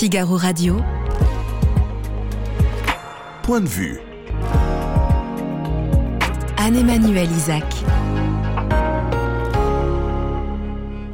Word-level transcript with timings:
Figaro 0.00 0.38
Radio. 0.38 0.78
Point 3.42 3.60
de 3.60 3.68
vue. 3.68 4.00
Anne-Emmanuel 6.56 7.30
Isaac. 7.30 7.66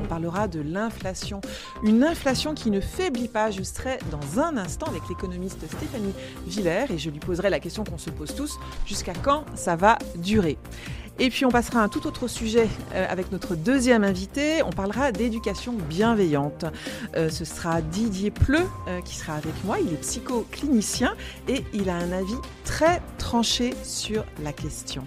On 0.01 0.07
parlera 0.07 0.46
de 0.46 0.61
l'inflation. 0.61 1.41
Une 1.83 2.04
inflation 2.04 2.54
qui 2.54 2.71
ne 2.71 2.80
faiblit 2.80 3.26
pas. 3.26 3.51
Je 3.51 3.64
serai 3.64 3.99
dans 4.12 4.40
un 4.40 4.56
instant 4.56 4.87
avec 4.87 5.03
l'économiste 5.08 5.66
Stéphanie 5.66 6.14
Villers 6.46 6.87
et 6.90 6.98
je 6.98 7.10
lui 7.10 7.18
poserai 7.18 7.50
la 7.50 7.58
question 7.58 7.82
qu'on 7.82 7.98
se 7.98 8.10
pose 8.10 8.37
tous. 8.37 8.56
Jusqu'à 8.87 9.14
quand 9.14 9.46
ça 9.56 9.74
va 9.74 9.98
durer? 10.14 10.58
Et 11.19 11.30
puis 11.30 11.44
on 11.44 11.51
passera 11.51 11.80
à 11.80 11.85
un 11.85 11.88
tout 11.88 12.06
autre 12.06 12.28
sujet 12.28 12.69
euh, 12.94 13.06
avec 13.08 13.32
notre 13.32 13.54
deuxième 13.54 14.04
invité. 14.04 14.62
On 14.62 14.71
parlera 14.71 15.12
d'éducation 15.12 15.72
bienveillante. 15.72 16.64
Euh, 17.16 17.30
ce 17.30 17.45
sera 17.45 17.80
Didier 17.80 18.30
Pleu 18.30 18.62
euh, 18.88 19.00
qui 19.00 19.16
sera 19.16 19.34
avec 19.34 19.52
moi. 19.64 19.78
Il 19.80 19.92
est 19.92 20.00
psychoclinicien 20.00 21.14
et 21.48 21.64
il 21.72 21.88
a 21.88 21.96
un 21.96 22.12
avis 22.12 22.36
très 22.64 23.00
tranché 23.18 23.74
sur 23.82 24.24
la 24.42 24.52
question. 24.52 25.05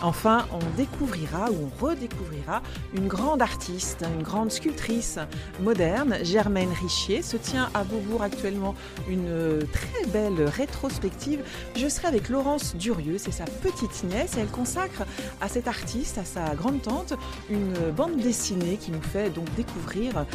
Enfin, 0.00 0.46
on 0.52 0.76
découvrira 0.76 1.50
ou 1.50 1.66
on 1.66 1.84
redécouvrira 1.84 2.62
une 2.94 3.08
grande 3.08 3.42
artiste, 3.42 4.04
une 4.16 4.22
grande 4.22 4.52
sculptrice 4.52 5.18
moderne, 5.60 6.18
Germaine 6.22 6.70
Richier. 6.80 7.22
Se 7.22 7.36
tient 7.36 7.68
à 7.74 7.82
Beaubourg 7.82 8.22
actuellement 8.22 8.74
une 9.08 9.66
très 9.72 10.06
belle 10.06 10.44
rétrospective. 10.44 11.40
Je 11.76 11.88
serai 11.88 12.08
avec 12.08 12.28
Laurence 12.28 12.76
Durieux, 12.76 13.18
c'est 13.18 13.32
sa 13.32 13.44
petite 13.44 14.04
nièce, 14.04 14.36
et 14.36 14.40
elle 14.40 14.48
consacre 14.48 15.02
à 15.40 15.48
cette 15.48 15.66
artiste, 15.66 16.18
à 16.18 16.24
sa 16.24 16.54
grande 16.54 16.80
tante, 16.82 17.14
une 17.50 17.90
bande 17.90 18.16
dessinée 18.16 18.76
qui 18.76 18.92
nous 18.92 19.02
fait 19.02 19.30
donc 19.30 19.52
découvrir 19.56 20.26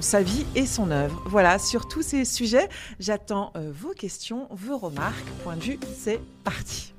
sa 0.00 0.22
vie 0.22 0.46
et 0.54 0.66
son 0.66 0.90
œuvre. 0.90 1.22
Voilà, 1.26 1.58
sur 1.58 1.88
tous 1.88 2.02
ces 2.02 2.24
sujets, 2.24 2.68
j'attends 3.00 3.52
euh, 3.56 3.70
vos 3.74 3.92
questions, 3.92 4.48
vos 4.50 4.78
remarques. 4.78 5.26
Point 5.42 5.56
de 5.56 5.62
vue, 5.62 5.78
c'est 5.98 6.20
parti. 6.42 6.94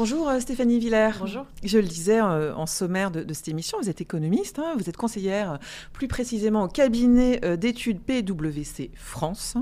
Bonjour 0.00 0.30
euh, 0.30 0.40
Stéphanie 0.40 0.78
Villers. 0.78 1.10
Bonjour. 1.20 1.44
Je 1.62 1.76
le 1.76 1.86
disais 1.86 2.22
euh, 2.22 2.54
en 2.54 2.64
sommaire 2.64 3.10
de, 3.10 3.22
de 3.22 3.34
cette 3.34 3.48
émission, 3.48 3.76
vous 3.82 3.90
êtes 3.90 4.00
économiste, 4.00 4.58
hein, 4.58 4.72
vous 4.78 4.88
êtes 4.88 4.96
conseillère 4.96 5.52
euh, 5.52 5.56
plus 5.92 6.08
précisément 6.08 6.64
au 6.64 6.68
cabinet 6.68 7.44
euh, 7.44 7.58
d'études 7.58 8.00
PwC 8.00 8.92
France. 8.94 9.58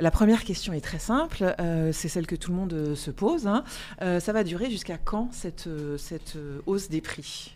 La 0.00 0.10
première 0.10 0.44
question 0.44 0.72
est 0.72 0.80
très 0.80 0.98
simple, 0.98 1.54
euh, 1.60 1.92
c'est 1.92 2.08
celle 2.08 2.26
que 2.26 2.36
tout 2.36 2.52
le 2.52 2.56
monde 2.56 2.94
se 2.94 3.10
pose. 3.10 3.46
hein. 3.46 3.64
Ça 4.00 4.32
va 4.32 4.44
durer 4.44 4.70
jusqu'à 4.70 4.96
quand 4.96 5.28
cette, 5.30 5.68
cette 5.98 6.38
hausse 6.64 6.88
des 6.88 7.02
prix? 7.02 7.55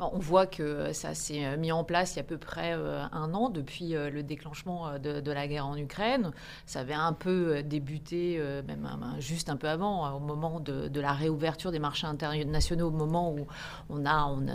On 0.00 0.18
voit 0.18 0.46
que 0.46 0.92
ça 0.94 1.14
s'est 1.14 1.44
euh, 1.44 1.56
mis 1.58 1.72
en 1.72 1.84
place 1.84 2.14
il 2.14 2.16
y 2.16 2.20
a 2.20 2.22
à 2.22 2.24
peu 2.24 2.38
près 2.38 2.72
euh, 2.72 3.04
un 3.12 3.34
an 3.34 3.50
depuis 3.50 3.94
euh, 3.94 4.08
le 4.08 4.22
déclenchement 4.22 4.98
de, 4.98 5.30
la 5.30 5.46
guerre 5.46 5.66
en 5.66 5.76
Ukraine. 5.76 6.32
Ça 6.64 6.80
avait 6.80 6.94
un 6.94 7.12
peu 7.12 7.62
débuté, 7.62 8.42
même 8.66 8.88
juste 9.18 9.48
un 9.48 9.56
peu 9.56 9.68
avant, 9.68 10.16
au 10.16 10.18
moment 10.18 10.58
de, 10.58 11.00
la 11.00 11.12
réouverture 11.12 11.70
des 11.70 11.78
marchés 11.78 12.06
internationaux, 12.06 12.88
au 12.88 12.90
moment 12.90 13.34
où 13.34 13.46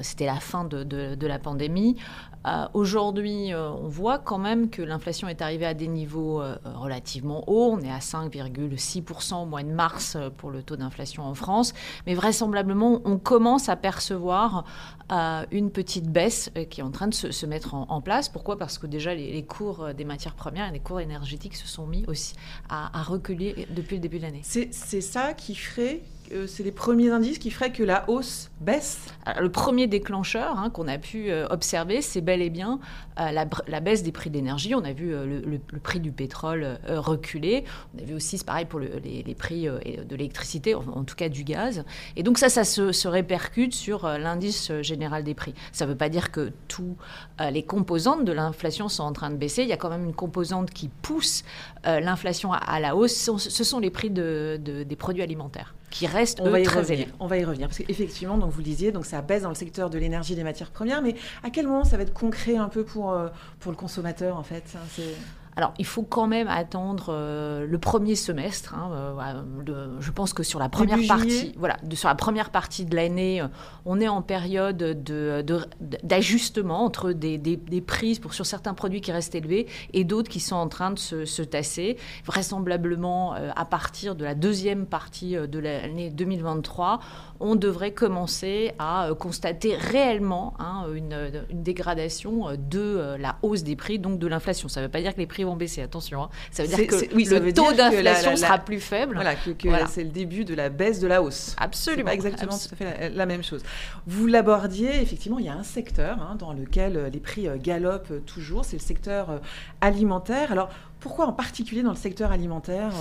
c'était 0.02 0.26
la 0.26 0.40
fin 0.40 0.66
de 0.66 1.26
la 1.26 1.40
pandémie. 1.40 1.98
Euh, 2.46 2.68
Aujourd'hui, 2.74 3.54
euh, 3.54 3.72
on 3.72 3.88
voit 3.88 4.20
quand 4.20 4.38
même 4.38 4.70
que 4.70 4.82
l'inflation 4.82 5.28
est 5.28 5.42
arrivée 5.42 5.66
à 5.66 5.74
des 5.74 5.88
niveaux 5.88 6.42
euh, 6.42 6.58
relativement 6.76 7.44
hauts. 7.48 7.72
On 7.74 7.82
est 7.82 7.92
à 7.92 8.00
5,6% 8.00 9.44
au 9.44 9.46
mois 9.46 9.64
de 9.64 9.72
mars 9.72 10.18
pour 10.38 10.52
le 10.52 10.62
taux 10.62 10.76
d'inflation 10.76 11.24
en 11.24 11.34
France. 11.34 11.74
Mais 12.06 12.14
vraisemblablement, 12.14 13.02
on 13.06 13.18
commence 13.18 13.70
à 13.70 13.76
percevoir 13.76 14.66
une 15.52 15.70
petite 15.70 16.10
baisse 16.10 16.52
qui 16.72 16.82
est 16.82 16.84
en 16.84 16.90
train 16.90 17.08
de 17.08 17.14
se, 17.14 17.46
mettre 17.46 17.76
en, 17.76 18.02
place. 18.02 18.28
Pourquoi? 18.28 18.58
Parce 18.58 18.80
que 18.80 18.88
déjà, 18.88 19.14
les, 19.14 19.44
cours 19.44 19.94
des 19.94 20.04
matières 20.04 20.34
premières 20.34 20.70
et 20.70 20.72
les 20.72 20.80
cours 20.80 21.00
énergétiques 21.00 21.56
se 21.56 21.68
sont 21.68 21.86
mis 21.86 22.06
aussi 22.08 22.34
à, 22.70 22.90
reculer 23.04 23.68
depuis 23.70 23.98
le 23.98 24.02
début 24.02 24.18
de 24.18 24.24
l'année. 24.24 24.42
C'est 24.44 24.72
ça 24.72 25.34
qui 25.34 25.54
ferait, 25.54 26.02
euh, 26.32 26.48
c'est 26.48 26.64
les 26.64 26.72
premiers 26.72 27.10
indices 27.10 27.40
qui 27.40 27.52
feraient 27.52 27.72
que 27.72 27.84
la 27.84 28.10
hausse 28.10 28.50
baisse 28.62 29.00
le 29.40 29.50
premier 29.50 29.88
déclencheur 29.88 30.58
hein, 30.60 30.70
qu'on 30.70 30.88
a 30.88 30.98
pu 30.98 31.32
euh, 31.32 31.48
observer, 31.50 32.02
c'est 32.02 32.22
bel 32.22 32.42
et 32.42 32.50
bien 32.50 32.80
euh, 33.20 33.32
la, 33.32 33.80
baisse 33.80 34.04
des 34.04 34.12
prix 34.12 34.30
de 34.30 34.36
l'énergie. 34.36 34.76
On 34.76 34.84
a 34.84 34.94
vu 34.94 35.12
le, 35.12 35.60
prix 35.80 36.00
du 36.00 36.12
pétrole 36.12 36.80
reculer. 36.88 37.64
On 37.96 38.04
a 38.04 38.06
vu 38.06 38.14
aussi, 38.14 38.38
c'est 38.38 38.46
pareil 38.46 38.66
pour 38.66 38.80
le- 38.80 39.00
les, 39.04 39.36
prix 39.36 39.66
de 39.66 40.16
l'électricité, 40.16 40.76
en, 40.76 41.04
tout 41.04 41.16
cas 41.16 41.30
du 41.30 41.44
gaz. 41.44 41.84
Et 42.16 42.24
donc 42.24 42.38
ça, 42.38 42.50
ça 42.50 42.64
se, 42.64 43.08
répercute 43.08 43.74
sur 43.74 44.08
l'indice 44.08 44.72
général 44.82 45.24
des 45.24 45.34
prix. 45.34 45.54
Ça 45.72 45.86
ne 45.86 45.92
veut 45.92 45.98
pas 45.98 46.10
dire 46.10 46.32
que 46.32 46.52
tous 46.68 46.96
les 47.52 47.64
composantes 47.64 48.26
de 48.26 48.32
l'inflation 48.32 48.90
sont 48.90 49.04
en 49.04 49.14
train 49.14 49.30
de 49.30 49.38
baisser. 49.38 49.64
Il 49.64 49.70
y 49.70 49.74
a 49.74 49.78
quand 49.78 49.90
même 49.90 50.06
une 50.06 50.16
composante 50.16 50.72
qui 50.72 50.90
pousse 51.02 51.44
l'inflation 51.84 52.54
à, 52.54 52.80
la 52.80 52.96
hausse. 52.96 53.14
Ce 53.16 53.64
sont, 53.64 53.80
les 53.80 53.90
prix 53.90 54.10
de- 54.10 54.60
de- 54.64 54.84
des 54.84 54.96
produits 54.96 55.24
alimentaires 55.24 55.74
qui 55.90 56.08
restent 56.08 56.40
On 56.42 56.48
eux, 56.48 56.52
va 56.52 56.60
y 56.60 56.64
très 56.64 56.80
revenir. 56.80 57.00
élevés. 57.02 57.14
On 57.20 57.28
va 57.28 57.38
y 57.38 57.44
revenir 57.46 57.68
parce 57.68 57.78
qu'effectivement, 57.78 58.38
donc 58.38 58.52
vous 58.52 58.58
le 58.60 58.64
disiez, 58.66 58.92
donc 58.92 59.06
ça 59.06 59.22
baisse 59.22 59.44
dans 59.44 59.50
le 59.50 59.56
secteur 59.56 59.90
de 59.90 59.98
l'énergie 59.98 60.34
et 60.34 60.36
des 60.36 60.44
matières 60.44 60.72
premières, 60.72 61.02
mais 61.02 61.16
à 61.44 61.50
quel 61.50 61.68
moment 61.68 61.84
ça 61.86 61.98
va 61.98 62.04
être 62.04 62.14
concret 62.14 62.58
un 62.58 62.70
peu 62.70 62.84
pour 62.84 63.12
euh, 63.14 63.30
pour 63.60 63.72
le 63.72 63.78
consommateur 63.78 64.38
en 64.38 64.44
fait? 64.44 64.64
Alors, 65.58 65.74
il 65.80 65.86
faut 65.86 66.04
quand 66.04 66.28
même 66.28 66.50
attendre 66.50 67.06
euh, 67.10 67.66
le 67.66 67.78
premier 67.78 68.16
semestre. 68.16 68.74
hein, 68.76 68.90
euh, 68.94 69.64
de- 69.64 70.02
je 70.02 70.12
pense 70.12 70.34
que 70.34 70.44
sur 70.44 70.60
la 70.60 70.68
première 70.68 70.98
Début 70.98 71.08
partie, 71.08 71.30
juillet 71.30 71.52
voilà, 71.58 71.78
de, 71.84 71.96
sur 71.96 72.10
la 72.10 72.16
première 72.16 72.50
partie 72.50 72.84
de 72.84 72.94
l'année, 72.94 73.42
euh, 73.42 73.48
on 73.86 74.02
est 74.02 74.08
en 74.10 74.22
période 74.22 74.76
de- 74.78 75.42
de- 75.42 75.66
d'ajustement 76.04 76.84
entre 76.84 77.14
des, 77.14 77.38
des, 77.38 77.56
des 77.56 77.80
prises 77.80 78.20
pour 78.20 78.34
sur 78.34 78.46
certains 78.46 78.74
produits 78.74 79.00
qui 79.00 79.14
restent 79.14 79.34
élevés 79.36 79.68
et 79.94 80.04
d'autres 80.04 80.30
qui 80.30 80.42
sont 80.42 80.58
en 80.58 80.68
train 80.68 80.92
de 80.92 81.00
se, 81.00 81.24
se 81.24 81.42
tasser. 81.42 81.96
Vraisemblablement, 82.26 83.36
euh, 83.36 83.50
à 83.56 83.64
partir 83.64 84.16
de 84.16 84.26
la 84.26 84.36
deuxième 84.36 84.86
partie 84.86 85.36
de 85.36 85.60
l'année 85.60 86.10
2023, 86.10 87.00
on 87.40 87.56
devrait 87.56 87.94
commencer 87.94 88.74
à 88.78 89.10
constater 89.18 89.76
réellement 89.76 90.54
hein, 90.60 90.86
une, 90.94 91.32
une 91.50 91.64
dégradation 91.64 92.50
de 92.58 93.16
la 93.18 93.38
hausse 93.42 93.64
des 93.64 93.76
prix, 93.78 94.00
donc 94.00 94.20
de 94.20 94.28
l'inflation. 94.28 94.68
Ça 94.68 94.82
ne 94.82 94.86
veut 94.88 94.92
pas 94.92 95.02
dire 95.02 95.14
que 95.14 95.20
les 95.20 95.28
prix 95.28 95.45
vont 95.46 95.56
baisser, 95.56 95.82
attention. 95.82 96.24
hein. 96.24 96.30
Ça 96.52 96.64
veut 96.64 96.70
dire 96.70 96.88
que 96.88 97.14
oui, 97.16 97.26
le 97.26 97.54
taux 97.54 97.72
d'inflation 97.74 98.32
la- 98.32 98.32
la- 98.32 98.36
sera 98.38 98.58
plus 98.60 98.80
faible. 98.80 99.16
voilà 99.16 99.36
que, 99.36 99.52
que 99.52 99.68
Voilà. 99.70 99.88
c'est 99.88 100.04
le 100.04 100.10
début 100.10 100.46
de 100.46 100.54
la 100.54 100.70
baisse 100.70 101.00
de 101.00 101.08
la 101.08 101.22
hausse. 101.22 101.56
Absolument. 101.60 102.06
pas 102.06 102.14
exactement 102.14 102.58
tout 102.58 102.74
à 102.74 102.76
fait 102.76 103.00
la, 103.02 103.10
la 103.10 103.26
même 103.26 103.44
chose. 103.44 103.62
Vous 104.08 104.28
l'abordiez, 104.28 105.02
effectivement, 105.02 105.40
il 105.40 105.46
y 105.46 105.50
a 105.50 105.54
un 105.54 105.64
secteur 105.64 106.22
hein, 106.22 106.36
dans 106.38 106.54
lequel 106.54 106.98
euh, 106.98 107.10
les 107.10 107.20
prix 107.20 107.48
euh, 107.48 107.58
galopent 107.58 108.12
euh, 108.12 108.20
toujours, 108.20 108.66
c'est 108.66 108.76
le 108.78 108.82
secteur 108.82 109.42
alimentaire. 109.82 110.52
Alors, 110.52 110.70
pourquoi 111.06 111.28
en 111.28 111.34
particulier 111.34 111.84
dans 111.84 111.92
le 111.92 111.98
secteur 111.98 112.32
alimentaire, 112.32 112.92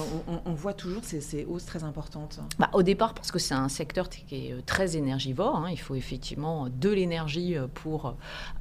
on, 0.44 0.52
voit 0.52 0.74
toujours 0.74 1.02
ces, 1.04 1.22
ces 1.22 1.46
hausses 1.46 1.64
très 1.64 1.84
importantes? 1.84 2.38
Bah, 2.58 2.68
au 2.74 2.82
départ, 2.82 3.14
parce 3.14 3.30
que 3.30 3.38
c'est 3.38 3.54
un 3.54 3.70
secteur 3.70 4.10
qui 4.10 4.48
est 4.48 4.52
euh, 4.52 4.60
très 4.66 4.98
énergivore, 4.98 5.56
hein, 5.56 5.70
il 5.70 5.80
faut 5.80 5.94
effectivement 5.94 6.68
de 6.68 6.90
l'énergie 6.90 7.56
euh, 7.56 7.66
pour, 7.66 8.14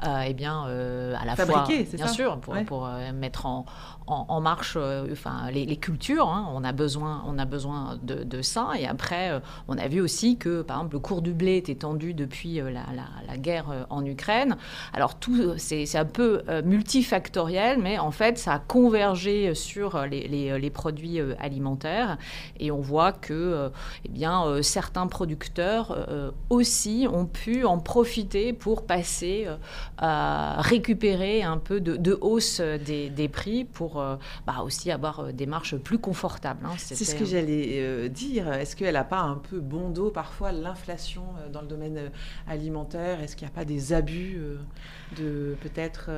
euh, 0.06 0.24
eh 0.26 0.34
bien, 0.34 0.66
euh, 0.68 1.14
à 1.20 1.26
la 1.26 1.36
Fabriquer, 1.36 1.84
fois, 1.84 1.98
bien 1.98 2.08
ça? 2.08 2.14
sûr, 2.14 2.40
pour, 2.40 2.54
Ouais. 2.54 2.64
pour, 2.64 2.88
mettre 3.14 3.46
en, 3.46 3.66
en, 4.08 4.42
marche, 4.42 4.76
euh, 4.78 5.08
enfin, 5.12 5.50
les, 5.52 5.78
cultures. 5.78 6.28
hein, 6.28 6.50
on 6.54 6.64
a 6.64 6.72
besoin, 6.72 7.24
on 7.28 7.38
a 7.38 7.46
besoin 7.46 7.98
de, 8.04 8.42
ça. 8.42 8.72
Et 8.78 8.86
après, 8.86 9.32
euh, 9.32 9.40
on 9.68 9.78
a 9.78 9.88
vu 9.88 10.02
aussi 10.02 10.38
que, 10.38 10.62
par 10.62 10.78
exemple, 10.78 10.96
le 10.96 11.00
cours 11.00 11.22
du 11.22 11.34
blé 11.34 11.58
était 11.58 11.76
tendu 11.76 12.14
depuis 12.14 12.60
euh, 12.60 12.70
la, 12.70 13.38
guerre 13.38 13.88
en 13.90 14.06
Ukraine. 14.06 14.58
Alors 14.94 15.16
tout, 15.16 15.58
c'est 15.58 15.86
c'est 15.88 15.98
un 15.98 16.06
peu 16.06 16.44
multifactoriel, 16.64 17.80
mais 17.82 17.98
en 17.98 18.12
fait, 18.12 18.38
ça 18.38 18.54
a 18.54 18.60
convergé 18.60 19.56
sur 19.56 20.06
les, 20.06 20.28
les- 20.28 20.70
produits 20.70 21.20
alimentaires. 21.40 22.18
Et 22.60 22.72
on 22.72 22.80
voit 22.80 23.12
que 23.12 23.72
eh 24.06 24.10
bien, 24.10 24.62
certains 24.62 25.08
producteurs 25.08 26.08
aussi 26.50 27.08
ont 27.12 27.26
pu 27.26 27.66
en 27.66 27.80
profiter 27.80 28.54
pour 28.54 28.86
passer 28.86 29.48
à 29.98 30.62
récupérer 30.62 31.42
un 31.44 31.58
peu 31.58 31.82
de, 31.82 31.98
de 31.98 32.18
hausse 32.22 32.62
des, 32.62 33.10
des 33.10 33.28
prix 33.28 33.66
pour 33.66 33.93
euh, 33.98 34.16
bah, 34.46 34.62
aussi 34.64 34.92
avoir 34.92 35.20
euh, 35.20 35.32
des 35.32 35.46
marches 35.46 35.76
plus 35.76 35.98
confortables. 35.98 36.66
hein. 36.66 36.74
C'est 36.78 36.96
ce 36.96 37.16
que 37.16 37.26
j'allais 37.26 37.80
euh, 37.80 38.10
dire. 38.10 38.52
Est-ce 38.52 38.76
qu'elle 38.76 38.94
n'a 38.94 39.04
pas 39.04 39.22
un 39.22 39.36
peu 39.36 39.60
bon 39.60 39.90
dos 39.90 40.10
parfois 40.10 40.52
l'inflation 40.52 41.24
dans 41.52 41.62
le 41.62 41.68
domaine 41.68 42.12
alimentaire? 42.48 43.22
Est-ce 43.22 43.36
qu'il 43.36 43.48
n'y 43.48 43.54
a 43.54 43.56
pas 43.56 43.66
des 43.66 43.94
abus 43.94 44.40
de 45.18 45.56
peut-être 45.62 46.10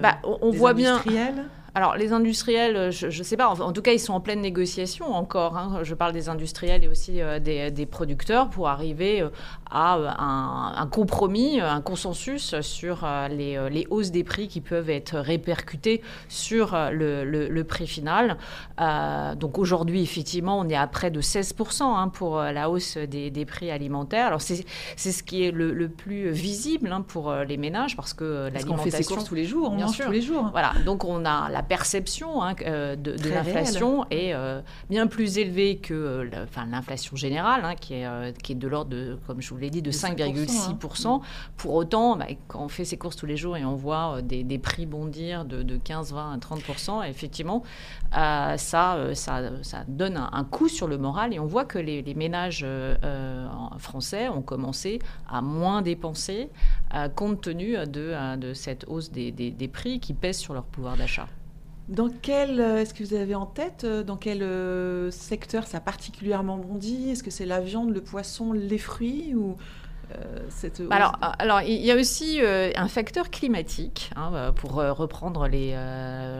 Bah, 0.00 0.18
on, 0.24 0.38
on 0.42 0.50
des 0.50 0.58
voit 0.58 0.74
bien. 0.74 0.94
industriels? 0.94 1.44
Alors, 1.74 1.96
les 1.96 2.12
industriels, 2.12 2.92
je 2.92 3.06
ne 3.06 3.24
sais 3.24 3.36
pas, 3.38 3.48
en, 3.48 3.72
tout 3.72 3.80
cas, 3.80 3.92
ils 3.92 3.98
sont 3.98 4.12
en 4.12 4.20
pleine 4.20 4.42
négociation 4.42 5.14
encore. 5.14 5.56
Hein. 5.56 5.80
Je 5.82 5.94
parle 5.94 6.12
des 6.12 6.28
industriels 6.28 6.84
et 6.84 6.88
aussi 6.88 7.20
des, 7.40 7.86
producteurs 7.90 8.50
pour 8.50 8.68
arriver 8.68 9.26
à 9.70 9.94
un, 10.76 10.86
compromis, 10.88 11.60
un 11.60 11.80
consensus 11.80 12.60
sur 12.60 13.08
les, 13.30 13.58
les, 13.70 13.86
hausses 13.88 14.10
des 14.10 14.22
prix 14.22 14.48
qui 14.48 14.60
peuvent 14.60 14.90
être 14.90 15.16
répercutées 15.16 16.02
sur 16.28 16.76
le, 16.90 17.01
le, 17.02 17.62
prix 17.62 17.86
final. 17.86 18.36
Euh, 18.80 19.34
donc 19.34 19.58
aujourd'hui, 19.58 20.02
effectivement, 20.02 20.58
on 20.58 20.68
est 20.68 20.76
à 20.76 20.86
près 20.86 21.10
de 21.10 21.20
16% 21.20 22.10
pour 22.10 22.38
hein, 22.38 22.48
euh, 22.48 22.52
la 22.52 22.70
hausse 22.70 22.96
des, 22.96 23.44
prix 23.46 23.70
alimentaires. 23.70 24.26
Alors 24.26 24.40
c'est 24.40 24.64
ce 24.96 25.22
qui 25.22 25.44
est 25.44 25.50
le, 25.50 25.88
plus 25.88 26.30
visible 26.30 26.92
hein, 26.92 27.02
pour 27.02 27.30
euh, 27.30 27.44
les 27.44 27.56
ménages 27.56 27.96
parce 27.96 28.14
que 28.14 28.24
l'alimentation... 28.24 28.52
Parce 28.52 28.84
qu'on 28.84 28.90
fait 28.90 29.02
ses 29.02 29.04
courses 29.04 29.24
tous 29.24 29.34
les 29.34 29.44
jours, 29.44 29.72
on 29.72 29.88
sûr. 29.88 30.06
tous 30.06 30.12
les 30.12 30.22
jours. 30.22 30.48
Voilà, 30.52 30.72
donc 30.84 31.04
on 31.04 31.24
a 31.24 31.48
la 31.50 31.62
perception 31.62 32.42
hein, 32.42 32.54
de, 32.54 33.28
l'inflation 33.28 34.06
est 34.10 34.34
bien 34.88 35.06
plus 35.06 35.38
élevée 35.38 35.76
que 35.76 36.28
l'inflation 36.70 37.16
générale 37.16 37.76
qui, 37.80 37.94
est, 37.94 38.42
qui 38.42 38.52
est 38.52 38.56
de 38.56 38.68
l'ordre 38.68 38.90
de, 38.90 39.18
comme 39.26 39.40
je 39.40 39.50
vous 39.50 39.58
l'ai 39.58 39.70
dit, 39.70 39.82
de, 39.82 39.90
5,6%. 39.90 41.20
Pour 41.56 41.74
autant, 41.74 42.16
bah, 42.16 42.26
quand 42.48 42.60
on 42.60 42.68
fait 42.68 42.84
ses 42.84 42.96
courses 42.96 43.16
tous 43.16 43.26
les 43.26 43.36
jours 43.36 43.56
et 43.56 43.64
on 43.64 43.74
voit 43.74 44.22
des, 44.22 44.58
prix 44.58 44.86
bondir 44.86 45.44
de, 45.44 45.76
15, 45.76 46.12
20, 46.12 46.38
30%, 46.38 46.91
effectivement, 47.00 47.62
euh, 48.16 48.56
ça, 48.56 48.96
euh, 48.96 49.14
ça, 49.14 49.40
ça, 49.62 49.84
donne 49.88 50.16
un, 50.16 50.44
coup 50.44 50.68
sur 50.68 50.86
le 50.86 50.98
moral. 50.98 51.32
Et 51.32 51.38
on 51.38 51.46
voit 51.46 51.64
que 51.64 51.78
les, 51.78 52.02
ménages 52.14 52.62
euh, 52.64 53.46
français 53.78 54.28
ont 54.28 54.42
commencé 54.42 54.98
à 55.28 55.40
moins 55.40 55.82
dépenser 55.82 56.50
compte 57.16 57.40
tenu 57.40 57.76
de, 57.86 58.52
cette 58.54 58.84
hausse 58.88 59.10
des, 59.10 59.70
prix 59.72 60.00
qui 60.00 60.12
pèse 60.12 60.38
sur 60.38 60.54
leur 60.54 60.64
pouvoir 60.64 60.96
d'achat. 60.96 61.26
Dans 61.88 62.08
quel, 62.08 62.60
est-ce 62.60 62.94
que 62.94 63.02
vous 63.02 63.14
avez 63.14 63.34
en 63.34 63.46
tête, 63.46 63.84
dans 63.84 64.16
quel 64.16 64.40
secteur 65.10 65.66
ça 65.66 65.78
a 65.78 65.80
particulièrement 65.80 66.58
bondi? 66.58 67.10
Est-ce 67.10 67.22
que 67.22 67.30
c'est 67.30 67.46
la 67.46 67.60
viande, 67.60 67.90
le 67.90 68.02
poisson, 68.02 68.52
les 68.52 68.78
fruits 68.78 69.34
ou 69.34 69.56
euh, 70.12 70.86
alors, 70.90 71.18
euh, 71.22 71.26
alors, 71.38 71.62
il 71.62 71.84
y 71.84 71.90
a 71.90 71.96
aussi 71.96 72.40
euh, 72.40 72.70
un 72.76 72.88
facteur 72.88 73.30
climatique, 73.30 74.10
hein, 74.16 74.52
pour 74.56 74.72
reprendre 74.72 75.48
les, 75.48 75.76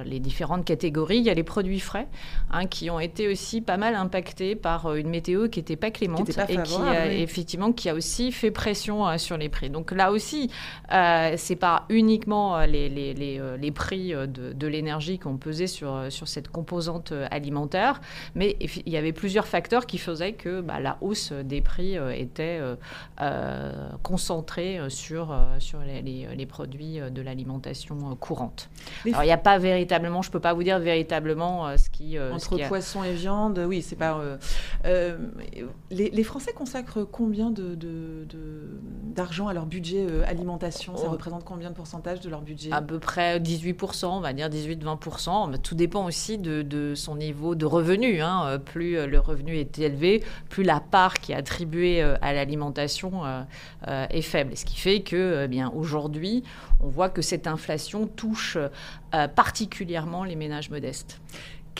les, 0.04 0.20
différentes 0.20 0.64
catégories. 0.64 1.19
Il 1.19 1.24
y 1.24 1.30
a 1.30 1.34
les 1.34 1.42
produits 1.42 1.80
frais, 1.80 2.08
hein, 2.50 2.66
qui 2.66 2.90
ont 2.90 3.00
été 3.00 3.28
aussi 3.28 3.60
pas 3.60 3.76
mal 3.76 3.94
impactés 3.94 4.54
par 4.54 4.94
une 4.94 5.08
météo 5.08 5.48
qui 5.48 5.60
n'était 5.60 5.76
pas 5.76 5.90
clémente 5.90 6.28
et 6.28 6.62
qui 6.62 6.76
a, 6.76 7.12
effectivement 7.12 7.72
qui 7.72 7.88
a 7.88 7.94
aussi 7.94 8.32
fait 8.32 8.50
pression 8.50 9.16
sur 9.19 9.36
les 9.36 9.48
prix. 9.48 9.70
Donc 9.70 9.92
là 9.92 10.12
aussi, 10.12 10.50
c'est 10.90 11.58
pas 11.58 11.84
uniquement 11.88 12.60
les, 12.60 12.88
les, 12.88 13.14
les 13.14 13.70
prix 13.70 14.12
de, 14.12 14.52
de 14.52 14.66
l'énergie 14.66 15.19
qui 15.19 15.26
ont 15.26 15.36
pesé 15.36 15.66
sur, 15.66 16.06
sur 16.10 16.28
cette 16.28 16.48
composante 16.48 17.12
alimentaire, 17.30 18.00
mais 18.34 18.56
il 18.60 18.92
y 18.92 18.96
avait 18.96 19.12
plusieurs 19.12 19.46
facteurs 19.46 19.86
qui 19.86 19.98
faisaient 19.98 20.32
que 20.32 20.60
bah, 20.60 20.80
la 20.80 20.98
hausse 21.00 21.32
des 21.32 21.60
prix 21.60 21.96
était 22.14 22.60
euh, 23.20 23.62
concentré 24.03 24.79
euh, 24.79 24.88
sur, 24.88 25.32
euh, 25.32 25.59
sur 25.59 25.81
les, 25.81 26.03
les, 26.03 26.47
produits 26.47 26.99
de 26.99 27.23
l'alimentation 27.23 27.97
courante. 28.17 28.69
Alors, 29.06 29.23
il 29.23 29.26
n'y 29.26 29.32
a 29.32 29.38
pas 29.38 29.59
véritablement, 29.59 30.23
je 30.23 30.29
ne 30.29 30.32
peux 30.32 30.41
pas 30.41 30.53
vous 30.53 30.62
dire 30.62 30.79
véritablement 30.79 31.76
ce 31.79 31.88
qui... 31.88 32.19
Entre 32.19 32.59
poisson 32.69 33.05
et 33.05 33.12
viande, 33.12 33.64
oui, 33.67 33.81
c'est 33.81 33.97
pas... 33.97 34.20
Les, 34.85 36.11
les, 36.11 36.25
Français 36.25 36.53
consacrent 36.53 37.05
combien 37.05 37.50
de, 37.50 37.76
d'argent 39.14 39.49
à 39.49 39.55
leur 39.55 39.67
budget 39.67 40.06
alimentation? 40.26 40.97
Ça 40.97 41.05
oh. 41.06 41.12
représente 41.12 41.44
combien 41.44 41.70
de 41.70 41.75
pourcentage 41.75 42.20
de 42.20 42.29
leur 42.29 42.43
budget? 42.43 42.70
À 42.73 42.82
peu 42.82 42.99
près 42.99 43.38
18%, 43.38 44.06
on 44.06 44.20
va 44.20 44.32
dire 44.32 44.49
18-20%. 44.49 45.58
Tout 45.58 45.75
dépend 45.75 46.05
aussi 46.05 46.38
de, 46.38 46.62
de, 46.62 46.94
son 46.94 47.17
niveau 47.17 47.55
de 47.55 47.67
revenu. 47.67 48.20
Hein. 48.20 48.58
Plus 48.65 49.06
le 49.06 49.20
revenu 49.20 49.56
est 49.56 49.79
élevé, 49.79 50.23
plus 50.49 50.65
la 50.65 50.81
part 50.81 51.15
qui 51.15 51.32
est 51.32 51.37
attribuée 51.37 52.03
à 52.03 52.32
l'alimentation 52.32 53.25
euh, 53.25 53.43
est 53.87 54.22
faible. 54.22 54.56
Ce 54.56 54.64
qui 54.64 54.76
fait 54.76 55.00
que, 55.00 55.44
eh 55.44 55.49
bien, 55.49 55.70
aujourd'hui, 55.75 56.43
on 56.81 56.88
voit 56.88 57.08
que 57.08 57.22
cette 57.22 57.46
inflation 57.46 58.06
touche 58.06 58.56
euh, 59.14 59.28
particulièrement 59.28 60.25
les 60.25 60.37
ménages 60.37 60.70
modestes. 60.70 61.20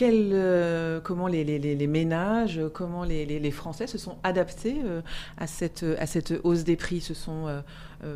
Euh, 0.01 0.99
comment 1.01 1.27
les, 1.27 1.43
les, 1.43 1.87
ménages, 1.87 2.59
comment 2.73 3.03
les, 3.03 3.51
Français 3.51 3.87
se 3.87 3.97
sont 3.97 4.17
adaptés 4.23 4.77
à, 5.37 5.47
cette, 5.47 5.85
à 5.97 6.07
cette 6.07 6.33
hausse 6.43 6.63
des 6.63 6.75
prix? 6.75 6.99
Se 6.99 7.13
sont, 7.13 7.45
bah, 8.01 8.09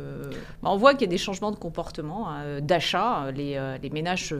On 0.64 0.76
voit 0.76 0.92
qu'il 0.92 1.02
y 1.02 1.04
a 1.04 1.10
des 1.10 1.18
changements 1.18 1.52
de 1.52 1.56
comportement, 1.56 2.28
hein, 2.28 2.60
d'achat. 2.60 3.30
Les, 3.30 3.90
ménages 3.90 4.34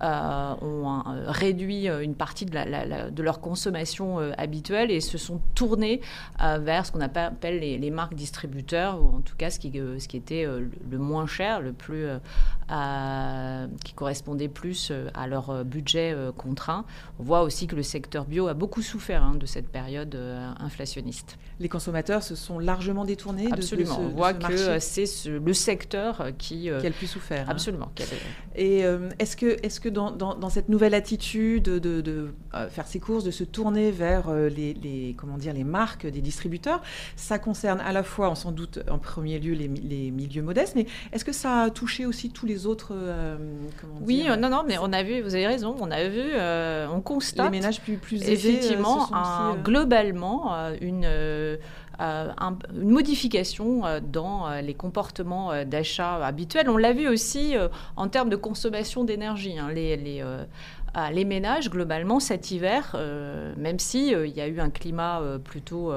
ont 0.00 1.02
réduit 1.26 1.88
une 1.88 2.14
partie 2.14 2.46
de, 2.46 2.54
la, 2.54 3.10
de 3.10 3.22
leur 3.22 3.40
consommation 3.40 4.18
habituelle 4.38 4.90
et 4.90 5.00
se 5.00 5.18
sont 5.18 5.40
tournés 5.54 6.00
vers 6.38 6.86
ce 6.86 6.92
qu'on 6.92 7.00
appelle 7.00 7.60
les, 7.60 7.90
marques 7.90 8.14
distributeurs, 8.14 9.00
ou 9.02 9.16
en 9.16 9.20
tout 9.20 9.36
cas 9.36 9.50
ce 9.50 9.58
qui, 9.58 9.72
ce 9.72 10.08
qui 10.08 10.16
était 10.16 10.46
le 10.46 10.98
moins 10.98 11.26
cher, 11.26 11.60
le 11.60 11.72
plus, 11.72 12.06
qui 13.84 13.92
correspondait 13.94 14.48
plus 14.48 14.92
à 15.14 15.26
leur 15.26 15.64
budget 15.64 16.16
contraint. 16.36 16.84
On 17.18 17.22
voit 17.22 17.42
aussi 17.42 17.66
que 17.66 17.76
le 17.76 17.82
secteur 17.82 18.24
bio 18.24 18.48
a 18.48 18.54
beaucoup 18.54 18.82
souffert 18.82 19.22
hein, 19.22 19.34
de 19.34 19.46
cette 19.46 19.68
période 19.68 20.14
euh, 20.14 20.50
inflationniste. 20.58 21.38
Les 21.58 21.68
consommateurs 21.68 22.22
se 22.22 22.34
sont 22.34 22.58
largement 22.58 23.04
détournés 23.04 23.48
Absolument. 23.52 23.98
De, 23.98 24.08
ce, 24.08 24.12
On 24.12 24.16
voit 24.16 24.32
que 24.32 24.78
c'est 24.78 25.04
le 25.26 25.52
secteur 25.52 26.30
qui, 26.38 26.70
euh, 26.70 26.80
qui 26.80 26.86
a 26.86 26.88
le 26.88 26.94
plus 26.94 27.06
souffert. 27.06 27.46
Hein. 27.46 27.52
Absolument. 27.52 27.90
Et 28.54 28.84
euh, 28.84 29.10
est-ce 29.18 29.36
que, 29.36 29.46
est 29.46 29.68
-ce 29.68 29.80
que 29.80 29.88
dans, 29.90 30.10
dans, 30.10 30.48
cette 30.48 30.68
nouvelle 30.68 30.94
attitude 30.94 31.64
de, 31.64 32.00
de 32.00 32.28
faire 32.70 32.86
ses 32.86 33.00
courses, 33.00 33.24
de 33.24 33.30
se 33.30 33.44
tourner 33.44 33.90
vers 33.90 34.32
les, 34.32 34.74
les, 34.74 35.14
comment 35.16 35.38
dire, 35.38 35.52
les 35.52 35.64
marques 35.64 36.06
des 36.06 36.20
distributeurs, 36.20 36.82
ça 37.16 37.38
concerne 37.38 37.80
à 37.80 37.92
la 37.92 38.02
fois, 38.02 38.34
sans 38.34 38.52
doute, 38.52 38.80
en 38.90 38.98
premier 38.98 39.38
lieu, 39.38 39.54
les, 39.54 39.68
les 39.68 40.10
milieux 40.10 40.42
modestes, 40.42 40.74
mais 40.74 40.86
est-ce 41.12 41.24
que 41.24 41.32
ça 41.32 41.62
a 41.62 41.70
touché 41.70 42.06
aussi 42.06 42.30
tous 42.30 42.46
les 42.46 42.66
autres 42.66 42.94
Oui, 44.00 44.26
non, 44.38 44.48
non, 44.48 44.64
mais 44.66 44.78
on 44.78 44.92
a 44.92 45.02
vu, 45.02 45.20
vous 45.20 45.34
avez 45.34 45.46
raison, 45.46 45.76
on 45.80 45.90
a 45.90 46.08
vu 46.08 46.30
euh, 46.40 46.86
on 46.92 47.00
constate 47.00 47.52
les 47.52 47.58
ménages 47.58 47.80
plus, 47.80 47.96
plus 47.96 48.22
euh, 48.22 48.32
effectivement 48.32 49.08
euh, 49.12 49.54
globalement 49.62 50.54
une 50.80 51.06
une 52.00 52.90
modification 52.90 53.82
dans 54.00 54.60
les 54.62 54.74
comportements 54.74 55.64
d'achat 55.64 56.24
habituels. 56.24 56.68
On 56.68 56.76
l'a 56.76 56.92
vu 56.92 57.08
aussi 57.08 57.54
en 57.96 58.08
termes 58.08 58.30
de 58.30 58.36
consommation 58.36 59.04
d'énergie. 59.04 59.58
Hein. 59.58 59.68
Les 61.12 61.24
ménages, 61.24 61.70
globalement, 61.70 62.20
cet 62.20 62.50
hiver, 62.50 62.92
euh, 62.94 63.54
même 63.56 63.78
s'il 63.78 64.14
euh, 64.14 64.26
il 64.26 64.34
y 64.34 64.40
a 64.40 64.48
eu 64.48 64.60
un 64.60 64.70
climat 64.70 65.20
euh, 65.20 65.38
plutôt 65.38 65.92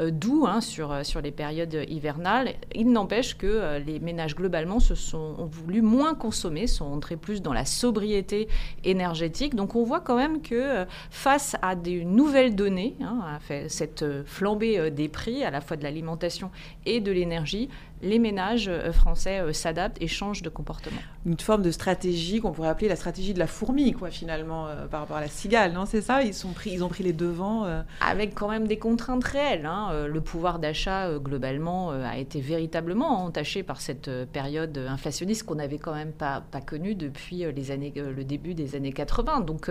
doux 0.00 0.46
hein, 0.46 0.60
sur, 0.60 0.94
les 1.22 1.30
périodes 1.30 1.84
hivernales, 1.88 2.54
il 2.74 2.90
n'empêche 2.90 3.36
que 3.36 3.78
les 3.78 4.00
ménages, 4.00 4.34
globalement, 4.34 4.80
se 4.80 4.94
sont, 4.94 5.34
ont 5.38 5.46
voulu 5.46 5.82
moins 5.82 6.14
consommer, 6.14 6.66
sont 6.66 6.86
entrés 6.86 7.16
plus 7.16 7.42
dans 7.42 7.52
la 7.52 7.64
sobriété 7.64 8.48
énergétique. 8.84 9.54
Donc 9.54 9.76
on 9.76 9.84
voit 9.84 10.00
quand 10.00 10.16
même 10.16 10.42
que 10.42 10.84
face 11.10 11.56
à 11.62 11.74
des 11.74 12.04
nouvelles 12.04 12.54
données, 12.54 12.96
hein, 13.00 13.38
cette 13.68 14.04
flambée 14.24 14.90
des 14.90 15.08
prix, 15.08 15.44
à 15.44 15.50
la 15.50 15.60
fois 15.60 15.76
de 15.76 15.82
l'alimentation 15.82 16.50
et 16.86 17.00
de 17.00 17.12
l'énergie, 17.12 17.68
les 18.02 18.18
ménages 18.18 18.68
euh, 18.68 18.92
français 18.92 19.40
euh, 19.40 19.52
s'adaptent 19.52 20.00
et 20.00 20.08
changent 20.08 20.42
de 20.42 20.48
comportement. 20.48 21.00
Une 21.26 21.38
forme 21.38 21.62
de 21.62 21.70
stratégie 21.70 22.40
qu'on 22.40 22.52
pourrait 22.52 22.68
appeler 22.68 22.88
la 22.88 22.96
stratégie 22.96 23.32
de 23.32 23.38
la 23.38 23.46
fourmi, 23.46 23.92
quoi, 23.92 24.10
finalement, 24.10 24.66
euh, 24.68 24.86
par 24.86 25.00
rapport 25.00 25.16
à 25.16 25.20
la 25.20 25.28
cigale, 25.28 25.72
non 25.72 25.86
C'est 25.86 26.02
ça? 26.02 26.22
Ils, 26.22 26.34
sont 26.34 26.52
pris, 26.52 26.70
ils 26.70 26.84
ont 26.84 26.88
pris 26.88 27.02
les 27.02 27.12
devants 27.12 27.66
Avec 28.00 28.34
quand 28.34 28.48
même 28.48 28.66
des 28.66 28.78
contraintes 28.78 29.24
réelles. 29.24 29.66
Hein. 29.66 30.06
Le 30.06 30.20
pouvoir 30.20 30.58
d'achat, 30.58 31.18
globalement, 31.18 31.90
a 31.90 32.18
été 32.18 32.40
véritablement 32.40 33.24
entaché 33.24 33.62
par 33.62 33.80
cette 33.80 34.10
période 34.32 34.76
inflationniste 34.76 35.44
qu'on 35.44 35.54
n'avait 35.54 35.78
quand 35.78 35.94
même 35.94 36.12
pas, 36.12 36.42
pas 36.50 36.60
connue 36.60 36.94
depuis 36.94 37.44
les 37.54 37.70
années, 37.70 37.92
le 37.96 38.24
début 38.24 38.54
des 38.54 38.74
années 38.74 38.92
80. 38.92 39.40
Donc, 39.40 39.70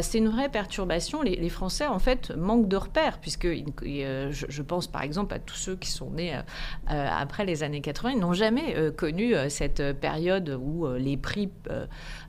c'est 0.00 0.18
une 0.18 0.28
vraie 0.28 0.48
perturbation. 0.48 1.22
Les, 1.22 1.48
Français, 1.48 1.86
en 1.86 1.98
fait, 1.98 2.32
manquent 2.36 2.68
de 2.68 2.76
repères, 2.76 3.18
puisque 3.18 3.46
je, 3.46 4.30
je, 4.30 4.62
pense, 4.62 4.86
par 4.86 5.02
exemple, 5.02 5.34
à 5.34 5.38
tous 5.38 5.56
ceux 5.56 5.76
qui 5.76 5.90
sont 5.90 6.10
nés 6.10 6.38
après 6.86 7.44
les 7.44 7.51
années 7.60 7.82
80, 7.82 8.12
ils 8.12 8.18
n'ont 8.18 8.32
jamais 8.32 8.74
euh, 8.76 8.90
connu 8.90 9.34
euh, 9.34 9.48
cette 9.48 9.82
période 10.00 10.58
où 10.60 10.86
euh, 10.86 10.98
les 10.98 11.16
prix 11.16 11.50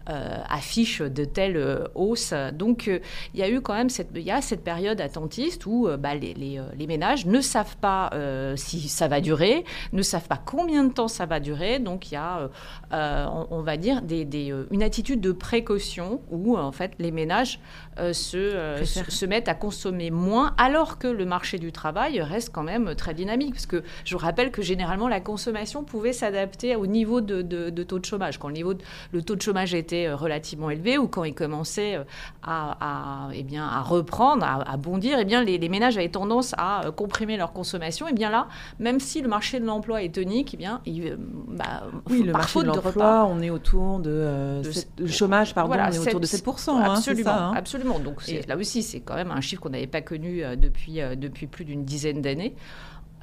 affichent 0.06 1.02
de 1.02 1.26
telles 1.26 1.88
hausse. 1.96 2.34
Donc 2.54 2.88
il 3.34 3.40
y 3.40 3.44
a 3.44 3.50
eu 3.50 3.62
quand 3.62 3.74
même 3.74 3.90
cette, 3.90 4.10
il 4.16 4.22
y 4.22 4.32
a 4.32 4.42
cette 4.42 4.64
période 4.64 5.00
attentiste 5.02 5.66
où 5.66 5.88
bah, 5.98 6.16
les, 6.16 6.34
les, 6.34 6.88
ménages 6.88 7.26
ne 7.26 7.42
savent 7.42 7.78
pas 7.78 8.10
si 8.56 8.88
ça 8.90 9.08
va 9.08 9.22
durer, 9.22 9.64
ne 9.94 10.02
savent 10.02 10.28
pas 10.28 10.42
combien 10.44 10.84
de 10.84 10.94
temps 10.94 11.08
ça 11.08 11.26
va 11.26 11.40
durer. 11.40 11.80
Donc 11.80 12.12
il 12.12 12.16
y 12.16 12.18
a, 12.18 12.50
on, 12.92 13.62
va 13.62 13.78
dire, 13.78 14.02
des, 14.02 14.26
des, 14.26 14.54
une 14.72 14.84
attitude 14.84 15.22
de 15.22 15.32
précaution 15.32 16.22
où 16.32 16.58
en 16.58 16.72
fait 16.72 16.94
les 17.00 17.12
ménages 17.12 17.60
se, 17.98 18.84
se, 18.84 19.26
mettent 19.26 19.50
à 19.50 19.56
consommer 19.56 20.12
moins 20.12 20.54
alors 20.58 20.98
que 20.98 21.08
le 21.08 21.26
marché 21.26 21.60
du 21.60 21.72
travail 21.72 22.22
reste 22.22 22.52
quand 22.52 22.64
même 22.64 22.96
très 22.96 23.14
dynamique. 23.14 23.54
Parce 23.54 23.66
que 23.66 23.84
je 24.06 24.16
vous 24.16 24.22
rappelle 24.22 24.52
que 24.52 24.62
généralement 24.62 25.08
la 25.08 25.20
consommation 25.20 25.84
pouvait 25.84 26.14
s'adapter 26.14 26.76
au 26.76 26.88
niveau 26.88 27.22
de, 27.22 27.42
de, 27.42 27.84
taux 27.84 28.00
de 28.00 28.06
chômage. 28.06 28.40
Quand 28.40 28.48
le, 28.48 28.54
niveau 28.54 28.74
le 29.12 29.22
taux 29.22 29.36
de 29.36 29.42
chômage 29.42 29.74
était 29.74 29.93
euh, 29.94 30.16
relativement 30.16 30.70
élevé 30.70 30.98
ou 30.98 31.08
quand 31.08 31.24
il 31.24 31.34
commençait 31.34 31.96
euh, 31.96 32.04
à, 32.42 33.28
à, 33.28 33.30
eh 33.34 33.44
bien, 33.44 33.66
à 33.66 33.82
reprendre, 33.82 34.46
à, 34.46 34.78
bondir, 34.78 35.18
eh 35.20 35.26
bien, 35.26 35.44
les, 35.44 35.70
ménages 35.70 35.98
avaient 35.98 36.10
tendance 36.10 36.54
à 36.58 36.86
euh, 36.86 36.92
comprimer 36.92 37.38
leur 37.38 37.54
consommation. 37.54 38.08
Et 38.08 38.12
eh 38.12 38.14
bien 38.14 38.30
là, 38.30 38.48
même 38.80 39.00
si 39.00 39.22
le 39.22 39.28
marché 39.28 39.60
de 39.60 39.66
l'emploi 39.66 40.04
est 40.04 40.16
tonique, 40.16 40.54
eh 40.54 40.58
bien, 40.58 40.82
il, 40.86 41.18
bah, 41.48 41.84
oui, 42.10 42.24
le 42.24 42.32
marché 42.32 42.60
de 42.60 42.66
l'emploi, 42.66 43.26
on 43.30 43.42
est 43.42 43.50
autour 43.50 44.00
de, 44.00 44.62
le 44.98 45.08
chômage, 45.08 45.54
pardon, 45.54 45.76
on 45.76 45.92
est 45.92 45.98
autour 45.98 46.20
de 46.20 46.26
7%. 46.26 46.72
Hein, 46.72 46.94
absolument, 46.96 47.24
ça, 47.24 47.46
hein. 47.46 47.54
absolument. 47.56 48.00
Donc 48.00 48.22
là 48.48 48.58
aussi, 48.58 48.84
c'est 48.84 49.00
quand 49.00 49.16
même 49.16 49.32
un 49.32 49.42
chiffre 49.42 49.62
qu'on 49.62 49.70
n'avait 49.70 49.88
pas 49.88 50.02
connu 50.02 50.44
depuis, 50.58 51.00
depuis 51.18 51.48
plus 51.48 51.66
d'une 51.66 51.86
dizaine 51.86 52.22
d'années. 52.22 52.56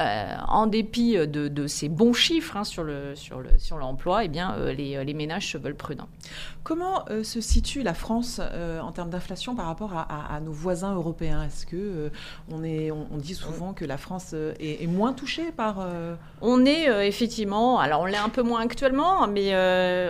Euh, 0.01 0.35
en 0.49 0.67
dépit 0.67 1.17
de, 1.27 1.67
ces 1.67 1.91
bons 1.91 2.15
chiffres 2.15 2.57
hein, 2.57 2.65
sur, 2.65 2.85
le, 2.85 3.15
sur, 3.15 3.41
le, 3.41 3.51
sur 3.59 3.77
l'emploi, 3.77 4.25
eh 4.25 4.29
bien, 4.29 4.55
euh, 4.55 4.73
les, 4.73 5.05
les, 5.05 5.15
ménages 5.15 5.53
se 5.53 5.59
veulent 5.59 5.75
prudents. 5.75 6.09
Comment 6.63 7.05
euh, 7.11 7.23
se 7.23 7.43
situe 7.43 7.83
la 7.83 7.93
France 7.93 8.41
en 8.41 8.93
termes 8.93 9.11
d'inflation 9.11 9.55
par 9.55 9.67
rapport 9.67 9.93
à, 9.95 10.41
nos 10.41 10.53
voisins 10.53 10.95
européens? 10.95 11.43
Est-ce 11.43 11.67
que 11.67 12.11
on, 12.51 12.65
est, 12.65 12.91
on, 12.91 13.17
dit 13.19 13.35
souvent 13.35 13.75
que 13.75 13.85
la 13.85 13.99
France 13.99 14.35
est, 14.59 14.87
moins 14.87 15.13
touchée 15.13 15.53
par... 15.53 15.87
On 16.41 16.65
est 16.65 17.07
effectivement, 17.07 17.79
alors 17.79 18.03
on 18.03 18.07
l'est 18.07 18.17
un 18.17 18.29
peu 18.29 18.43
moins 18.43 18.61
actuellement, 18.61 19.27
mais 19.27 19.55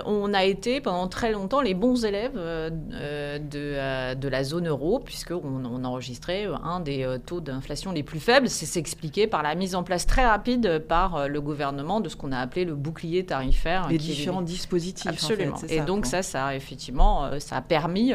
on 0.06 0.32
a 0.34 0.44
été 0.44 0.80
pendant 0.80 1.08
très 1.08 1.32
longtemps 1.32 1.60
les 1.60 1.74
bons 1.74 2.04
élèves 2.04 2.34
de, 2.34 4.14
de 4.14 4.28
la 4.28 4.44
zone 4.44 4.68
euro, 4.68 4.98
puisqu'on 5.00 5.64
on 5.64 5.84
enregistrait 5.84 6.46
un 6.62 6.80
des 6.80 7.16
taux 7.26 7.40
d'inflation 7.40 7.92
les 7.92 8.02
plus 8.02 8.20
faibles. 8.20 8.48
C'est 8.48 8.66
s'expliquer 8.66 9.26
par 9.26 9.42
la 9.42 9.54
mise 9.54 9.74
en 9.74 9.79
place 9.82 10.06
très 10.06 10.26
rapide 10.26 10.84
par 10.88 11.16
euh, 11.16 11.28
le 11.28 11.40
gouvernement 11.40 12.00
de 12.00 12.08
ce 12.08 12.16
qu'on 12.16 12.32
a 12.32 12.38
appelé 12.38 12.64
le 12.64 12.74
bouclier 12.74 13.24
tarifaire. 13.24 13.88
Les 13.88 13.98
différents 13.98 14.42
dispositifs. 14.42 15.10
Absolument. 15.10 15.56
et 15.68 15.80
donc 15.80 16.06
ça, 16.06 16.22
ça 16.22 16.46
a 16.46 16.54
effectivement, 16.54 17.24
euh, 17.24 17.38
ça 17.38 17.56
a 17.56 17.62
permis 17.62 18.12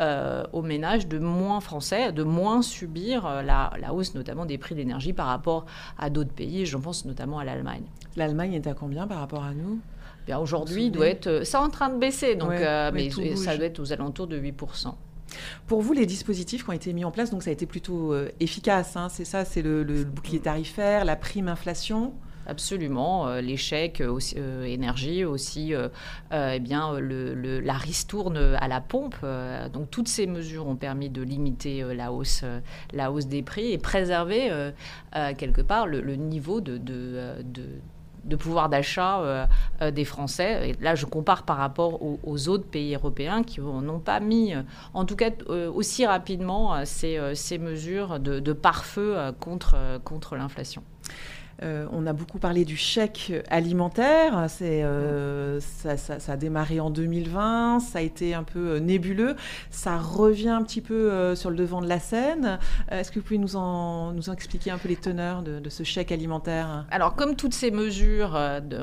euh, 0.00 0.44
aux 0.52 0.62
ménages 0.62 1.06
de 1.06 1.18
moins 1.18 1.60
français, 1.60 2.12
de 2.12 2.22
moins 2.22 2.62
subir 2.62 3.42
la, 3.42 3.70
hausse 3.92 4.14
notamment 4.14 4.46
des 4.46 4.58
prix 4.58 4.74
de 4.74 4.80
l'énergie 4.80 5.12
par 5.12 5.26
rapport 5.26 5.66
à 5.98 6.10
d'autres 6.10 6.32
pays. 6.32 6.66
Je 6.66 6.76
pense 6.76 7.04
notamment 7.04 7.38
à 7.38 7.44
l'Allemagne. 7.44 7.84
L'Allemagne 8.16 8.54
est 8.54 8.66
à 8.66 8.74
combien 8.74 9.06
par 9.06 9.18
rapport 9.18 9.44
à 9.44 9.52
nous? 9.54 9.80
Bien 10.26 10.38
aujourd'hui, 10.38 10.90
doit 10.90 11.08
être, 11.08 11.44
ça 11.44 11.62
en 11.62 11.70
train 11.70 11.88
de 11.88 11.98
baisser, 11.98 12.34
donc, 12.36 12.50
mais 12.50 13.10
ça 13.36 13.56
doit 13.56 13.66
être 13.66 13.80
aux 13.80 13.92
alentours 13.92 14.26
de 14.26 14.38
8%. 14.38 14.94
Pour 15.66 15.82
vous, 15.82 15.92
les 15.92 16.06
dispositifs 16.06 16.64
qui 16.64 16.70
ont 16.70 16.74
été 16.74 16.92
mis 16.92 17.04
en 17.04 17.10
place, 17.10 17.30
donc 17.30 17.42
ça 17.42 17.50
a 17.50 17.52
été 17.52 17.66
plutôt 17.66 18.12
euh, 18.12 18.30
efficace. 18.40 18.96
Hein, 18.96 19.08
c'est 19.08 19.24
ça, 19.24 19.44
c'est 19.44 19.62
le, 19.62 19.84
bouclier 20.04 20.40
tarifaire, 20.40 21.04
la 21.04 21.16
prime 21.16 21.48
inflation? 21.48 22.14
Absolument, 22.46 23.28
euh, 23.28 23.40
l'échec 23.40 24.00
euh, 24.00 24.64
énergie 24.64 25.24
aussi, 25.24 25.72
eh 26.32 26.58
bien 26.60 26.98
le, 26.98 27.60
la 27.60 27.74
ristourne 27.74 28.36
à 28.36 28.66
la 28.66 28.80
pompe. 28.80 29.16
donc 29.72 29.90
toutes 29.90 30.08
ces 30.08 30.26
mesures 30.26 30.66
ont 30.66 30.74
permis 30.74 31.10
de 31.10 31.22
limiter 31.22 31.84
la 31.94 32.12
hausse, 32.12 32.44
la 32.92 33.12
hausse 33.12 33.26
des 33.26 33.42
prix 33.42 33.72
et 33.72 33.78
préserver 33.78 34.50
quelque 35.36 35.60
part 35.60 35.86
le, 35.86 36.00
niveau 36.16 36.60
de, 36.60 36.78
de 36.78 37.42
de 37.44 37.62
pouvoir 38.36 38.68
d'achat 38.68 39.20
euh, 39.20 39.46
euh, 39.82 39.90
des 39.90 40.04
Français. 40.04 40.70
Et 40.70 40.82
là, 40.82 40.94
je 40.94 41.06
compare 41.06 41.44
par 41.44 41.56
rapport 41.56 42.00
aux, 42.02 42.48
autres 42.48 42.66
pays 42.66 42.94
européens 42.94 43.42
qui 43.42 43.60
n'ont 43.60 44.00
pas 44.00 44.20
mis, 44.20 44.54
euh, 44.54 44.62
en 44.94 45.04
tout 45.04 45.16
cas 45.16 45.30
aussi 45.74 46.06
rapidement, 46.06 46.84
ces, 46.84 47.58
mesures 47.58 48.18
de, 48.18 48.40
de 48.40 48.52
pare-feu 48.52 49.16
contre, 49.40 49.76
contre 50.04 50.36
l'inflation. 50.36 50.82
Euh, 51.62 51.86
on 51.92 52.06
a 52.06 52.12
beaucoup 52.12 52.38
parlé 52.38 52.64
du 52.64 52.76
chèque 52.76 53.32
alimentaire. 53.48 54.46
Euh, 54.62 55.60
ça, 55.60 56.32
a 56.32 56.36
démarré 56.36 56.80
en 56.80 56.90
2020. 56.90 57.80
Ça 57.80 57.98
a 57.98 58.02
été 58.02 58.34
un 58.34 58.44
peu 58.44 58.70
euh, 58.70 58.80
nébuleux. 58.80 59.36
Ça 59.70 59.98
revient 59.98 60.48
un 60.48 60.62
petit 60.62 60.80
peu 60.80 61.34
sur 61.34 61.50
le 61.50 61.56
devant 61.56 61.80
de 61.80 61.88
la 61.88 61.98
scène. 61.98 62.58
Est-ce 62.90 63.10
que 63.10 63.18
vous 63.18 63.24
pouvez 63.24 63.38
nous 63.38 63.56
en, 63.56 64.14
expliquer 64.32 64.70
un 64.70 64.78
peu 64.78 64.88
les 64.88 64.96
teneurs 64.96 65.42
de, 65.42 65.68
ce 65.68 65.82
chèque 65.82 66.12
alimentaire? 66.12 66.86
Alors, 66.90 67.14
comme 67.14 67.36
toutes 67.36 67.54
ces 67.54 67.70
mesures 67.70 68.38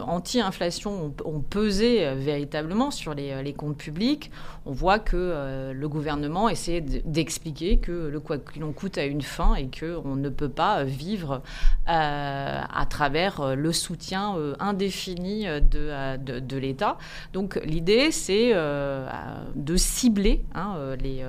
anti-inflation 0.06 1.14
ont, 1.26 1.40
pesé 1.42 2.14
véritablement 2.16 2.92
sur 2.92 3.14
les, 3.14 3.54
comptes 3.54 3.78
publics, 3.78 4.32
on 4.66 4.72
voit 4.72 5.00
que 5.00 5.72
le 5.74 5.90
gouvernement 5.90 6.50
essaie 6.50 6.82
d'expliquer 6.82 7.78
que 7.78 7.92
le 7.92 8.20
quoi 8.20 8.38
qu'il 8.38 8.64
en 8.64 8.72
coûte 8.72 8.98
a 8.98 9.06
une 9.06 9.22
fin 9.22 9.56
et 9.56 9.68
qu'on 9.68 10.16
ne 10.16 10.30
peut 10.30 10.50
pas 10.50 10.84
vivre 10.84 11.42
à 11.86 12.67
travers 12.86 13.42
euh, 13.42 13.56
le 13.56 13.72
soutien 13.72 14.36
euh, 14.38 14.56
indéfini 14.60 15.48
euh, 15.48 15.60
de, 15.60 16.40
de, 16.40 16.58
l'État. 16.58 16.98
Donc 17.34 17.60
l'idée, 17.64 18.12
c'est 18.12 18.54
de 18.54 19.76
cibler 19.76 20.44
hein, 20.56 20.96
les, 21.00 21.24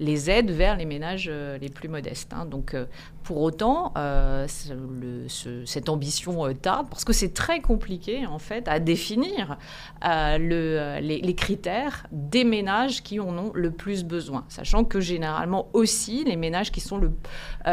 les 0.00 0.30
aides 0.30 0.50
vers 0.50 0.76
les 0.76 0.86
ménages 0.86 1.30
les 1.60 1.68
plus 1.68 1.88
modestes. 1.88 2.32
Hein. 2.32 2.46
Donc 2.46 2.74
pour 3.22 3.42
autant, 3.42 3.92
cette 4.46 5.88
ambition 5.88 6.52
tarde, 6.54 6.86
parce 6.88 7.04
que 7.04 7.12
c'est 7.12 7.34
très 7.34 7.60
compliqué 7.60 8.26
en 8.26 8.38
fait 8.38 8.66
à 8.68 8.78
définir 8.78 9.58
le, 10.02 11.00
les, 11.00 11.34
critères 11.34 12.06
des 12.12 12.44
ménages 12.44 13.02
qui 13.02 13.20
en 13.20 13.36
ont 13.36 13.52
le 13.54 13.70
plus 13.70 14.04
besoin, 14.04 14.44
sachant 14.48 14.84
que 14.84 15.00
généralement 15.00 15.68
aussi 15.74 16.24
les 16.24 16.36
ménages 16.36 16.72
qui 16.72 16.80
sont, 16.80 16.98
le, 16.98 17.12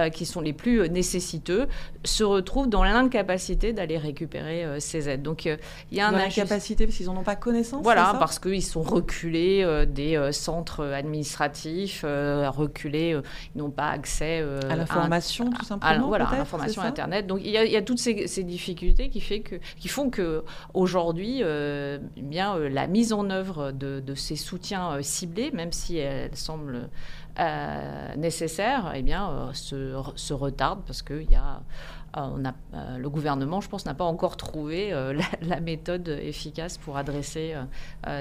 qui 0.10 0.26
sont 0.26 0.42
les 0.42 0.54
plus 0.54 0.90
nécessiteux 0.90 1.68
se 2.04 2.35
retrouvent 2.36 2.70
dans 2.70 2.84
l'incapacité 2.84 3.74
d'aller 3.74 3.98
récupérer 3.98 4.64
euh, 4.64 4.80
ces 4.80 5.10
aides. 5.10 5.24
Donc 5.24 5.48
euh, 5.48 5.58
il 5.92 5.98
y 5.98 6.02
a 6.02 6.08
un 6.08 6.14
incapacité 6.14 6.86
parce 6.86 6.98
qu'ils 6.98 7.08
n'en 7.08 7.18
ont 7.18 7.24
pas 7.24 7.36
connaissance. 7.36 7.82
Voilà, 7.84 8.16
parce 8.20 8.40
qu'ils 8.40 8.64
sont 8.64 8.82
reculés 8.82 9.64
euh, 9.64 9.86
des 9.86 10.30
centres 10.32 10.84
administratifs, 10.84 12.04
reculés, 12.04 13.20
ils 13.56 13.58
n'ont 13.58 13.72
pas 13.72 13.90
accès 13.90 14.44
à 14.70 14.76
l'information 14.76 15.50
tout 15.50 15.66
simplement. 15.66 16.08
voilà, 16.08 16.28
à 16.28 16.38
l'information 16.38 16.82
internet. 16.82 17.28
Donc 17.28 17.40
il 17.44 17.52
y, 17.52 17.78
a, 17.78 17.82
toutes 17.82 18.00
ces, 18.00 18.44
difficultés 18.44 19.10
qui, 19.10 19.22
fait 19.22 19.40
que, 19.40 19.56
qui 19.80 19.88
font 19.88 20.10
que 20.10 20.44
aujourd'hui, 20.74 21.42
eh 21.42 22.00
bien 22.18 22.58
la 22.58 22.88
mise 22.88 23.14
en 23.14 23.30
œuvre 23.30 23.72
de, 23.72 24.00
de 24.00 24.16
ces 24.16 24.36
soutiens 24.36 25.02
ciblés, 25.02 25.52
même 25.52 25.72
si 25.72 25.98
elle 25.98 26.36
semble 26.36 26.90
euh, 27.38 28.16
nécessaires 28.16 28.94
eh 28.96 29.02
bien, 29.02 29.30
euh, 29.30 29.54
se, 29.54 29.94
se, 30.16 30.34
retarde 30.34 30.84
parce 30.88 31.02
qu'il 31.02 31.30
y 31.30 31.36
a, 31.36 31.62
on 32.16 32.46
a, 32.46 32.54
le 32.98 33.10
gouvernement, 33.10 33.62
je 33.62 33.70
pense, 33.70 33.86
n'a 33.86 33.94
pas 33.94 34.06
encore 34.06 34.38
trouvé 34.38 34.92
la, 35.42 35.60
méthode 35.60 36.08
efficace 36.08 36.78
pour 36.78 36.98
adresser 36.98 37.56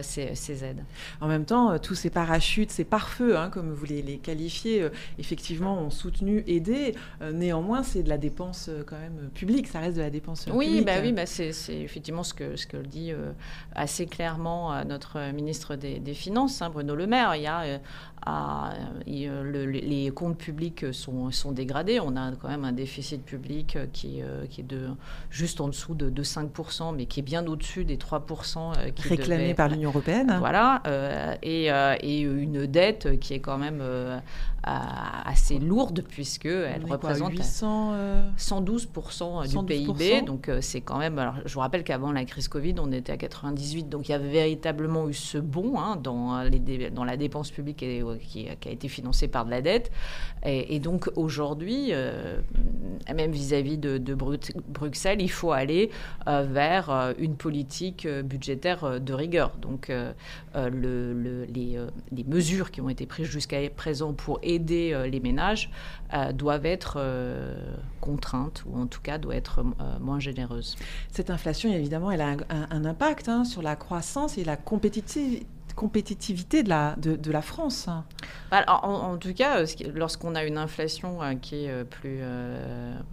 ces, 0.03 0.65
aides. 0.65 0.85
En 1.21 1.29
même 1.29 1.45
temps, 1.45 1.79
tous 1.79 1.95
ces 1.95 2.11
parachutes, 2.11 2.71
ces 2.71 2.85
pare-feux, 2.85 3.37
hein, 3.37 3.51
comme 3.51 3.73
vous 3.73 3.85
les, 3.85 4.03
les 4.03 4.19
qualifiez, 4.19 4.89
effectivement, 5.19 5.79
ont 5.79 5.91
soutenu, 5.91 6.45
aidé. 6.47 6.95
néanmoins, 7.33 7.83
c'est 7.83 8.03
de 8.03 8.09
la 8.09 8.19
dépense 8.19 8.71
quand 8.87 8.99
même 8.99 9.31
publique, 9.35 9.69
ça 9.69 9.81
reste 9.81 9.97
de 9.97 10.03
la 10.03 10.11
dépense 10.11 10.47
oui, 10.53 10.67
publique. 10.67 10.87
Bah 10.87 10.93
oui, 11.03 11.13
bah 11.13 11.27
c'est 11.27 11.53
effectivement 11.71 12.23
ce 12.23 12.35
que, 12.35 12.57
ce 12.57 12.67
que 12.67 12.77
dit 12.79 13.13
assez 13.75 14.07
clairement 14.07 14.85
notre 14.85 15.33
ministre 15.33 15.77
des, 15.77 15.99
des 15.99 16.15
Finances, 16.15 16.63
hein, 16.63 16.71
Bruno 16.71 16.95
Le 16.95 17.07
Maire. 17.07 17.35
Il 17.37 17.43
y 17.43 17.47
a 17.47 17.81
euh, 18.27 19.67
les 19.67 20.11
comptes 20.11 20.39
publics 20.39 20.93
sont, 20.93 21.31
sont, 21.31 21.53
dégradés. 21.53 22.01
On 22.01 22.17
a 22.17 22.33
quand 22.33 22.49
même 22.49 22.65
un 22.65 22.73
déficit 22.73 23.23
public 23.25 23.79
qui, 23.93 24.23
euh, 24.23 24.47
qui 24.49 24.63
est 24.63 24.65
de, 24.65 24.89
juste 25.31 25.61
en 25.61 25.69
dessous 25.69 25.95
de, 25.95 26.23
5%, 26.23 26.95
mais 26.97 27.07
qui 27.07 27.21
est 27.21 27.25
bien 27.25 27.47
au-dessus 27.47 27.85
des 27.85 27.97
3% 27.97 28.79
euh, 28.79 28.91
qui 28.91 29.09
réclamés 29.09 29.55
par 29.55 29.69
l'Union 29.69 29.91
européenne. 29.91 30.37
Voilà, 30.39 30.83
et, 31.43 31.67
et, 31.67 32.21
une 32.21 32.67
dette 32.67 33.19
qui 33.21 33.35
est 33.35 33.41
quand 33.41 33.59
même 33.59 33.83
assez 34.67 35.59
lourde 35.59 36.03
puisque 36.09 36.47
elle 36.47 36.87
représente 36.89 37.35
112% 37.35 39.49
du 39.49 39.65
PIB. 39.65 40.23
Donc 40.23 40.51
c'est 40.61 40.81
quand 40.81 40.99
même. 40.99 41.19
Alors, 41.19 41.35
je 41.45 41.53
vous 41.55 41.61
rappelle 41.61 41.85
qu'avant 41.85 42.11
la 42.13 42.25
crise 42.25 42.49
Covid, 42.49 42.75
on 42.79 42.91
était 42.93 43.13
à 43.13 43.17
98, 43.17 43.89
donc 43.89 44.09
il 44.09 44.13
y 44.13 44.15
avait 44.15 44.31
véritablement 44.31 45.09
eu 45.09 45.15
ce 45.15 45.39
bond 45.39 45.79
hein, 45.79 45.97
dans, 45.97 46.43
les, 46.43 46.91
dans 46.91 47.05
la 47.05 47.17
dépense 47.17 47.51
publique 47.51 47.83
et 47.83 48.05
qui, 48.21 48.47
a 48.49 48.71
été 48.71 48.89
financé 48.89 49.27
par 49.29 49.45
de 49.45 49.51
la 49.51 49.61
dette. 49.61 49.91
Et, 50.45 50.81
donc 50.81 51.11
aujourd'hui, 51.17 51.89
euh, 51.93 52.41
même 53.15 53.33
vis-à-vis 53.33 53.77
de, 53.79 54.15
Bruxelles, 54.15 55.21
il 55.21 55.31
faut 55.31 55.53
aller 55.53 55.91
vers 56.27 57.15
une 57.19 57.37
politique 57.37 58.09
budgétaire 58.09 59.01
de 59.01 59.13
rigueur. 59.13 59.53
Donc 59.61 59.93
le, 60.55 61.45
les, 61.53 61.79
les, 62.13 62.25
mesures 62.25 62.71
qui 62.71 62.81
ont 62.81 62.89
été 62.89 63.05
prises 63.07 63.27
jusqu'à 63.27 63.59
présent 63.75 64.15
pour 64.15 64.39
aider 64.43 64.54
les 64.59 65.21
ménages 65.21 65.71
doivent 66.35 66.67
être 66.67 67.01
contraintes 68.01 68.65
ou 68.67 68.77
en 68.79 68.87
tout 68.87 69.01
cas 69.01 69.19
doivent 69.19 69.37
être 69.37 69.65
moins 70.01 70.21
généreuses. 70.21 70.77
Cette 71.11 71.31
inflation, 71.31 71.73
évidemment, 71.73 72.11
elle 72.11 72.21
a 72.21 72.37
un, 72.51 72.85
impact 72.85 73.29
hein, 73.29 73.45
sur 73.45 73.63
la 73.63 73.77
croissance 73.77 74.39
et 74.39 74.45
la 74.45 74.57
compétitivité 74.57 75.47
compétitivité 75.75 76.63
de 76.63 76.69
la, 76.69 76.95
de, 76.97 77.31
la 77.31 77.43
France 77.43 77.89
bah, 78.51 78.65
en, 78.69 79.17
tout 79.19 79.35
cas, 79.35 79.61
euh, 79.61 79.67
lorsqu'on 79.95 80.35
a 80.35 80.45
une 80.45 80.59
inflation 80.59 81.23
euh, 81.23 81.35
qui 81.35 81.65
est 81.65 81.71
euh, 81.71 81.85
plus, 81.85 82.21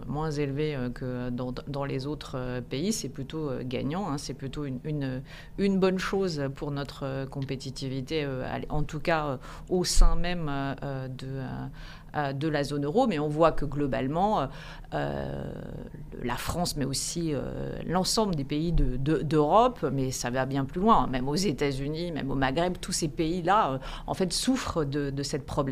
moins 0.06 0.30
élevée 0.30 0.76
que 0.94 1.30
dans, 1.30 1.84
les 1.84 2.06
autres 2.06 2.60
pays, 2.70 2.92
c'est 2.92 3.08
plutôt 3.08 3.50
gagnant. 3.62 4.08
Hein. 4.08 4.18
c'est 4.18 4.34
plutôt 4.34 4.64
une, 4.64 5.22
une, 5.58 5.78
bonne 5.78 5.98
chose 5.98 6.44
pour 6.54 6.70
notre 6.70 7.26
compétitivité, 7.26 8.26
en 8.68 8.82
tout 8.82 9.00
cas 9.00 9.38
au 9.68 9.84
sein 9.84 10.14
même 10.14 10.50
de 11.08 11.42
euh, 12.14 12.34
de 12.34 12.46
la 12.46 12.62
zone 12.62 12.84
euro, 12.84 13.06
mais 13.06 13.18
on 13.18 13.28
voit 13.28 13.52
que 13.52 13.64
globalement, 13.64 14.46
euh, 14.92 15.44
la 16.22 16.36
France, 16.36 16.76
mais 16.76 16.84
aussi 16.84 17.32
euh, 17.32 17.72
l'ensemble 17.86 18.34
des 18.34 18.44
pays 18.44 18.70
d'Europe, 18.70 19.86
mais 19.90 20.10
ça 20.10 20.28
va 20.28 20.44
bien 20.44 20.66
plus 20.66 20.82
loin, 20.82 21.06
même 21.06 21.26
aux 21.26 21.36
États-Unis, 21.36 22.12
même 22.12 22.30
au 22.30 22.34
Maghreb, 22.34 22.76
tous 22.78 22.92
ces 22.92 23.08
pays-là, 23.08 23.80
en 24.06 24.12
fait, 24.12 24.30
souffrent 24.30 24.84
de, 24.84 25.10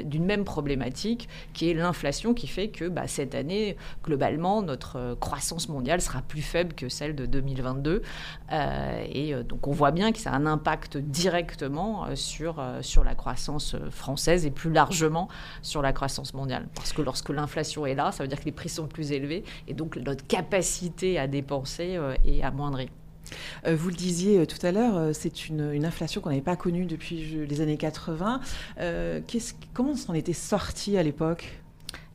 d'une 0.04 0.24
même 0.24 0.44
problématique, 0.44 1.28
qui 1.52 1.70
est 1.70 1.74
l'inflation, 1.74 2.32
qui 2.32 2.46
fait 2.46 2.68
que 2.68 2.88
bah, 2.88 3.06
cette 3.06 3.34
année, 3.34 3.76
globalement, 4.02 4.62
notre 4.62 5.16
croissance 5.20 5.68
mondiale 5.68 6.00
sera 6.00 6.22
plus 6.22 6.42
faible 6.42 6.72
que 6.72 6.88
celle 6.88 7.14
de 7.14 7.26
2022. 7.26 8.00
et 9.12 9.34
donc, 9.44 9.66
on 9.66 9.72
voit 9.72 9.90
bien 9.90 10.12
que 10.12 10.18
ça 10.18 10.30
a 10.30 10.36
un 10.36 10.46
impact 10.46 10.96
directement 10.96 12.06
sur, 12.14 12.64
sur 12.80 13.04
la 13.04 13.14
croissance 13.14 13.76
française 13.90 14.46
et 14.46 14.50
plus 14.50 14.72
largement 14.72 15.28
sur 15.60 15.82
la 15.82 15.92
croissance 15.92 16.29
mondiale. 16.34 16.68
Parce 16.74 16.92
que 16.92 17.02
lorsque 17.02 17.30
l'inflation 17.30 17.86
est 17.86 17.94
là, 17.94 18.12
ça 18.12 18.22
veut 18.22 18.28
dire 18.28 18.40
que 18.40 18.44
les 18.44 18.52
prix 18.52 18.68
sont 18.68 18.86
plus 18.86 19.12
élevés 19.12 19.44
et 19.68 19.74
donc 19.74 19.96
notre 19.96 20.26
capacité 20.26 21.18
à 21.18 21.26
dépenser 21.26 21.96
euh, 21.96 22.14
est 22.24 22.42
amoindrie. 22.42 22.90
Euh, 23.66 23.76
vous 23.76 23.90
le 23.90 23.94
disiez 23.94 24.38
euh, 24.38 24.46
tout 24.46 24.64
à 24.66 24.72
l'heure, 24.72 25.14
c'est 25.14 25.48
une, 25.48 25.84
inflation 25.84 26.20
qu'on 26.20 26.30
n'avait 26.30 26.40
pas 26.40 26.56
connue 26.56 26.86
depuis 26.86 27.46
les 27.48 27.60
années 27.60 27.76
80. 27.76 28.40
comment 29.74 29.94
on 30.08 30.10
en 30.10 30.14
était 30.14 30.32
sorti 30.32 30.96
à 30.96 31.02
l'époque? 31.02 31.59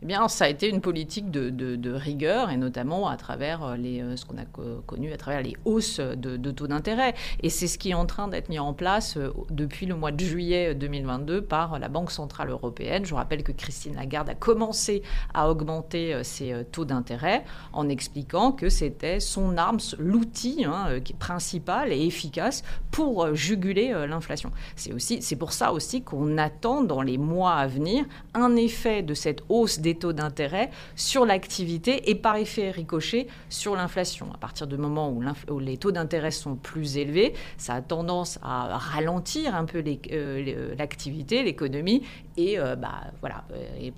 Eh 0.05 0.07
bien, 0.07 0.27
ça 0.27 0.45
a 0.45 0.49
été 0.49 0.69
une 0.69 0.81
politique 0.81 1.31
de, 1.31 1.91
rigueur, 1.91 2.51
et 2.51 2.57
notamment 2.57 3.07
à 3.07 3.17
travers 3.17 3.63
euh, 3.63 3.75
les, 3.75 4.01
euh, 4.01 4.15
ce 4.15 4.23
qu'on 4.23 4.37
a 4.37 4.45
connu 4.85 5.11
à 5.11 5.17
travers 5.17 5.41
les 5.41 5.55
hausses 5.65 5.99
de, 5.99 6.51
taux 6.51 6.67
d'intérêt. 6.67 7.15
Et 7.41 7.49
c'est 7.49 7.65
ce 7.65 7.79
qui 7.79 7.89
est 7.89 7.95
en 7.95 8.05
train 8.05 8.27
d'être 8.27 8.49
mis 8.49 8.59
en 8.59 8.75
place 8.75 9.17
euh, 9.17 9.33
depuis 9.49 9.87
le 9.87 9.95
mois 9.95 10.11
de 10.11 10.23
juillet 10.23 10.75
2022 10.75 11.41
par 11.41 11.79
la 11.79 11.87
Banque 11.87 12.11
Centrale 12.11 12.51
Européenne. 12.51 13.03
Je 13.03 13.15
rappelle 13.15 13.41
que 13.41 13.51
Christine 13.51 13.95
Lagarde 13.95 14.29
a 14.29 14.35
commencé 14.35 15.01
à 15.33 15.49
augmenter 15.49 16.23
ses 16.23 16.53
taux 16.71 16.85
d'intérêt 16.85 17.43
en 17.73 17.89
expliquant 17.89 18.51
que 18.51 18.69
c'était 18.69 19.19
son 19.19 19.57
arme, 19.57 19.79
l'outil 19.97 20.65
hein, 20.65 20.99
principal 21.17 21.91
et 21.91 22.05
efficace 22.05 22.63
pour 22.91 23.33
juguler 23.33 24.05
l'inflation. 24.07 24.51
C'est 24.75 24.93
aussi, 24.93 25.19
pour 25.35 25.51
ça 25.51 25.73
aussi 25.73 26.03
qu'on 26.03 26.37
attend 26.37 26.83
dans 26.83 27.01
les 27.01 27.17
mois 27.17 27.53
à 27.53 27.65
venir 27.65 28.05
un 28.35 28.55
effet 28.55 29.01
de 29.01 29.15
cette 29.15 29.41
hausse 29.49 29.79
des 29.79 29.94
taux 29.95 30.13
d'intérêt 30.13 30.69
sur 30.95 31.25
l'activité 31.25 32.09
et 32.09 32.15
par 32.15 32.35
effet 32.35 32.71
ricochet 32.71 33.27
sur 33.49 33.75
l'inflation. 33.75 34.27
À 34.33 34.37
partir 34.37 34.67
du 34.67 34.77
moment 34.77 35.09
où, 35.11 35.59
les 35.59 35.77
taux 35.77 35.91
d'intérêt 35.91 36.31
sont 36.31 36.55
plus 36.55 36.97
élevés, 36.97 37.33
ça 37.57 37.75
a 37.75 37.81
tendance 37.81 38.39
à 38.41 38.77
ralentir 38.77 39.55
un 39.55 39.65
peu 39.65 39.83
euh, 40.11 40.75
l'activité, 40.77 41.43
l'économie 41.43 42.03
et 42.37 42.59
euh, 42.59 42.75
bah, 42.75 43.01
voilà 43.21 43.43
et, 43.79 43.91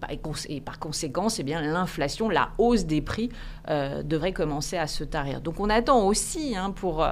par 0.62 0.80
conséquent, 0.80 1.28
eh 1.40 1.44
l'inflation, 1.44 2.30
la 2.30 2.50
hausse 2.58 2.86
des 2.86 3.02
prix 3.02 3.30
euh, 3.70 4.04
devrait 4.04 4.34
commencer 4.34 4.78
à 4.78 4.88
se 4.88 5.04
tarir. 5.04 5.42
Donc 5.42 5.60
on 5.60 5.70
attend 5.70 6.06
aussi 6.06 6.56
hein, 6.56 6.72
pour 6.72 7.08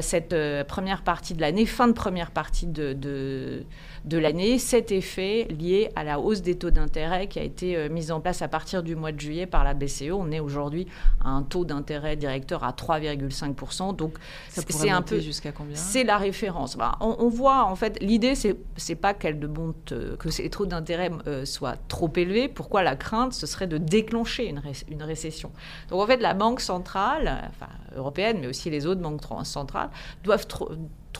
cette 0.00 0.34
première 0.66 1.02
partie 1.02 1.34
de 1.34 1.40
l'année, 1.40 1.66
fin 1.66 1.88
de 1.88 1.92
première 1.92 2.30
partie 2.30 2.66
de, 2.66 2.92
de, 2.92 3.64
de 4.04 4.18
l'année, 4.18 4.58
cet 4.58 4.92
effet 4.92 5.46
lié 5.50 5.90
à 5.96 6.04
la 6.04 6.20
hausse 6.20 6.42
des 6.42 6.56
taux 6.56 6.70
d'intérêt 6.70 7.26
qui 7.26 7.38
a 7.38 7.42
été 7.42 7.88
mise 7.88 8.10
en 8.12 8.20
place 8.20 8.42
à 8.42 8.48
partir 8.48 8.82
du 8.82 8.96
mois 8.96 9.12
de 9.12 9.20
juillet 9.20 9.46
par 9.46 9.64
la 9.64 9.74
BCE. 9.74 10.10
On 10.12 10.30
est 10.30 10.40
aujourd'hui 10.40 10.86
à 11.24 11.30
un 11.30 11.42
taux 11.42 11.64
d'intérêt 11.64 12.16
directeur 12.16 12.64
à 12.64 12.72
3,5%. 12.72 13.96
Donc 13.96 14.14
c'est 14.48 14.90
un 14.90 15.02
peu 15.02 15.20
jusqu'à 15.20 15.52
combien? 15.52 15.76
C'est 15.76 16.04
la 16.04 16.18
référence. 16.18 16.76
Bah, 16.76 16.96
on, 17.00 17.28
voit 17.28 17.64
en 17.64 17.76
fait 17.76 17.98
l'idée 18.02 18.34
c'est 18.34 18.56
c'est 18.76 18.94
pas 18.94 19.14
qu'elle 19.14 19.38
de 19.38 19.46
monte 19.46 19.92
euh, 19.92 20.16
que 20.16 20.30
ces 20.30 20.50
taux 20.50 20.66
d'intérêt 20.66 21.10
euh, 21.26 21.44
soient 21.44 21.76
trop 21.88 22.10
élevés. 22.16 22.48
Pourquoi 22.48 22.82
la 22.82 22.96
crainte 22.96 23.32
ce 23.32 23.46
serait 23.46 23.66
de 23.66 23.78
déclencher 23.78 24.48
une, 24.48 24.62
une 24.88 25.02
récession? 25.02 25.52
Donc 25.88 26.00
en 26.00 26.06
fait 26.06 26.18
la 26.18 26.34
banque 26.34 26.60
centrale, 26.60 27.50
enfin, 27.50 27.70
européenne, 27.96 28.38
mais 28.40 28.46
aussi 28.46 28.70
les 28.70 28.86
autres 28.86 29.00
banques 29.00 29.22
centrales 29.44 29.90
doivent 30.24 30.46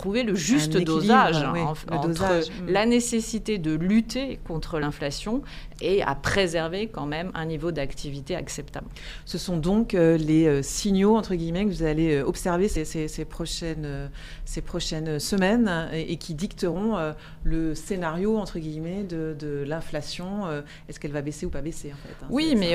trouver 0.00 0.23
le 0.23 0.35
juste 0.35 0.78
dosage 0.78 1.42
hein, 1.42 1.75
entre 1.90 2.23
mm. 2.23 2.69
la 2.69 2.87
nécessité 2.87 3.59
de 3.59 3.75
lutter 3.75 4.40
contre 4.47 4.78
l'inflation 4.78 5.42
et 5.81 6.03
à 6.03 6.15
préserver 6.15 6.89
quand 6.89 7.07
même 7.07 7.31
un 7.35 7.47
niveau 7.47 7.73
d'activité 7.73 8.37
acceptable. 8.37 8.87
Ce 9.25 9.39
sont 9.39 9.57
donc 9.57 9.95
euh, 9.95 10.17
les 10.17 10.47
euh, 10.47 10.63
signaux, 10.63 11.17
entre 11.17 11.35
guillemets, 11.35 11.65
que 11.65 11.71
vous 11.71 11.83
allez 11.83 12.17
euh, 12.17 12.25
observer 12.25 12.69
ces, 12.69 12.85
ces, 12.85 13.25
prochaines, 13.25 14.11
ces 14.45 14.61
prochaines 14.61 15.19
semaines 15.19 15.88
et, 15.93 16.16
qui 16.16 16.35
dicteront 16.35 16.97
le 17.45 17.75
scénario, 17.75 18.37
entre 18.37 18.59
guillemets, 18.59 19.05
de, 19.05 19.37
de 19.38 19.64
l'inflation. 19.66 20.49
Est-ce 20.88 21.01
qu'elle 21.01 21.12
va 21.12 21.23
baisser 21.23 21.47
ou 21.47 21.51
pas 21.51 21.62
baisser, 21.62 21.93
en 21.93 21.97
fait 21.97 22.14
hein, 22.23 22.27
Oui, 22.31 22.55
mais 22.57 22.75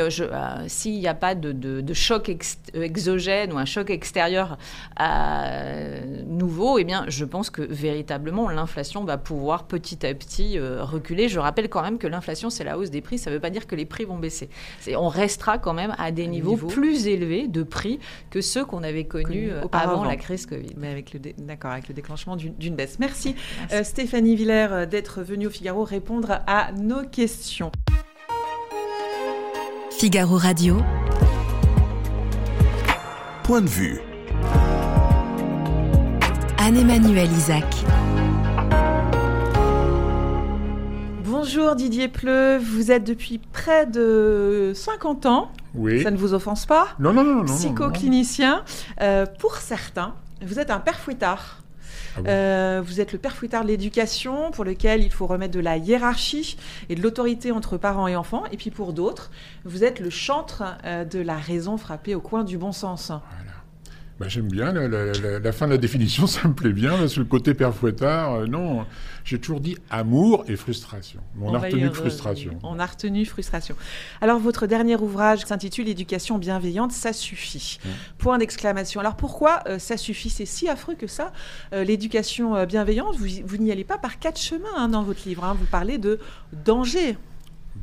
s'il 0.67 0.99
n'y 0.99 1.07
a 1.07 1.13
pas 1.13 1.35
de, 1.35 1.51
de, 1.51 1.93
choc 1.93 2.31
exogène 2.73 3.53
ou 3.53 3.57
un 3.57 3.65
choc 3.65 3.89
extérieur 3.89 4.57
nouveau, 6.27 6.79
eh 6.79 6.83
bien, 6.83 7.05
je 7.07 7.25
pense 7.25 7.49
que 7.49 7.61
véritablement, 7.61 8.49
l'inflation 8.49 9.03
va 9.03 9.17
pouvoir 9.17 9.65
petit 9.65 10.05
à 10.05 10.13
petit 10.13 10.59
reculer. 10.59 11.29
Je 11.29 11.39
rappelle 11.39 11.69
quand 11.69 11.81
même 11.81 11.97
que 11.97 12.07
l'inflation, 12.07 12.49
c'est 12.49 12.63
la 12.63 12.77
hausse 12.77 12.89
des 12.89 12.94
prix, 13.01 13.17
ça 13.17 13.29
ne 13.29 13.35
veut 13.35 13.41
pas 13.41 13.49
dire 13.49 13.67
que 13.67 13.75
les 13.75 13.85
prix 13.85 14.05
vont 14.05 14.17
baisser. 14.17 14.49
On 14.95 15.07
restera 15.07 15.57
quand 15.57 15.73
même 15.73 15.95
à 15.97 16.11
des 16.11 16.27
niveaux 16.27 16.57
plus 16.57 17.07
élevés 17.07 17.47
de 17.47 17.63
prix 17.63 17.99
que 18.29 18.41
ceux 18.41 18.65
qu'on 18.65 18.83
avait 18.83 19.05
connus 19.05 19.51
euh, 19.51 19.63
avant 19.71 20.03
la 20.03 20.15
crise 20.15 20.45
Covid. 20.45 20.73
Mais 20.77 20.89
avec 20.89 21.13
le 21.13 21.19
d'accord, 21.19 21.71
avec 21.71 21.87
le 21.87 21.93
déclenchement 21.93 22.35
d'une 22.35 22.75
baisse. 22.75 22.99
Merci, 22.99 23.35
euh, 23.71 23.83
Stéphanie 23.83 24.35
Villers 24.35 24.67
euh, 24.71 24.85
d'être 24.85 25.21
venue 25.21 25.47
au 25.47 25.49
Figaro 25.49 25.83
répondre 25.83 26.39
à 26.47 26.71
nos 26.73 27.03
questions. 27.03 27.71
Figaro 29.91 30.37
Radio. 30.37 30.77
Point 33.43 33.61
de 33.61 33.69
vue. 33.69 33.99
Anne-Emmanuel 36.57 37.31
Isaac. 37.31 37.65
Bonjour 41.45 41.75
Didier 41.75 42.07
Pleu, 42.07 42.57
vous 42.57 42.91
êtes 42.91 43.03
depuis 43.03 43.37
près 43.37 43.85
de 43.85 44.71
50 44.73 45.27
ans. 45.27 45.51
Oui. 45.75 46.01
Ça 46.01 46.09
ne 46.09 46.17
vous 46.17 46.33
offense 46.33 46.65
pas 46.65 46.87
Non, 46.97 47.13
non, 47.13 47.23
non. 47.23 47.43
non 47.43 47.45
Psychoclinicien. 47.45 48.63
Euh, 48.99 49.27
pour 49.27 49.57
certains, 49.57 50.15
vous 50.41 50.59
êtes 50.59 50.71
un 50.71 50.79
père 50.79 50.99
fouettard. 50.99 51.61
Ah 52.17 52.21
euh, 52.27 52.81
vous 52.83 52.99
êtes 52.99 53.13
le 53.13 53.19
père 53.19 53.35
fouettard 53.35 53.61
de 53.61 53.67
l'éducation, 53.67 54.49
pour 54.49 54.63
lequel 54.65 55.03
il 55.03 55.11
faut 55.11 55.27
remettre 55.27 55.53
de 55.53 55.59
la 55.59 55.77
hiérarchie 55.77 56.57
et 56.89 56.95
de 56.95 57.03
l'autorité 57.03 57.51
entre 57.51 57.77
parents 57.77 58.07
et 58.07 58.15
enfants. 58.15 58.45
Et 58.51 58.57
puis 58.57 58.71
pour 58.71 58.91
d'autres, 58.91 59.29
vous 59.65 59.83
êtes 59.83 59.99
le 59.99 60.09
chantre 60.09 60.63
euh, 60.83 61.05
de 61.05 61.19
la 61.19 61.35
raison 61.35 61.77
frappée 61.77 62.15
au 62.15 62.21
coin 62.21 62.43
du 62.43 62.57
bon 62.57 62.71
sens. 62.71 63.11
Bah, 64.17 64.27
j'aime 64.29 64.47
bien 64.47 64.71
la, 64.71 65.51
fin 65.51 65.65
de 65.65 65.71
la 65.71 65.77
définition, 65.77 66.25
ça 66.27 66.47
me 66.47 66.53
plaît 66.53 66.71
bien. 66.71 66.97
Parce 66.97 67.15
que 67.15 67.19
le 67.19 67.25
côté 67.25 67.53
père 67.53 67.73
fouettard, 67.73 68.33
euh, 68.33 68.47
non, 68.47 68.85
j'ai 69.25 69.39
toujours 69.39 69.59
dit 69.59 69.77
amour 69.89 70.45
et 70.47 70.55
frustration. 70.55 71.19
on, 71.41 71.53
a 71.53 71.59
retenu 71.59 71.89
frustration. 71.93 72.57
On 72.63 72.79
a 72.79 72.85
retenu 72.85 73.25
frustration. 73.25 73.75
Alors, 74.21 74.39
votre 74.39 74.67
dernier 74.67 74.95
ouvrage 74.95 75.45
s'intitule 75.45 75.89
Éducation 75.89 76.37
bienveillante, 76.37 76.93
ça 76.93 77.11
suffit. 77.11 77.77
Mmh. 77.83 77.89
Point 78.17 78.37
d'exclamation. 78.37 79.01
Alors, 79.01 79.17
pourquoi 79.17 79.63
euh, 79.67 79.79
ça 79.79 79.97
suffit? 79.97 80.29
C'est 80.29 80.45
si 80.45 80.69
affreux 80.69 80.95
que 80.95 81.07
ça, 81.07 81.33
euh, 81.73 81.83
l'éducation 81.83 82.65
bienveillante. 82.65 83.17
Vous, 83.17 83.27
vous 83.45 83.57
n'y 83.57 83.71
allez 83.71 83.83
pas 83.83 83.97
par 83.97 84.19
quatre 84.19 84.39
chemins 84.39 84.69
hein, 84.77 84.87
dans 84.87 85.03
votre 85.03 85.27
livre. 85.27 85.43
Hein. 85.43 85.57
Vous 85.59 85.65
parlez 85.65 85.97
de 85.97 86.19
danger. 86.65 87.17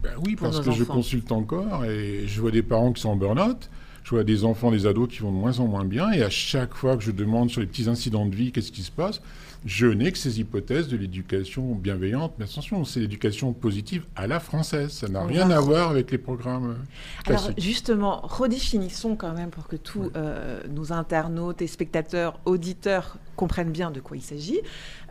Ben 0.03 0.12
oui, 0.25 0.37
parce 0.37 0.61
que 0.61 0.71
je 0.71 0.85
consulte 0.85 1.31
encore 1.31 1.85
et 1.85 2.27
je 2.27 2.40
vois 2.40 2.51
des 2.51 2.62
parents 2.62 2.92
qui 2.92 3.03
sont 3.03 3.11
en 3.11 3.16
burn-out 3.16 3.68
Je 4.05 4.11
vois 4.11 4.25
des 4.25 4.45
enfants, 4.45 4.71
des 4.71 4.87
ados 4.87 5.09
qui 5.09 5.21
vont 5.21 5.31
de 5.31 5.37
moins 5.37 5.59
en 5.61 5.67
moins 5.67 5.85
bien, 5.85 6.11
et 6.11 6.23
à 6.23 6.31
chaque 6.31 6.75
fois 6.75 6.97
que 6.97 7.03
je 7.03 7.11
demande 7.11 7.51
sur 7.51 7.61
les 7.61 7.67
petits 7.67 7.88
incidents 7.88 8.27
de 8.27 8.35
vie 8.35 8.53
qu'est-ce 8.53 8.73
qui 8.73 8.83
se 8.83 8.91
passe, 8.91 9.21
je 9.65 9.87
n'ai 9.87 10.11
que 10.11 10.19
ces 10.19 10.41
hypothèses 10.41 10.88
de 10.88 10.97
l'éducation 10.97 11.75
bienveillante. 11.75 12.33
Mais 12.38 12.45
attention, 12.45 12.85
c'est 12.85 13.01
l'éducation 13.01 13.53
positive 13.53 14.05
à 14.17 14.27
la 14.27 14.41
française. 14.41 14.91
Ça 14.91 15.09
n'a 15.09 15.25
rien 15.25 15.51
à 15.51 15.61
voir 15.61 15.91
avec 15.91 16.11
les 16.11 16.19
programmes 16.19 16.79
classiques. 17.25 17.47
Alors 17.47 17.61
justement, 17.61 18.21
redéfinissons 18.25 19.15
quand 19.15 19.33
même 19.35 19.51
pour 19.51 19.69
que 19.69 19.77
tous 19.77 20.11
euh, 20.17 20.61
nos 20.69 20.93
internautes 20.93 21.62
et 21.62 21.69
spectateurs, 21.69 22.41
auditeurs 22.45 23.19
comprennent 23.37 23.71
bien 23.71 23.91
de 23.91 24.01
quoi 24.01 24.17
il 24.17 24.23
s'agit. 24.23 24.61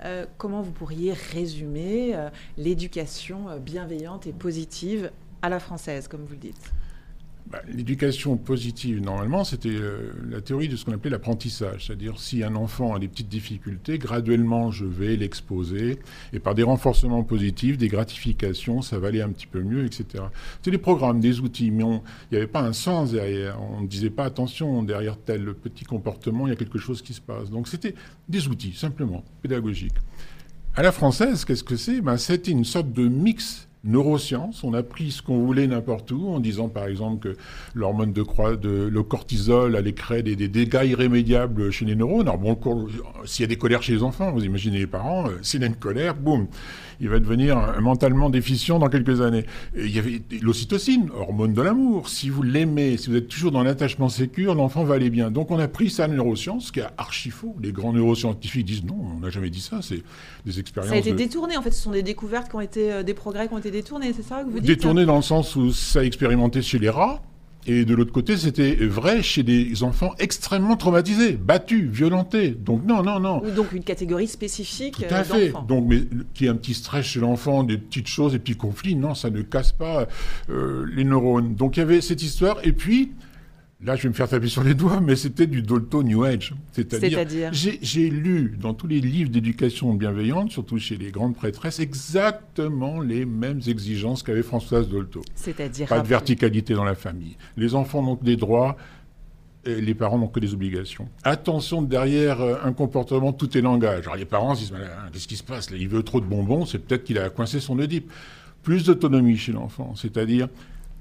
Euh, 0.03 0.25
comment 0.37 0.61
vous 0.61 0.71
pourriez 0.71 1.13
résumer 1.13 2.11
euh, 2.15 2.29
l'éducation 2.57 3.57
bienveillante 3.59 4.27
et 4.27 4.33
positive 4.33 5.11
à 5.41 5.49
la 5.49 5.59
française, 5.59 6.07
comme 6.07 6.25
vous 6.25 6.33
le 6.33 6.39
dites? 6.39 6.73
Bah, 7.51 7.61
l'éducation 7.67 8.37
positive, 8.37 9.01
normalement, 9.01 9.43
c'était 9.43 9.69
euh, 9.69 10.13
la 10.29 10.39
théorie 10.39 10.69
de 10.69 10.77
ce 10.77 10.85
qu'on 10.85 10.93
appelait 10.93 11.09
l'apprentissage. 11.09 11.87
C'est-à-dire, 11.87 12.17
si 12.17 12.43
un 12.43 12.55
enfant 12.55 12.95
a 12.95 12.99
des 12.99 13.09
petites 13.09 13.27
difficultés, 13.27 13.97
graduellement, 13.97 14.71
je 14.71 14.85
vais 14.85 15.17
l'exposer. 15.17 15.99
Et 16.31 16.39
par 16.39 16.55
des 16.55 16.63
renforcements 16.63 17.23
positifs, 17.23 17.77
des 17.77 17.89
gratifications, 17.89 18.81
ça 18.81 18.99
va 18.99 19.09
aller 19.09 19.21
un 19.21 19.29
petit 19.29 19.47
peu 19.47 19.61
mieux, 19.61 19.85
etc. 19.85 20.23
C'était 20.57 20.71
des 20.71 20.77
programmes, 20.77 21.19
des 21.19 21.41
outils, 21.41 21.71
mais 21.71 21.83
il 21.83 21.99
n'y 22.31 22.37
avait 22.37 22.47
pas 22.47 22.61
un 22.61 22.71
sens 22.71 23.11
derrière. 23.11 23.61
On 23.61 23.81
ne 23.81 23.87
disait 23.87 24.11
pas, 24.11 24.23
attention, 24.23 24.81
derrière 24.83 25.17
tel 25.17 25.53
petit 25.53 25.83
comportement, 25.83 26.47
il 26.47 26.51
y 26.51 26.53
a 26.53 26.57
quelque 26.57 26.79
chose 26.79 27.01
qui 27.01 27.13
se 27.13 27.21
passe. 27.21 27.49
Donc, 27.49 27.67
c'était 27.67 27.95
des 28.29 28.47
outils, 28.47 28.73
simplement, 28.73 29.25
pédagogiques. 29.41 29.97
À 30.73 30.83
la 30.83 30.93
française, 30.93 31.43
qu'est-ce 31.43 31.65
que 31.65 31.75
c'est? 31.75 31.99
Ben, 31.99 32.15
C'était 32.15 32.51
une 32.51 32.63
sorte 32.63 32.93
de 32.93 33.09
mix 33.09 33.67
neurosciences. 33.83 34.63
On 34.63 34.73
a 34.73 34.83
pris 34.83 35.11
ce 35.11 35.21
qu'on 35.21 35.39
voulait 35.39 35.67
n'importe 35.67 36.11
où, 36.11 36.29
en 36.29 36.39
disant 36.39 36.69
par 36.69 36.85
exemple 36.85 37.29
que 37.29 37.37
l'hormone 37.73 38.13
de, 38.13 38.21
croix, 38.21 38.55
de 38.55 38.89
le 38.91 39.03
cortisol 39.03 39.75
allait 39.75 39.93
créer 39.93 40.23
des, 40.23 40.35
dégâts 40.47 40.85
irrémédiables 40.85 41.71
chez 41.71 41.85
les 41.85 41.95
neurones. 41.95 42.27
Alors 42.27 42.37
bon, 42.37 42.57
s'il 43.25 43.43
y 43.43 43.45
a 43.45 43.47
des 43.47 43.57
colères 43.57 43.83
chez 43.83 43.93
les 43.93 44.03
enfants, 44.03 44.31
vous 44.31 44.45
imaginez 44.45 44.79
les 44.79 44.87
parents, 44.87 45.27
euh, 45.27 45.39
s'il 45.41 45.63
a 45.63 45.67
une 45.67 45.75
colère, 45.75 46.15
boum, 46.15 46.47
il 47.01 47.09
va 47.09 47.19
devenir 47.19 47.81
mentalement 47.81 48.29
déficient 48.29 48.77
dans 48.77 48.87
quelques 48.87 49.21
années. 49.21 49.45
il 49.75 49.89
y 49.89 49.97
avait 49.97 50.21
l'ocytocine, 50.41 51.09
hormone 51.15 51.53
de 51.53 51.61
l'amour. 51.61 52.09
Si 52.09 52.29
vous 52.29 52.43
l'aimez, 52.43 52.97
si 52.97 53.09
vous 53.09 53.15
êtes 53.15 53.27
toujours 53.27 53.51
dans 53.51 53.63
l'attachement 53.63 54.07
sécure, 54.07 54.53
l'enfant 54.53 54.83
va 54.83 54.95
aller 54.95 55.09
bien. 55.09 55.31
Donc 55.31 55.49
on 55.49 55.57
a 55.57 55.67
pris 55.67 55.89
ça 55.89 56.05
en 56.05 56.09
neurosciences, 56.09 56.67
ce 56.67 56.71
qui 56.71 56.79
est 56.79 56.87
archi 56.99 57.31
faux. 57.31 57.55
Les 57.59 57.71
grands 57.71 57.91
neuroscientifiques 57.91 58.65
disent 58.65 58.85
non, 58.85 58.97
on 59.15 59.19
n'a 59.19 59.31
jamais 59.31 59.49
dit 59.49 59.61
ça, 59.61 59.79
c'est 59.81 60.03
des 60.45 60.59
expériences. 60.59 60.91
Ça 60.91 60.95
a 60.95 60.99
été 60.99 61.13
détourné, 61.13 61.57
en 61.57 61.63
fait, 61.63 61.71
ce 61.71 61.81
sont 61.81 61.91
des 61.91 62.03
découvertes 62.03 62.49
qui 62.49 62.55
ont 62.55 62.61
été, 62.61 62.93
euh, 62.93 63.03
des 63.03 63.15
progrès 63.15 63.47
qui 63.47 63.53
ont 63.55 63.57
été 63.57 63.70
détournés, 63.71 64.13
c'est 64.13 64.23
ça 64.23 64.43
que 64.43 64.49
vous 64.49 64.59
dites 64.59 64.67
Détourné 64.67 65.05
dans 65.05 65.15
le 65.15 65.21
sens 65.21 65.55
où 65.55 65.71
ça 65.71 65.99
a 65.99 66.03
expérimenté 66.03 66.61
chez 66.61 66.79
les 66.79 66.89
rats, 66.89 67.21
et 67.67 67.85
de 67.85 67.93
l'autre 67.93 68.11
côté, 68.11 68.37
c'était 68.37 68.73
vrai 68.73 69.21
chez 69.21 69.43
des 69.43 69.83
enfants 69.83 70.15
extrêmement 70.17 70.75
traumatisés, 70.77 71.33
battus, 71.33 71.87
violentés. 71.89 72.51
Donc 72.51 72.85
non, 72.85 73.03
non, 73.03 73.19
non. 73.19 73.43
Ou 73.43 73.51
donc 73.51 73.71
une 73.73 73.83
catégorie 73.83 74.27
spécifique 74.27 74.95
Tout 75.07 75.13
à 75.13 75.19
euh, 75.19 75.23
fait. 75.23 75.53
Donc, 75.67 75.85
mais 75.87 76.01
qui 76.33 76.45
est 76.45 76.49
un 76.49 76.55
petit 76.55 76.73
stress 76.73 77.05
chez 77.05 77.19
l'enfant, 77.19 77.63
des 77.63 77.77
petites 77.77 78.07
choses, 78.07 78.31
des 78.31 78.39
petits 78.39 78.55
conflits, 78.55 78.95
non, 78.95 79.13
ça 79.13 79.29
ne 79.29 79.43
casse 79.43 79.73
pas 79.73 80.07
euh, 80.49 80.87
les 80.91 81.03
neurones. 81.03 81.53
Donc 81.53 81.77
il 81.77 81.81
y 81.81 81.83
avait 81.83 82.01
cette 82.01 82.23
histoire. 82.23 82.57
Et 82.63 82.73
puis, 82.73 83.11
Là, 83.83 83.95
je 83.95 84.03
vais 84.03 84.09
me 84.09 84.13
faire 84.13 84.29
taper 84.29 84.47
sur 84.47 84.63
les 84.63 84.75
doigts, 84.75 85.01
mais 85.01 85.15
c'était 85.15 85.47
du 85.47 85.63
Dolto 85.63 86.03
New 86.03 86.23
Age. 86.23 86.53
C'est-à-dire, 86.71 87.51
j'ai 87.51 88.09
lu 88.11 88.55
dans 88.61 88.75
tous 88.75 88.85
les 88.85 89.01
livres 89.01 89.31
d'éducation 89.31 89.93
bienveillante, 89.95 90.51
surtout 90.51 90.77
chez 90.77 90.97
les 90.97 91.09
grandes 91.09 91.35
prêtresses, 91.35 91.79
exactement 91.79 93.01
les 93.01 93.25
mêmes 93.25 93.59
exigences 93.65 94.21
qu'avait 94.21 94.43
Françoise 94.43 94.87
Dolto. 94.87 95.21
C'est-à-dire 95.33 95.87
pas 95.87 96.01
de 96.01 96.07
verticalité 96.07 96.75
dans 96.75 96.83
la 96.83 96.93
famille. 96.93 97.37
Les 97.57 97.73
enfants 97.73 98.03
n'ont 98.03 98.15
que 98.15 98.25
des 98.25 98.37
droits. 98.37 98.77
Et 99.63 99.79
les 99.79 99.93
parents 99.93 100.17
n'ont 100.17 100.27
que 100.27 100.39
des 100.39 100.55
obligations. 100.55 101.07
Attention, 101.23 101.83
derrière 101.83 102.41
euh, 102.41 102.55
un 102.63 102.73
comportement, 102.73 103.31
tout 103.31 103.55
est 103.55 103.61
langage. 103.61 104.05
Alors 104.05 104.15
les 104.15 104.25
parents 104.25 104.55
se 104.55 104.61
disent, 104.61 104.73
qu'est-ce 105.13 105.27
qui 105.27 105.35
se 105.35 105.43
passe 105.43 105.69
Il 105.69 105.87
veut 105.87 106.01
trop 106.01 106.19
de 106.19 106.25
bonbons, 106.25 106.65
c'est 106.65 106.79
peut-être 106.79 107.03
qu'il 107.03 107.19
a 107.19 107.29
coincé 107.29 107.59
son 107.59 107.77
Oedipe. 107.77 108.11
Plus 108.63 108.85
d'autonomie 108.85 109.37
chez 109.37 109.51
l'enfant, 109.51 109.93
c'est-à-dire 109.95 110.47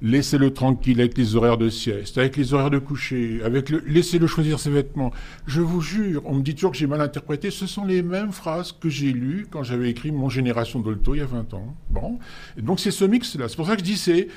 Laissez-le 0.03 0.53
tranquille 0.53 1.01
avec 1.01 1.19
les 1.19 1.37
horaires 1.37 1.59
de 1.59 1.69
sieste, 1.69 2.17
avec 2.17 2.37
les 2.37 2.55
horaires 2.55 2.71
de 2.71 2.79
coucher, 2.79 3.41
avec 3.45 3.69
le... 3.69 3.83
laissez-le 3.87 4.27
choisir 4.27 4.59
ses 4.59 4.71
vêtements. 4.71 5.13
Je 5.47 5.61
vous 5.61 5.81
jure, 5.81 6.23
on 6.25 6.35
me 6.35 6.43
dit 6.43 6.55
toujours 6.55 6.71
que 6.71 6.79
j'ai 6.79 6.87
mal 6.87 7.01
interprété. 7.01 7.51
Ce 7.51 7.67
sont 7.67 7.85
les 7.85 8.03
mêmes 8.03 8.33
phrases 8.33 8.73
que 8.73 8.89
j'ai 8.89 9.13
lues 9.13 9.47
quand 9.51 9.63
j'avais 9.63 9.91
écrit 9.91 10.11
Mon 10.11 10.29
Génération 10.29 10.81
d'Olto 10.81 11.15
il 11.15 11.19
y 11.19 11.21
a 11.23 11.27
20 11.27 11.55
ans. 11.55 11.77
Bon. 11.91 12.19
donc 12.57 12.81
c'est 12.81 12.91
ce 12.91 13.05
mix-là. 13.05 13.49
C'est 13.49 13.57
pour 13.57 13.67
ça 13.67 13.75
que 13.75 13.81
je 13.81 13.85
dis 13.85 13.97
c'est 13.97 14.29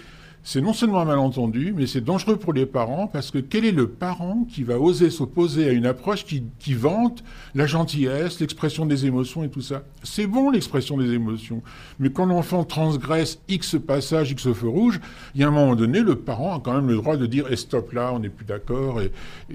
c'est 0.46 0.60
non 0.60 0.74
seulement 0.74 1.00
un 1.00 1.06
malentendu, 1.06 1.74
mais 1.76 1.88
c'est 1.88 2.02
dangereux 2.02 2.36
pour 2.36 2.52
les 2.52 2.66
parents 2.66 3.08
parce 3.08 3.32
que 3.32 3.38
quel 3.38 3.64
est 3.64 3.72
le 3.72 3.88
parent 3.88 4.46
qui 4.50 4.64
va 4.64 4.78
oser 4.78 5.10
s'opposer 5.10 5.70
à 5.70 5.72
une 5.72 5.86
approche 5.86 6.26
qui, 6.26 6.74
vante 6.74 7.24
la 7.56 7.66
gentillesse, 7.66 8.42
l'expression 8.42 8.86
des 8.86 9.06
émotions 9.06 9.46
et 9.46 9.50
tout 9.50 9.62
ça? 9.62 9.84
C'est 10.04 10.28
bon 10.28 10.52
l'expression 10.52 10.98
des 10.98 11.14
émotions, 11.14 11.64
mais 11.98 12.10
quand 12.10 12.26
l'enfant 12.26 12.66
transgresse 12.66 13.40
X 13.48 13.78
passage, 13.80 14.32
X 14.32 14.52
feu 14.52 14.68
rouge, 14.68 15.00
il 15.34 15.42
y 15.42 15.44
a 15.46 15.48
un 15.48 15.52
moment 15.52 15.76
donné, 15.76 16.02
le 16.02 16.16
parent 16.16 16.58
a 16.58 16.60
quand 16.60 16.74
même 16.74 16.90
le 16.90 16.96
droit 16.96 17.16
de 17.16 17.26
dire 17.26 17.46
eh, 17.50 17.56
stop 17.56 17.94
là, 17.94 18.12
on 18.14 18.20
n'est 18.20 18.30
plus 18.30 18.46
d'accord 18.46 19.02
et, 19.02 19.12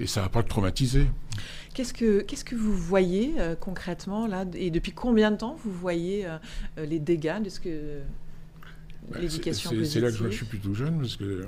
ça 0.07 0.21
ne 0.21 0.25
va 0.25 0.29
pas 0.29 0.39
le 0.39 0.47
traumatiser. 0.47 1.05
Qu'est-ce 1.75 1.93
que, 1.93 2.21
qu'est-ce 2.21 2.43
que 2.43 2.55
vous 2.55 2.73
voyez 2.73 3.35
euh, 3.37 3.55
concrètement 3.55 4.25
là? 4.25 4.43
Et 4.55 4.71
depuis 4.71 4.91
combien 4.91 5.29
de 5.29 5.37
temps 5.37 5.55
vous 5.63 5.71
voyez 5.71 6.25
euh, 6.25 6.37
euh, 6.79 6.85
les 6.85 6.99
dégâts 6.99 7.41
de 7.43 7.49
ce 7.49 7.59
que 7.59 7.99
bah, 9.11 9.19
c'est 9.29 9.99
là 9.99 10.11
que 10.11 10.17
je, 10.17 10.29
suis 10.29 10.45
plutôt 10.45 10.73
jeune, 10.73 10.99
parce 10.99 11.15
que 11.15 11.45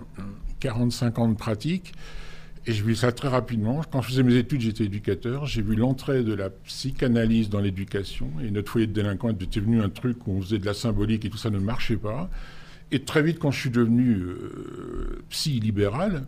45 0.59 1.17
euh, 1.17 1.21
ans 1.21 1.27
de 1.29 1.35
pratique, 1.35 1.93
et 2.67 2.73
je 2.73 2.83
vis 2.83 2.95
ça 2.95 3.11
très 3.11 3.27
rapidement. 3.27 3.81
Quand 3.91 4.01
je 4.01 4.09
faisais 4.09 4.23
mes 4.23 4.35
études, 4.35 4.61
j'étais 4.61 4.83
éducateur. 4.83 5.47
J'ai 5.47 5.63
vu 5.63 5.75
l'entrée 5.75 6.23
de 6.23 6.33
la 6.33 6.51
psychanalyse 6.51 7.49
dans 7.49 7.59
l'éducation. 7.59 8.29
Et 8.43 8.51
notre 8.51 8.71
foyer 8.71 8.85
de 8.85 8.93
délinquants 8.93 9.29
était 9.29 9.59
devenu 9.59 9.81
un 9.81 9.89
truc 9.89 10.27
où 10.27 10.31
on 10.31 10.41
faisait 10.41 10.59
de 10.59 10.65
la 10.65 10.75
symbolique 10.75 11.25
et 11.25 11.29
tout 11.29 11.37
ça 11.37 11.49
ne 11.49 11.57
marchait 11.57 11.97
pas. 11.97 12.29
Et 12.91 12.99
très 12.99 13.23
vite, 13.23 13.39
quand 13.39 13.49
je 13.49 13.59
suis 13.59 13.69
devenu 13.71 14.17
euh, 14.17 15.23
psy 15.29 15.59
libéral, 15.59 16.27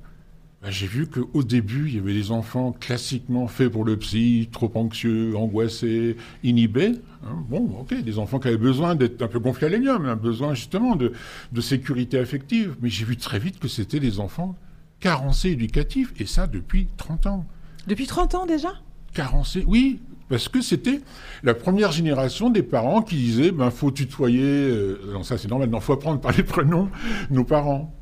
bah, 0.63 0.69
j'ai 0.71 0.87
vu 0.87 1.07
qu'au 1.07 1.43
début, 1.43 1.89
il 1.89 1.95
y 1.95 1.99
avait 1.99 2.13
des 2.13 2.31
enfants 2.31 2.71
classiquement 2.71 3.47
faits 3.47 3.69
pour 3.69 3.83
le 3.83 3.97
psy, 3.97 4.47
trop 4.49 4.71
anxieux, 4.75 5.35
angoissés, 5.35 6.15
inhibés. 6.41 6.93
Hein. 7.25 7.43
bon, 7.49 7.69
ok, 7.81 8.01
des 8.01 8.17
enfants 8.17 8.39
qui 8.39 8.47
avaient 8.47 8.55
besoin 8.55 8.95
d'être 8.95 9.21
un 9.21 9.27
peu 9.27 9.39
gonflés 9.39 9.67
à 9.67 9.69
l'hélium, 9.69 10.05
un 10.05 10.15
besoin 10.15 10.53
justement 10.53 10.95
de, 10.95 11.11
de 11.51 11.61
sécurité 11.61 12.17
affective. 12.17 12.77
Mais 12.81 12.89
j'ai 12.89 13.03
vu 13.03 13.17
très 13.17 13.39
vite 13.39 13.59
que 13.59 13.67
c'était 13.67 13.99
des 13.99 14.21
enfants 14.21 14.55
carencés 15.01 15.49
éducatifs, 15.49 16.13
et 16.17 16.25
ça 16.25 16.47
depuis 16.47 16.87
30 16.95 17.27
ans. 17.27 17.45
Depuis 17.87 18.07
30 18.07 18.35
ans 18.35 18.45
déjà? 18.45 18.69
Carencés, 19.13 19.65
oui, 19.67 19.99
parce 20.29 20.47
que 20.47 20.61
c'était 20.61 21.01
la 21.43 21.53
première 21.53 21.91
génération 21.91 22.49
des 22.49 22.63
parents 22.63 23.01
qui 23.01 23.17
disaient 23.17 23.51
ben 23.51 23.69
faut 23.69 23.91
tutoyer, 23.91 24.41
euh, 24.41 25.11
non 25.11 25.23
ça 25.23 25.37
c'est 25.37 25.49
normal, 25.49 25.69
non 25.69 25.81
faut 25.81 25.91
apprendre 25.91 26.21
par 26.21 26.31
les 26.31 26.43
prénoms 26.43 26.89
nos 27.29 27.43
parents. 27.43 27.93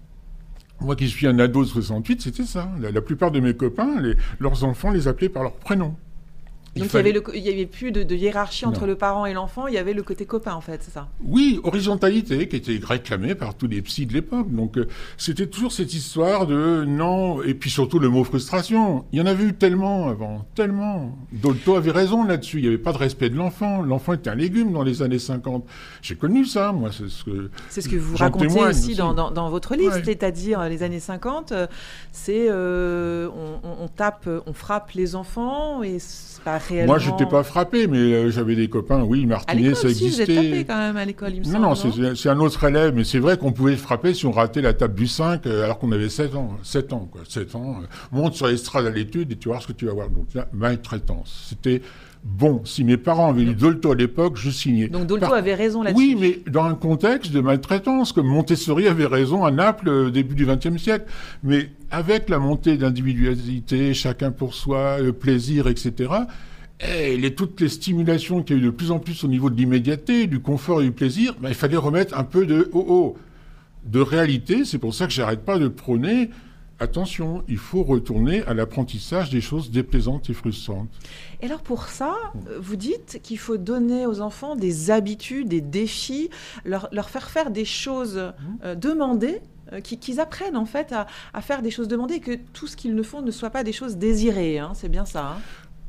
Moi 0.82 0.96
qui 0.96 1.08
suis 1.08 1.28
un 1.28 1.38
ado 1.38 1.64
de 1.64 1.68
68, 1.68 2.22
c'était 2.22 2.44
ça. 2.44 2.68
La, 2.80 3.02
plupart 3.02 3.32
de 3.32 3.40
mes 3.40 3.56
copains, 3.56 4.02
leurs 4.40 4.64
enfants 4.64 4.90
les 4.90 5.08
appelaient 5.08 5.30
par 5.30 5.44
leur 5.44 5.54
prénom. 5.54 5.96
Donc 6.76 6.90
il 6.94 7.42
n'y 7.42 7.50
avait, 7.50 7.66
plus 7.66 7.92
de, 7.92 8.16
hiérarchie 8.16 8.66
entre 8.66 8.86
le 8.86 8.96
parent 8.96 9.26
et 9.26 9.34
l'enfant, 9.34 9.68
il 9.68 9.74
y 9.74 9.78
avait 9.78 9.94
le 9.94 10.04
côté 10.04 10.26
copain 10.26 10.54
en 10.54 10.62
fait, 10.62 10.82
c'est 10.82 10.92
ça? 10.92 11.10
Oui, 11.22 11.60
horizontalité 11.64 12.48
qui 12.48 12.56
était 12.56 12.80
réclamée 12.82 13.36
par 13.36 13.56
tous 13.56 13.68
les 13.68 13.82
psys 13.82 14.06
de 14.06 14.14
l'époque. 14.14 14.50
Donc 14.50 14.78
euh, 14.78 14.88
c'était 15.18 15.48
toujours 15.48 15.74
cette 15.74 15.94
histoire 15.94 16.48
de 16.48 16.86
non, 16.86 17.44
et 17.44 17.56
puis 17.56 17.70
surtout 17.70 18.00
le 18.00 18.08
mot 18.08 18.24
frustration. 18.24 19.06
Il 19.12 19.20
y 19.20 19.22
en 19.22 19.26
avait 19.26 19.44
eu 19.44 19.54
tellement 19.54 20.08
avant, 20.08 20.46
tellement. 20.56 21.18
Dolto 21.34 21.76
avait 21.76 21.92
raison 21.92 22.24
là-dessus, 22.24 22.60
il 22.60 22.62
n'y 22.62 22.68
avait 22.70 22.78
pas 22.78 22.94
de 22.94 22.98
respect 22.98 23.30
de 23.30 23.36
l'enfant. 23.36 23.82
L'enfant 23.82 24.14
était 24.14 24.30
un 24.30 24.36
légume 24.36 24.72
dans 24.72 24.84
les 24.84 25.02
années 25.02 25.20
50. 25.20 25.66
J'ai 26.02 26.16
connu 26.16 26.46
ça, 26.46 26.72
moi, 26.72 26.92
c'est 26.92 27.10
ce 27.10 27.26
que. 27.26 27.52
C'est 27.70 27.82
ce 27.82 27.90
que 27.90 27.98
vous 27.98 28.16
racontez 28.16 28.48
aussi, 28.62 28.96
Dans, 28.96 29.50
votre 29.50 29.76
livre, 29.76 30.00
c'est-à-dire 30.06 30.70
les 30.70 30.84
années 30.84 31.02
50, 31.02 31.52
euh, 31.52 31.68
c'est 32.14 32.48
euh, 32.50 33.28
on, 33.64 33.88
tape, 33.90 34.30
on 34.46 34.54
frappe 34.54 34.92
les 34.92 35.16
enfants 35.16 35.84
et 35.84 35.98
pas 36.44 36.61
moi, 36.86 36.98
je 36.98 37.10
n'étais 37.10 37.26
pas 37.26 37.44
frappé, 37.44 37.88
mais 37.88 37.98
euh, 37.98 38.30
j'avais 38.30 38.56
des 38.56 38.70
copains, 38.70 39.04
oui, 39.04 39.26
Martinet, 39.26 39.76
ça 39.76 39.90
existait. 39.90 40.26
vous 40.26 40.32
êtes 40.32 40.36
tapé 40.36 40.66
quand 40.66 40.78
même 40.78 40.98
à 40.98 41.06
l'école, 41.06 41.34
il 41.34 41.42
me 41.42 41.46
non, 41.46 41.60
Non, 41.60 41.76
non, 41.76 42.16
c'est 42.16 42.30
un 42.30 42.40
autre 42.40 42.64
élève, 42.64 42.94
mais 42.96 43.04
c'est 43.04 43.20
vrai 43.20 43.38
qu'on 43.38 43.52
pouvait 43.52 43.76
frapper 43.76 44.14
si 44.14 44.26
on 44.26 44.32
ratait 44.32 44.62
la 44.62 44.74
table 44.74 44.96
du 44.96 45.08
5 45.08 45.46
euh, 45.46 45.64
alors 45.64 45.80
qu'on 45.80 45.92
avait 45.92 46.10
7 46.10 46.36
ans. 46.36 46.58
7 46.64 46.94
ans, 46.94 47.10
quoi. 47.12 47.22
7 47.28 47.56
ans. 47.56 47.78
Euh, 47.82 47.86
monte 48.12 48.36
sur 48.36 48.48
l'estrade 48.48 48.86
à 48.86 48.90
l'étude 48.90 49.32
et 49.32 49.36
tu 49.36 49.50
vas 49.50 49.54
voir 49.54 49.64
ce 49.64 49.68
que 49.68 49.74
tu 49.74 49.86
vas 49.86 49.94
voir. 49.94 50.10
Donc 50.10 50.34
là, 50.34 50.48
maltraitance. 50.54 51.48
C'était 51.50 51.82
bon. 52.24 52.62
Si 52.66 52.84
mes 52.84 52.98
parents 52.98 53.30
avaient 53.30 53.44
lu 53.44 53.56
Dolto 53.56 53.92
à 53.92 53.96
l'époque, 53.96 54.38
je 54.38 54.50
signais. 54.50 54.88
Donc 54.88 55.08
Dolto 55.08 55.34
avait 55.34 55.56
raison 55.56 55.84
là-dessus. 55.84 55.98
Oui, 55.98 56.18
mais 56.20 56.40
dans 56.52 56.64
un 56.64 56.76
contexte 56.76 57.32
de 57.32 57.42
maltraitance, 57.42 58.12
comme 58.12 58.28
Montessori 58.28 58.88
avait 58.88 59.06
raison 59.06 59.46
à 59.46 59.52
Naples 59.52 59.90
au 59.90 60.10
début 60.10 60.36
du 60.36 60.46
XXe 60.46 60.82
siècle. 60.82 61.06
Mais 61.44 61.70
avec 61.90 62.30
la 62.30 62.40
montée 62.40 62.78
d'individualité, 62.78 63.94
chacun 63.94 64.32
pour 64.32 64.54
soi, 64.54 65.00
le 65.00 65.14
plaisir, 65.14 65.68
etc., 65.68 66.10
et 66.88 67.18
les, 67.18 67.34
toutes 67.36 67.60
les 67.62 67.70
stimulations 67.70 68.42
qu'il 68.44 68.58
y 68.58 68.60
a 68.60 68.62
eu 68.64 68.66
de 68.66 68.70
plus 68.72 68.92
en 68.92 69.00
plus 69.00 69.24
au 69.24 69.28
niveau 69.28 69.50
de 69.50 69.56
l'immédiateté, 69.56 70.28
du 70.28 70.40
confort 70.40 70.82
et 70.82 70.86
du 70.86 70.92
plaisir, 70.92 71.36
ben, 71.40 71.50
il 71.50 71.56
fallait 71.56 71.78
remettre 71.78 72.18
un 72.18 72.24
peu 72.24 72.46
de 72.46 72.70
oh, 72.74 72.86
oh, 72.88 73.18
de 73.86 74.00
réalité. 74.00 74.66
C'est 74.66 74.78
pour 74.80 74.94
ça 74.94 75.06
que 75.08 75.14
j'arrête 75.14 75.42
pas 75.46 75.60
de 75.60 75.68
prôner 75.68 76.30
attention, 76.80 77.44
il 77.48 77.58
faut 77.60 77.84
retourner 77.84 78.42
à 78.46 78.56
l'apprentissage 78.56 79.30
des 79.30 79.40
choses 79.40 79.70
déplaisantes 79.70 80.32
et 80.32 80.34
frustrantes. 80.34 80.90
Et 81.40 81.46
alors 81.46 81.62
pour 81.62 81.84
ça, 81.90 82.16
vous 82.60 82.76
dites 82.76 83.20
qu'il 83.22 83.38
faut 83.38 83.58
donner 83.58 84.08
aux 84.08 84.20
enfants 84.20 84.56
des 84.56 84.90
habitudes, 84.90 85.50
des 85.50 85.62
défis, 85.62 86.32
leur, 86.66 86.90
leur 86.92 87.12
faire 87.12 87.30
faire 87.30 87.52
des 87.52 87.66
choses 87.66 88.20
euh, 88.64 88.74
demandées, 88.74 89.42
euh, 89.74 89.80
qui- 89.80 90.00
qu'ils 90.00 90.20
apprennent 90.20 90.58
en 90.58 90.66
fait 90.66 90.92
à, 90.92 91.06
à 91.36 91.42
faire 91.42 91.62
des 91.62 91.70
choses 91.70 91.88
demandées, 91.88 92.20
que 92.20 92.32
tout 92.52 92.66
ce 92.66 92.76
qu'ils 92.76 92.96
ne 92.96 93.04
font 93.04 93.22
ne 93.22 93.30
soit 93.30 93.52
pas 93.52 93.64
des 93.64 93.74
choses 93.74 93.98
désirées. 93.98 94.58
hein. 94.58 94.72
C'est 94.74 94.90
bien 94.90 95.06
ça. 95.06 95.34
hein? 95.38 95.42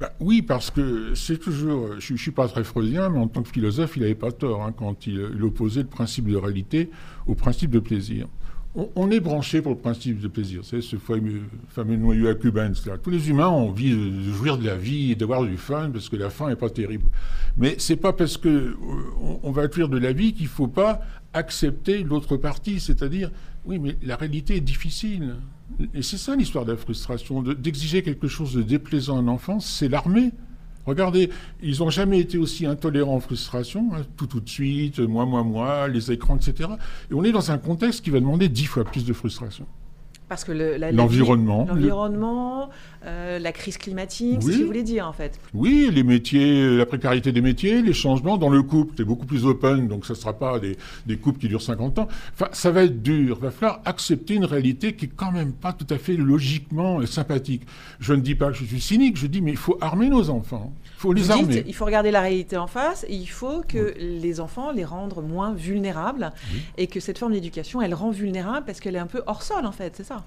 Bah, 0.02 0.12
oui, 0.18 0.42
parce 0.42 0.72
que 0.72 1.14
c'est 1.14 1.38
toujours. 1.38 2.00
Je 2.00 2.14
ne 2.14 2.18
suis 2.18 2.32
pas 2.32 2.48
très 2.48 2.64
freudien, 2.64 3.08
mais 3.08 3.20
en 3.20 3.28
tant 3.28 3.44
que 3.44 3.48
philosophe, 3.48 3.92
il 3.94 4.02
n'avait 4.02 4.16
pas 4.16 4.32
tort 4.32 4.64
hein, 4.64 4.74
quand 4.76 5.06
il, 5.06 5.30
il 5.32 5.44
opposait 5.44 5.82
le 5.82 5.86
principe 5.86 6.26
de 6.26 6.36
réalité 6.36 6.90
au 7.28 7.36
principe 7.36 7.70
de 7.70 7.78
plaisir. 7.78 8.26
On, 8.74 9.10
est 9.10 9.20
branché 9.20 9.60
pour 9.60 9.72
le 9.72 9.78
principe 9.78 10.18
de 10.18 10.28
plaisir. 10.28 10.62
C'est 10.64 10.80
ce 10.80 10.96
fameux, 10.96 11.42
fameux 11.68 11.96
noyau 11.96 12.28
à 12.28 12.34
Cubain, 12.34 12.70
etc. 12.70 12.92
Tous 13.02 13.10
les 13.10 13.28
humains 13.28 13.48
ont 13.48 13.68
envie 13.68 13.90
de, 13.90 14.32
jouir 14.32 14.56
de 14.56 14.64
la 14.64 14.76
vie 14.76 15.12
et 15.12 15.14
d'avoir 15.14 15.44
du 15.44 15.58
fun 15.58 15.90
parce 15.90 16.08
que 16.08 16.16
la 16.16 16.30
fin 16.30 16.48
n'est 16.48 16.56
pas 16.56 16.70
terrible. 16.70 17.04
Mais 17.58 17.74
c'est 17.76 17.96
pas 17.96 18.14
parce 18.14 18.38
que 18.38 18.48
euh, 18.48 18.76
on, 19.42 19.50
va 19.50 19.70
jouir 19.70 19.90
de 19.90 19.98
la 19.98 20.14
vie 20.14 20.32
qu'il 20.32 20.46
faut 20.46 20.68
pas 20.68 21.02
accepter 21.34 22.02
l'autre 22.02 22.38
partie, 22.38 22.80
c'est-à-dire 22.80 23.30
oui, 23.66 23.78
mais 23.78 23.96
la 24.02 24.16
réalité 24.16 24.56
est 24.56 24.60
difficile. 24.60 25.34
Et 25.92 26.00
c'est 26.00 26.16
ça 26.16 26.34
l'histoire 26.34 26.64
de 26.64 26.72
la 26.72 26.78
frustration, 26.78 27.42
de- 27.42 27.52
d'exiger 27.52 28.02
quelque 28.02 28.26
chose 28.26 28.54
de 28.54 28.62
déplaisant 28.62 29.18
à 29.18 29.20
un 29.20 29.28
enfant, 29.28 29.60
c'est 29.60 29.88
l'armée. 29.88 30.30
Regardez, 30.86 31.30
ils 31.62 31.78
n'ont 31.78 31.90
jamais 31.90 32.18
été 32.18 32.38
aussi 32.38 32.66
intolérants 32.66 33.16
en 33.16 33.20
frustration, 33.20 33.90
hein, 33.94 34.02
tout 34.16 34.26
tout 34.26 34.40
de 34.40 34.48
suite, 34.48 34.98
moi, 34.98 35.24
moi, 35.26 35.44
moi, 35.44 35.88
les 35.88 36.10
écrans, 36.10 36.36
etc. 36.36 36.70
Et 37.10 37.14
on 37.14 37.22
est 37.24 37.32
dans 37.32 37.50
un 37.50 37.58
contexte 37.58 38.02
qui 38.02 38.10
va 38.10 38.20
demander 38.20 38.48
dix 38.48 38.66
fois 38.66 38.84
plus 38.84 39.04
de 39.04 39.12
frustration. 39.12 39.66
Parce 40.32 40.44
que 40.44 40.52
le- 40.52 40.78
L'environnement. 40.92 41.66
euh, 43.04 43.38
la 43.38 43.52
crise 43.52 43.76
climatique, 43.78 44.38
c'est 44.40 44.46
Oui. 44.46 44.52
ce 44.52 44.58
que 44.58 44.62
vous 44.62 44.68
voulez 44.68 44.82
dire 44.84 45.06
en 45.08 45.12
fait. 45.12 45.38
Oui, 45.54 45.90
les 45.92 46.02
métiers, 46.04 46.76
la 46.76 46.86
précarité 46.86 47.32
des 47.32 47.40
métiers, 47.40 47.82
les 47.82 47.92
changements 47.92 48.38
dans 48.38 48.48
le 48.48 48.62
couple, 48.62 48.94
c'est 48.96 49.04
beaucoup 49.04 49.26
plus 49.26 49.44
open, 49.44 49.88
donc 49.88 50.06
ça 50.06 50.12
ne 50.14 50.18
sera 50.18 50.32
pas 50.32 50.58
des, 50.60 50.76
des 51.06 51.16
couples 51.16 51.38
qui 51.40 51.48
durent 51.48 51.60
50 51.60 51.98
ans. 51.98 52.08
Enfin, 52.34 52.48
ça 52.52 52.70
va 52.70 52.84
être 52.84 53.02
dur. 53.02 53.36
Il 53.40 53.44
va 53.44 53.50
falloir 53.50 53.80
accepter 53.84 54.34
une 54.34 54.44
réalité 54.44 54.94
qui 54.94 55.06
est 55.06 55.10
quand 55.14 55.32
même 55.32 55.52
pas 55.52 55.72
tout 55.72 55.86
à 55.90 55.98
fait 55.98 56.14
logiquement 56.16 57.00
euh, 57.00 57.06
sympathique. 57.06 57.62
Je 58.00 58.14
ne 58.14 58.20
dis 58.20 58.34
pas 58.36 58.46
que 58.52 58.54
je 58.56 58.64
suis 58.64 58.80
cynique, 58.80 59.16
je 59.18 59.26
dis 59.26 59.42
mais 59.42 59.50
il 59.50 59.56
faut 59.56 59.76
armer 59.80 60.08
nos 60.08 60.30
enfants. 60.30 60.72
Il 60.84 61.00
faut 61.02 61.12
les 61.12 61.22
Vous 61.22 61.32
dites, 61.32 61.42
armer. 61.42 61.64
il 61.66 61.74
faut 61.74 61.84
regarder 61.84 62.12
la 62.12 62.20
réalité 62.20 62.56
en 62.56 62.68
face 62.68 63.04
et 63.08 63.14
il 63.16 63.26
faut 63.26 63.62
que 63.66 63.94
les 63.98 64.38
enfants 64.40 64.70
les 64.70 64.84
rendre 64.84 65.20
moins 65.20 65.52
vulnérables 65.52 66.30
et 66.78 66.86
que 66.86 67.00
cette 67.00 67.18
forme 67.18 67.32
d'éducation, 67.32 67.82
elle 67.82 67.94
rend 67.94 68.10
vulnérable 68.12 68.64
parce 68.64 68.78
qu'elle 68.78 68.94
est 68.94 69.00
un 69.00 69.06
peu 69.08 69.22
hors 69.26 69.42
sol 69.42 69.66
en 69.66 69.72
fait, 69.72 69.94
c'est 69.96 70.04
ça. 70.04 70.21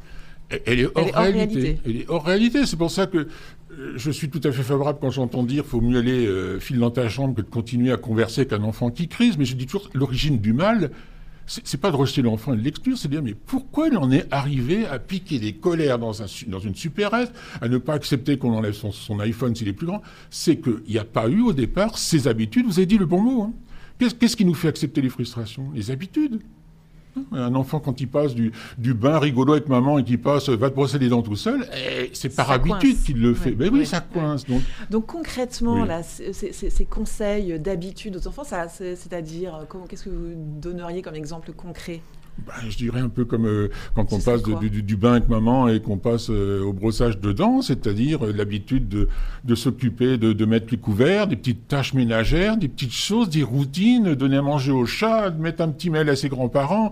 Elle 0.65 0.79
est 0.81 0.85
hors, 0.85 0.91
Elle 0.97 1.07
est 1.07 1.15
hors 1.15 1.23
réalité. 1.23 1.59
réalité. 1.59 1.81
Elle 1.85 1.95
est 1.97 2.05
hors 2.09 2.23
réalité. 2.25 2.65
C'est 2.65 2.77
pour 2.77 2.91
ça 2.91 3.07
que 3.07 3.17
euh, 3.17 3.93
je 3.95 4.11
suis 4.11 4.29
tout 4.29 4.41
à 4.43 4.51
fait 4.51 4.61
favorable 4.63 4.99
quand 5.01 5.09
j'entends 5.09 5.43
dire 5.43 5.65
faut 5.65 5.81
mieux 5.81 5.97
aller 5.99 6.25
euh, 6.27 6.59
file 6.59 6.77
dans 6.79 6.91
ta 6.91 7.09
chambre 7.09 7.33
que 7.35 7.41
de 7.41 7.47
continuer 7.49 7.91
à 7.91 7.97
converser 7.97 8.41
avec 8.41 8.53
un 8.53 8.63
enfant 8.63 8.91
qui 8.91 9.07
crise. 9.07 9.37
Mais 9.37 9.45
je 9.45 9.55
dis 9.55 9.65
toujours 9.65 9.89
l'origine 9.93 10.37
du 10.39 10.53
mal. 10.53 10.91
C'est 11.47 11.79
pas 11.79 11.91
de 11.91 11.95
rejeter 11.95 12.23
l'enfant 12.23 12.55
et 12.55 12.57
de 12.57 12.63
l'exclure, 12.63 12.97
c'est 12.97 13.07
de 13.07 13.13
dire 13.13 13.21
mais 13.21 13.35
pourquoi 13.35 13.87
il 13.89 13.97
en 13.97 14.09
est 14.11 14.25
arrivé 14.31 14.87
à 14.87 14.97
piquer 14.97 15.37
des 15.37 15.53
colères 15.53 15.99
dans, 15.99 16.23
un, 16.23 16.27
su- 16.27 16.45
dans 16.47 16.57
une 16.57 16.73
supérette, 16.73 17.31
à 17.61 17.67
ne 17.69 17.77
pas 17.77 17.93
accepter 17.93 18.37
qu'on 18.39 18.51
enlève 18.55 18.73
son, 18.73 18.91
son 18.91 19.19
iPhone 19.19 19.55
s'il 19.55 19.67
est 19.67 19.73
plus 19.73 19.85
grand? 19.85 20.01
C'est 20.31 20.57
qu'il 20.57 20.81
n'y 20.89 20.97
a 20.97 21.03
pas 21.05 21.27
eu 21.29 21.41
au 21.41 21.53
départ 21.53 21.99
ces 21.99 22.27
habitudes. 22.27 22.65
Vous 22.65 22.79
avez 22.79 22.87
dit 22.87 22.97
le 22.97 23.05
bon 23.05 23.21
mot. 23.21 23.43
hein. 23.43 23.53
Qu'est-ce 23.99 24.15
qu'est-ce 24.15 24.35
qui 24.35 24.43
nous 24.43 24.55
fait 24.55 24.69
accepter 24.69 25.01
les 25.03 25.09
frustrations? 25.09 25.69
Les 25.75 25.91
habitudes. 25.91 26.41
Un 27.31 27.55
enfant, 27.55 27.79
quand 27.79 27.99
il 28.01 28.07
passe 28.07 28.35
du, 28.35 28.51
du 28.77 28.93
bain 28.93 29.19
rigolo 29.19 29.53
avec 29.53 29.67
maman 29.69 29.97
et 29.99 30.03
qu'il 30.03 30.19
passe, 30.21 30.49
va 30.49 30.69
te 30.69 30.75
brosser 30.75 30.99
les 30.99 31.09
dents 31.09 31.21
tout 31.21 31.35
seul, 31.35 31.65
c'est 32.13 32.35
par 32.35 32.47
Ça 32.47 32.53
habitude 32.53 33.01
qu'il 33.03 33.21
le 33.21 33.33
fait. 33.33 33.49
Ouais, 33.49 33.55
ben 33.55 33.69
oui, 33.73 33.85
ça 33.85 34.01
coince. 34.01 34.45
Donc, 34.45 34.61
Donc 34.89 35.05
concrètement, 35.05 35.81
Oui. 35.81 35.87
là, 35.87 36.01
ces 36.03 36.85
conseils 36.85 37.59
d'habitude 37.59 38.17
aux 38.17 38.27
enfants, 38.27 38.43
c'est-à-dire, 38.43 39.55
euh, 39.55 39.77
qu'est-ce 39.87 40.05
que 40.05 40.09
vous 40.09 40.33
donneriez 40.35 41.01
comme 41.01 41.15
exemple 41.15 41.51
concret? 41.53 42.01
Ben, 42.37 42.53
je 42.69 42.77
dirais 42.77 42.99
un 42.99 43.09
peu 43.09 43.23
comme 43.23 43.45
euh, 43.45 43.69
quand 43.95 44.11
on 44.11 44.19
passe 44.19 44.43
de- 44.43 44.67
du, 44.67 44.95
bain 44.97 45.13
avec 45.13 45.29
maman 45.29 45.69
et 45.69 45.81
qu'on 45.81 45.97
passe 45.97 46.29
euh, 46.29 46.61
au 46.63 46.73
brossage 46.73 47.19
de 47.19 47.31
dents, 47.31 47.61
c'est-à-dire 47.61 48.25
euh, 48.25 48.33
l'habitude 48.33 48.89
de, 48.89 49.07
de 49.45 49.55
s'occuper, 49.55 50.17
de, 50.17 50.33
de 50.33 50.45
mettre 50.45 50.67
les 50.71 50.77
couverts, 50.77 51.27
des 51.27 51.37
petites 51.37 51.67
tâches 51.67 51.93
ménagères, 51.93 52.57
des 52.57 52.67
petites 52.67 52.93
choses, 52.93 53.29
des 53.29 53.43
routines, 53.43 54.15
donner 54.15 54.37
à 54.37 54.41
manger 54.41 54.71
au 54.73 54.85
chat, 54.85 55.31
mettre 55.31 55.61
un 55.61 55.69
petit 55.69 55.89
mail 55.89 56.09
à 56.09 56.15
ses 56.15 56.27
grands-parents, 56.27 56.91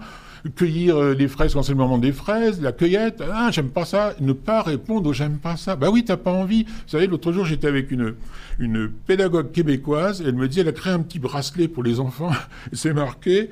cueillir 0.55 0.99
les 1.13 1.27
fraises 1.27 1.53
quand 1.53 1.63
c'est 1.63 1.71
le 1.71 1.77
moment 1.77 1.97
des 1.97 2.11
fraises, 2.11 2.61
la 2.61 2.71
cueillette, 2.71 3.21
ah 3.31 3.49
j'aime 3.51 3.69
pas 3.69 3.85
ça, 3.85 4.13
ne 4.19 4.33
pas 4.33 4.61
répondre 4.61 5.09
au 5.09 5.13
j'aime 5.13 5.37
pas 5.37 5.55
ça. 5.57 5.75
Bah 5.75 5.89
oui, 5.91 6.03
t'as 6.03 6.17
pas 6.17 6.33
envie. 6.33 6.63
Vous 6.63 6.71
savez, 6.87 7.07
l'autre 7.07 7.31
jour 7.31 7.45
j'étais 7.45 7.67
avec 7.67 7.91
une, 7.91 8.15
une 8.59 8.89
pédagogue 8.89 9.51
québécoise, 9.51 10.21
et 10.21 10.25
elle 10.25 10.35
me 10.35 10.47
dit, 10.47 10.59
elle 10.59 10.67
a 10.67 10.73
créé 10.73 10.91
un 10.93 10.99
petit 10.99 11.19
bracelet 11.19 11.67
pour 11.67 11.83
les 11.83 11.99
enfants, 11.99 12.31
c'est 12.73 12.93
marqué, 12.93 13.49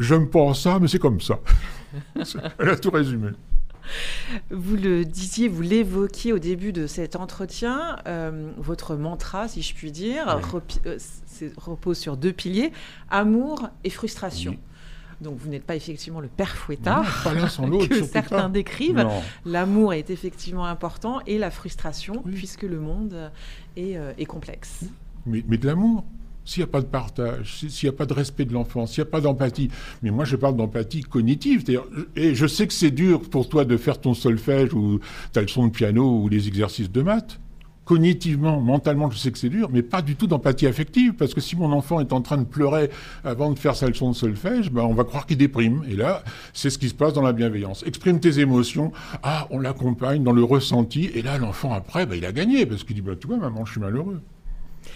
j'aime 0.00 0.28
pas 0.28 0.52
ça, 0.54 0.78
mais 0.80 0.88
c'est 0.88 0.98
comme 0.98 1.20
ça. 1.20 1.40
elle 2.58 2.68
a 2.70 2.76
tout 2.76 2.90
résumé. 2.90 3.30
Vous 4.50 4.74
le 4.76 5.04
disiez, 5.04 5.46
vous 5.48 5.62
l'évoquiez 5.62 6.32
au 6.32 6.38
début 6.40 6.72
de 6.72 6.86
cet 6.88 7.14
entretien, 7.14 7.96
euh, 8.08 8.50
votre 8.58 8.96
mantra, 8.96 9.46
si 9.46 9.62
je 9.62 9.74
puis 9.74 9.92
dire, 9.92 10.40
Oui. 10.52 10.70
euh, 10.86 10.98
repose 11.56 11.96
sur 11.98 12.16
deux 12.16 12.32
piliers, 12.32 12.72
amour 13.10 13.68
et 13.84 13.90
frustration. 13.90 14.52
Oui. 14.52 14.58
Donc 15.20 15.38
vous 15.38 15.48
n'êtes 15.48 15.64
pas 15.64 15.76
effectivement 15.76 16.20
le 16.20 16.28
père 16.28 16.56
fouettard 16.56 17.26
Non, 17.62 17.78
que 17.88 18.02
certains 18.04 18.42
pas. 18.42 18.48
décrivent. 18.48 19.06
L'amour 19.46 19.94
est 19.94 20.10
effectivement 20.10 20.66
important 20.66 21.20
et 21.26 21.38
la 21.38 21.50
frustration, 21.52 22.22
Oui. 22.26 22.32
puisque 22.34 22.64
le 22.64 22.80
monde 22.80 23.30
est, 23.76 23.96
euh, 23.96 24.12
est 24.18 24.26
complexe. 24.26 24.80
Mais, 25.24 25.44
mais 25.48 25.56
de 25.58 25.66
l'amour. 25.66 26.04
S'il 26.46 26.62
n'y 26.62 26.68
a 26.68 26.72
pas 26.72 26.80
de 26.80 26.86
partage, 26.86 27.58
si- 27.58 27.70
s'il 27.70 27.88
n'y 27.90 27.94
a 27.94 27.98
pas 27.98 28.06
de 28.06 28.14
respect 28.14 28.44
de 28.46 28.54
l'enfant, 28.54 28.86
s'il 28.86 29.02
n'y 29.02 29.08
a 29.08 29.10
pas 29.10 29.20
d'empathie. 29.20 29.68
Mais 30.02 30.10
moi, 30.10 30.24
je 30.24 30.36
parle 30.36 30.56
d'empathie 30.56 31.02
cognitive. 31.02 31.64
Et 32.14 32.34
je 32.34 32.46
sais 32.46 32.66
que 32.66 32.72
c'est 32.72 32.92
dur 32.92 33.20
pour 33.28 33.48
toi 33.48 33.64
de 33.64 33.76
faire 33.76 34.00
ton 34.00 34.14
solfège 34.14 34.72
ou 34.72 35.00
ta 35.32 35.42
leçon 35.42 35.66
de 35.66 35.72
piano 35.72 36.20
ou 36.22 36.28
les 36.28 36.46
exercices 36.48 36.90
de 36.90 37.02
maths. 37.02 37.40
Cognitivement, 37.84 38.60
mentalement, 38.60 39.10
je 39.12 39.16
sais 39.16 39.30
que 39.30 39.38
c'est 39.38 39.48
dur, 39.48 39.70
mais 39.72 39.80
pas 39.82 40.02
du 40.02 40.16
tout 40.16 40.26
d'empathie 40.26 40.66
affective. 40.66 41.12
Parce 41.12 41.34
que 41.34 41.40
si 41.40 41.54
mon 41.54 41.70
enfant 41.70 42.00
est 42.00 42.12
en 42.12 42.20
train 42.20 42.36
de 42.36 42.44
pleurer 42.44 42.90
avant 43.22 43.52
de 43.52 43.58
faire 43.60 43.76
sa 43.76 43.88
leçon 43.88 44.10
de 44.10 44.16
solfège, 44.16 44.72
ben, 44.72 44.82
on 44.82 44.92
va 44.94 45.04
croire 45.04 45.24
qu'il 45.24 45.36
déprime. 45.36 45.84
Et 45.88 45.94
là, 45.94 46.24
c'est 46.52 46.68
ce 46.70 46.78
qui 46.78 46.88
se 46.88 46.94
passe 46.94 47.12
dans 47.12 47.22
la 47.22 47.32
bienveillance. 47.32 47.84
Exprime 47.86 48.18
tes 48.18 48.40
émotions. 48.40 48.90
Ah, 49.22 49.46
on 49.50 49.60
l'accompagne 49.60 50.24
dans 50.24 50.32
le 50.32 50.42
ressenti. 50.42 51.10
Et 51.14 51.22
là, 51.22 51.38
l'enfant, 51.38 51.72
après, 51.72 52.06
ben, 52.06 52.16
il 52.16 52.24
a 52.24 52.32
gagné. 52.32 52.66
Parce 52.66 52.82
qu'il 52.82 52.96
dit, 52.96 53.02
bah, 53.02 53.12
tu 53.20 53.28
vois, 53.28 53.36
maman, 53.36 53.64
je 53.64 53.70
suis 53.72 53.80
malheureux. 53.80 54.20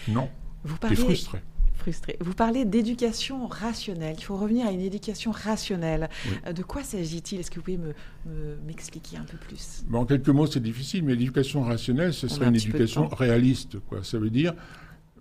Non. 0.09 0.29
Vous 0.65 0.75
T'es 0.75 0.81
parlez, 0.81 0.97
frustré. 0.97 1.39
frustré. 1.75 2.17
Vous 2.21 2.35
parlez 2.35 2.65
d'éducation 2.65 3.47
rationnelle. 3.47 4.17
Il 4.19 4.25
faut 4.25 4.37
revenir 4.37 4.67
à 4.67 4.71
une 4.73 4.81
éducation 4.83 5.31
rationnelle. 5.31 6.09
Oui. 6.27 6.33
Euh, 6.47 6.53
De 6.53 6.63
quoi 6.63 6.83
s'agit-il? 6.83 7.41
Est-ce 7.41 7.51
que 7.51 7.57
vous 7.57 7.63
pouvez 7.63 7.79
me- 7.79 7.95
me- 8.27 8.57
m'expliquer 8.67 9.17
un 9.17 9.25
peu 9.25 9.37
plus? 9.39 9.83
Bon, 9.89 10.01
en 10.01 10.05
quelques 10.05 10.29
mots, 10.29 10.47
c'est 10.47 10.63
difficile, 10.63 11.03
mais 11.05 11.13
l'éducation 11.13 11.63
rationnelle, 11.63 12.13
ce 12.13 12.27
On 12.27 12.29
serait 12.29 12.47
un 12.47 12.51
une 12.51 12.57
éducation 12.57 13.09
réaliste. 13.09 13.79
Quoi. 13.89 14.05
Ça 14.05 14.19
veut 14.19 14.29
dire, 14.31 14.53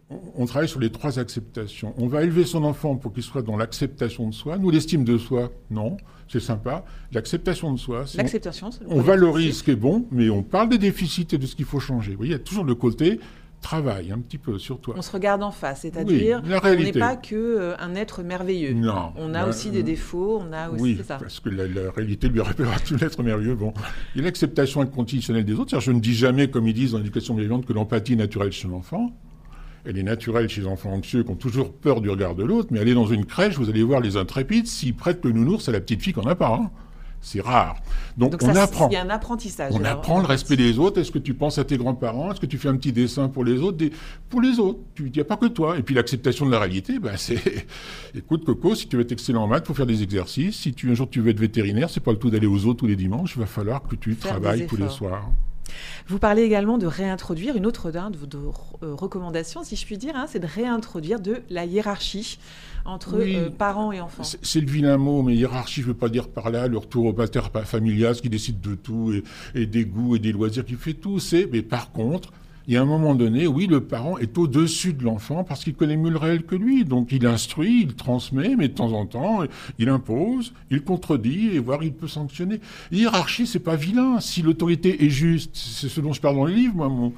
on, 0.10 0.20
on 0.36 0.46
travaille 0.46 0.68
sur 0.68 0.80
les 0.82 0.92
trois 0.92 1.20
acceptations. 1.20 1.94
On 1.98 2.08
va 2.08 2.24
élever 2.24 2.44
son 2.44 2.64
enfant 2.66 2.96
pour 2.98 3.14
qu'il 3.14 3.24
soit 3.24 3.42
dans 3.44 3.56
l'acceptation 3.56 4.28
de 4.28 4.34
soi. 4.34 4.58
Nous, 4.58 4.70
l'estime 4.72 5.04
de 5.06 5.18
soi, 5.18 5.52
non, 5.70 5.96
c'est 6.28 6.40
sympa. 6.42 6.84
L'acceptation 7.14 7.72
de 7.72 7.80
soi, 7.80 8.06
c'est 8.06 8.18
on- 8.20 8.24
L'acceptation, 8.24 8.70
on, 8.82 8.88
premier 8.88 9.02
valorise 9.04 9.60
ce 9.60 9.64
qui 9.64 9.72
est 9.72 9.76
bon, 9.78 10.08
mais 10.12 10.30
on 10.30 10.44
parle 10.44 10.68
des 10.70 10.78
déficits 10.80 11.28
et 11.32 11.38
de 11.38 11.46
ce 11.46 11.56
qu'il 11.56 11.66
faut 11.66 11.80
changer. 11.80 12.12
Vous 12.12 12.18
voyez, 12.18 12.32
il 12.32 12.38
y 12.38 12.42
a 12.42 12.44
toujours 12.44 12.66
le 12.66 12.76
côté 12.76 13.20
travail, 13.62 14.12
un 14.12 14.20
petit 14.20 14.38
peu 14.38 14.58
sur 14.58 14.80
toi. 14.80 14.96
On 14.98 15.02
se 15.02 15.12
regarde 15.12 15.44
en 15.44 15.52
face, 15.52 15.82
c'est-à-dire 15.82 16.42
Oui, 16.46 16.52
on 16.64 16.76
n'est 16.76 16.92
pas 16.94 17.16
que 17.16 17.36
euh, 17.36 17.76
un 17.80 17.96
être 17.96 18.24
merveilleux. 18.24 18.74
Non. 18.74 19.12
On 19.18 19.30
a 19.34 19.40
Là, 19.44 19.48
aussi 19.50 19.70
des 19.70 19.84
défauts, 19.84 20.42
on 20.48 20.52
a 20.54 20.70
aussi 20.70 20.82
Oui, 20.82 21.02
ça. 21.06 21.18
parce 21.18 21.40
que 21.40 21.50
la, 21.50 21.68
la 21.68 21.92
réalité 21.92 22.30
lui 22.30 22.42
rappellera 22.42 22.80
tout 22.80 22.96
l'être 22.96 23.22
merveilleux. 23.24 23.56
Bon. 23.56 23.74
Et 24.16 24.22
l'acceptation 24.22 24.82
inconditionnelle 24.82 25.46
des 25.46 25.54
autres. 25.54 25.70
C'est-à-dire, 25.72 25.86
Je 25.86 25.92
ne 25.92 26.00
dis 26.00 26.14
jamais, 26.16 26.50
comme 26.50 26.68
ils 26.68 26.74
disent 26.74 26.92
dans 26.94 26.98
l'éducation 27.00 27.34
bienveillante, 27.36 27.66
que 27.66 27.74
l'empathie 27.74 28.14
est 28.14 28.18
naturelle 28.18 28.52
chez 28.52 28.68
l'enfant. 28.68 29.12
Elle 29.86 29.98
est 29.98 30.04
naturelle 30.04 30.50
chez 30.50 30.62
les 30.62 30.68
enfants 30.68 30.92
anxieux 30.92 31.24
qui 31.24 31.32
ont 31.32 31.36
toujours 31.36 31.72
peur 31.74 32.02
du 32.02 32.10
regard 32.10 32.36
de 32.36 32.44
l'autre. 32.44 32.68
Mais 32.72 32.80
allez 32.80 32.94
dans 32.94 33.08
une 33.08 33.26
crèche, 33.26 33.58
vous 33.58 33.70
allez 33.70 33.82
voir 33.84 34.02
les 34.02 34.18
intrépides, 34.18 34.68
s'ils 34.68 34.94
prêtent 34.96 35.24
le 35.24 35.32
nounours 35.32 35.70
à 35.70 35.72
la 35.72 35.80
petite 35.80 36.02
fille 36.02 36.14
qu'on 36.14 36.24
n'a 36.24 36.36
pas. 36.36 36.54
hein. 36.62 36.70
C'est 37.22 37.42
rare. 37.42 37.76
Donc, 38.18 38.32
Donc 38.32 38.44
on 38.44 38.54
ça, 38.54 38.64
apprend. 38.64 38.88
il 38.90 38.94
y 38.94 38.96
a 38.96 39.04
un 39.04 39.10
apprentissage. 39.10 39.74
On 39.74 39.80
alors, 39.84 40.00
apprend 40.00 40.20
le 40.20 40.26
respect 40.26 40.56
des 40.56 40.80
autres. 40.80 41.02
Est-ce 41.02 41.12
que 41.12 41.20
tu 41.20 41.34
penses 41.34 41.58
à 41.58 41.66
tes 41.66 41.78
grands-parents? 41.78 42.32
Est-ce 42.32 42.40
que 42.40 42.46
tu 42.46 42.58
fais 42.58 42.70
un 42.70 42.78
petit 42.78 42.94
dessin 42.94 43.28
pour 43.28 43.44
les 43.44 43.60
autres? 43.60 43.78
Des- 43.78 43.92
Pour 44.30 44.42
les 44.42 44.60
autres. 44.60 44.80
Il 45.00 45.12
n'y 45.12 45.20
a 45.20 45.26
pas 45.26 45.38
que 45.38 45.48
toi. 45.48 45.78
Et 45.78 45.84
puis 45.84 45.96
l'acceptation 45.96 46.46
de 46.46 46.52
la 46.52 46.60
réalité, 46.60 46.98
ben, 47.00 47.18
c'est... 47.18 47.68
Écoute, 48.16 48.46
Coco, 48.46 48.74
si 48.74 48.88
tu 48.88 48.96
veux 48.96 49.02
être 49.02 49.12
excellent 49.12 49.44
en 49.44 49.48
maths, 49.48 49.64
il 49.66 49.68
faut 49.68 49.74
faire 49.74 49.86
des 49.86 50.02
exercices. 50.02 50.58
Si 50.58 50.74
tu, 50.74 50.90
un 50.90 50.94
jour 50.94 51.10
tu 51.10 51.20
veux 51.20 51.30
être 51.32 51.40
vétérinaire, 51.40 51.90
c'est 51.90 52.00
pas 52.00 52.12
le 52.12 52.18
tout 52.18 52.30
d'aller 52.30 52.48
aux 52.48 52.66
eaux 52.66 52.74
tous 52.74 52.88
les 52.88 52.96
dimanches. 52.96 53.34
Il 53.36 53.40
va 53.40 53.46
falloir 53.48 53.84
que 53.84 53.96
tu 53.96 54.14
Faire 54.16 54.32
travailles 54.32 54.66
tous 54.68 54.78
les 54.78 54.90
soirs. 54.90 55.30
Vous 56.08 56.20
parlez 56.20 56.42
également 56.42 56.78
de 56.78 56.88
réintroduire, 56.88 57.56
une 57.56 57.66
autre 57.66 57.92
de 57.92 58.38
vos 58.38 58.54
euh, 58.82 58.96
recommandations, 58.96 59.64
si 59.64 59.76
je 59.76 59.86
puis 59.86 59.98
dire, 59.98 60.16
hein, 60.16 60.26
c'est 60.28 60.40
de 60.40 60.48
réintroduire 60.48 61.20
de 61.20 61.44
la 61.50 61.66
hiérarchie 61.66 62.40
entre 62.86 63.20
euh, 63.20 63.50
parents 63.50 63.92
et 63.92 64.02
enfants. 64.02 64.24
C'est 64.24 64.62
le 64.62 64.68
vilain 64.70 64.98
mot, 64.98 65.22
mais 65.22 65.36
hiérarchie, 65.36 65.82
je 65.82 65.88
ne 65.88 65.94
veux 65.94 65.98
pas 65.98 66.10
dire 66.10 66.28
par 66.28 66.50
là 66.50 66.68
le 66.68 66.78
retour 66.78 67.06
au 67.06 67.14
pater 67.14 67.42
familial, 67.66 68.16
qui 68.16 68.30
décide 68.30 68.62
de 68.62 68.76
tout, 68.76 69.14
et, 69.14 69.24
et, 69.60 69.66
des 69.66 69.86
goûts 69.86 70.16
et 70.16 70.20
des 70.20 70.32
loisirs, 70.32 70.66
qui 70.66 70.76
fait 70.76 70.94
tout. 70.94 71.20
C'est, 71.20 71.48
mais 71.52 71.62
par 71.62 71.92
contre, 71.92 72.32
il 72.70 72.74
y 72.74 72.78
a 72.78 72.84
un 72.84 72.86
moment 72.86 73.16
donné, 73.16 73.48
oui, 73.48 73.66
le 73.66 73.82
parent 73.82 74.20
est 74.20 74.38
au-dessus 74.38 74.94
de 74.94 75.04
l'enfant 75.04 75.44
parce 75.44 75.64
qu'il 75.64 75.74
connaît 75.74 75.98
mieux 75.98 76.12
le 76.12 76.20
réel 76.20 76.44
que 76.44 76.54
lui. 76.54 76.86
Donc 76.86 77.12
il 77.12 77.26
instruit, 77.26 77.82
il 77.82 77.96
transmet, 77.96 78.56
mais 78.56 78.68
de 78.68 78.74
temps 78.76 78.94
en 78.94 79.08
temps, 79.08 79.42
il 79.80 79.90
impose, 79.90 80.54
il 80.70 80.84
contredit, 80.84 81.50
et 81.56 81.58
voire 81.58 81.82
il 81.82 81.94
peut 81.94 82.08
sanctionner. 82.08 82.62
Hiérarchie, 82.92 83.48
c'est 83.48 83.58
pas 83.58 83.76
vilain. 83.76 84.20
Si 84.20 84.44
l'autorité 84.44 85.04
est 85.04 85.10
juste, 85.10 85.50
c'est 85.56 85.90
ce 85.90 86.00
dont 86.00 86.14
je 86.14 86.22
parle 86.22 86.36
dans 86.36 86.46
le 86.46 86.54
livre, 86.54 86.76
moi, 86.76 86.90
mon, 86.90 87.12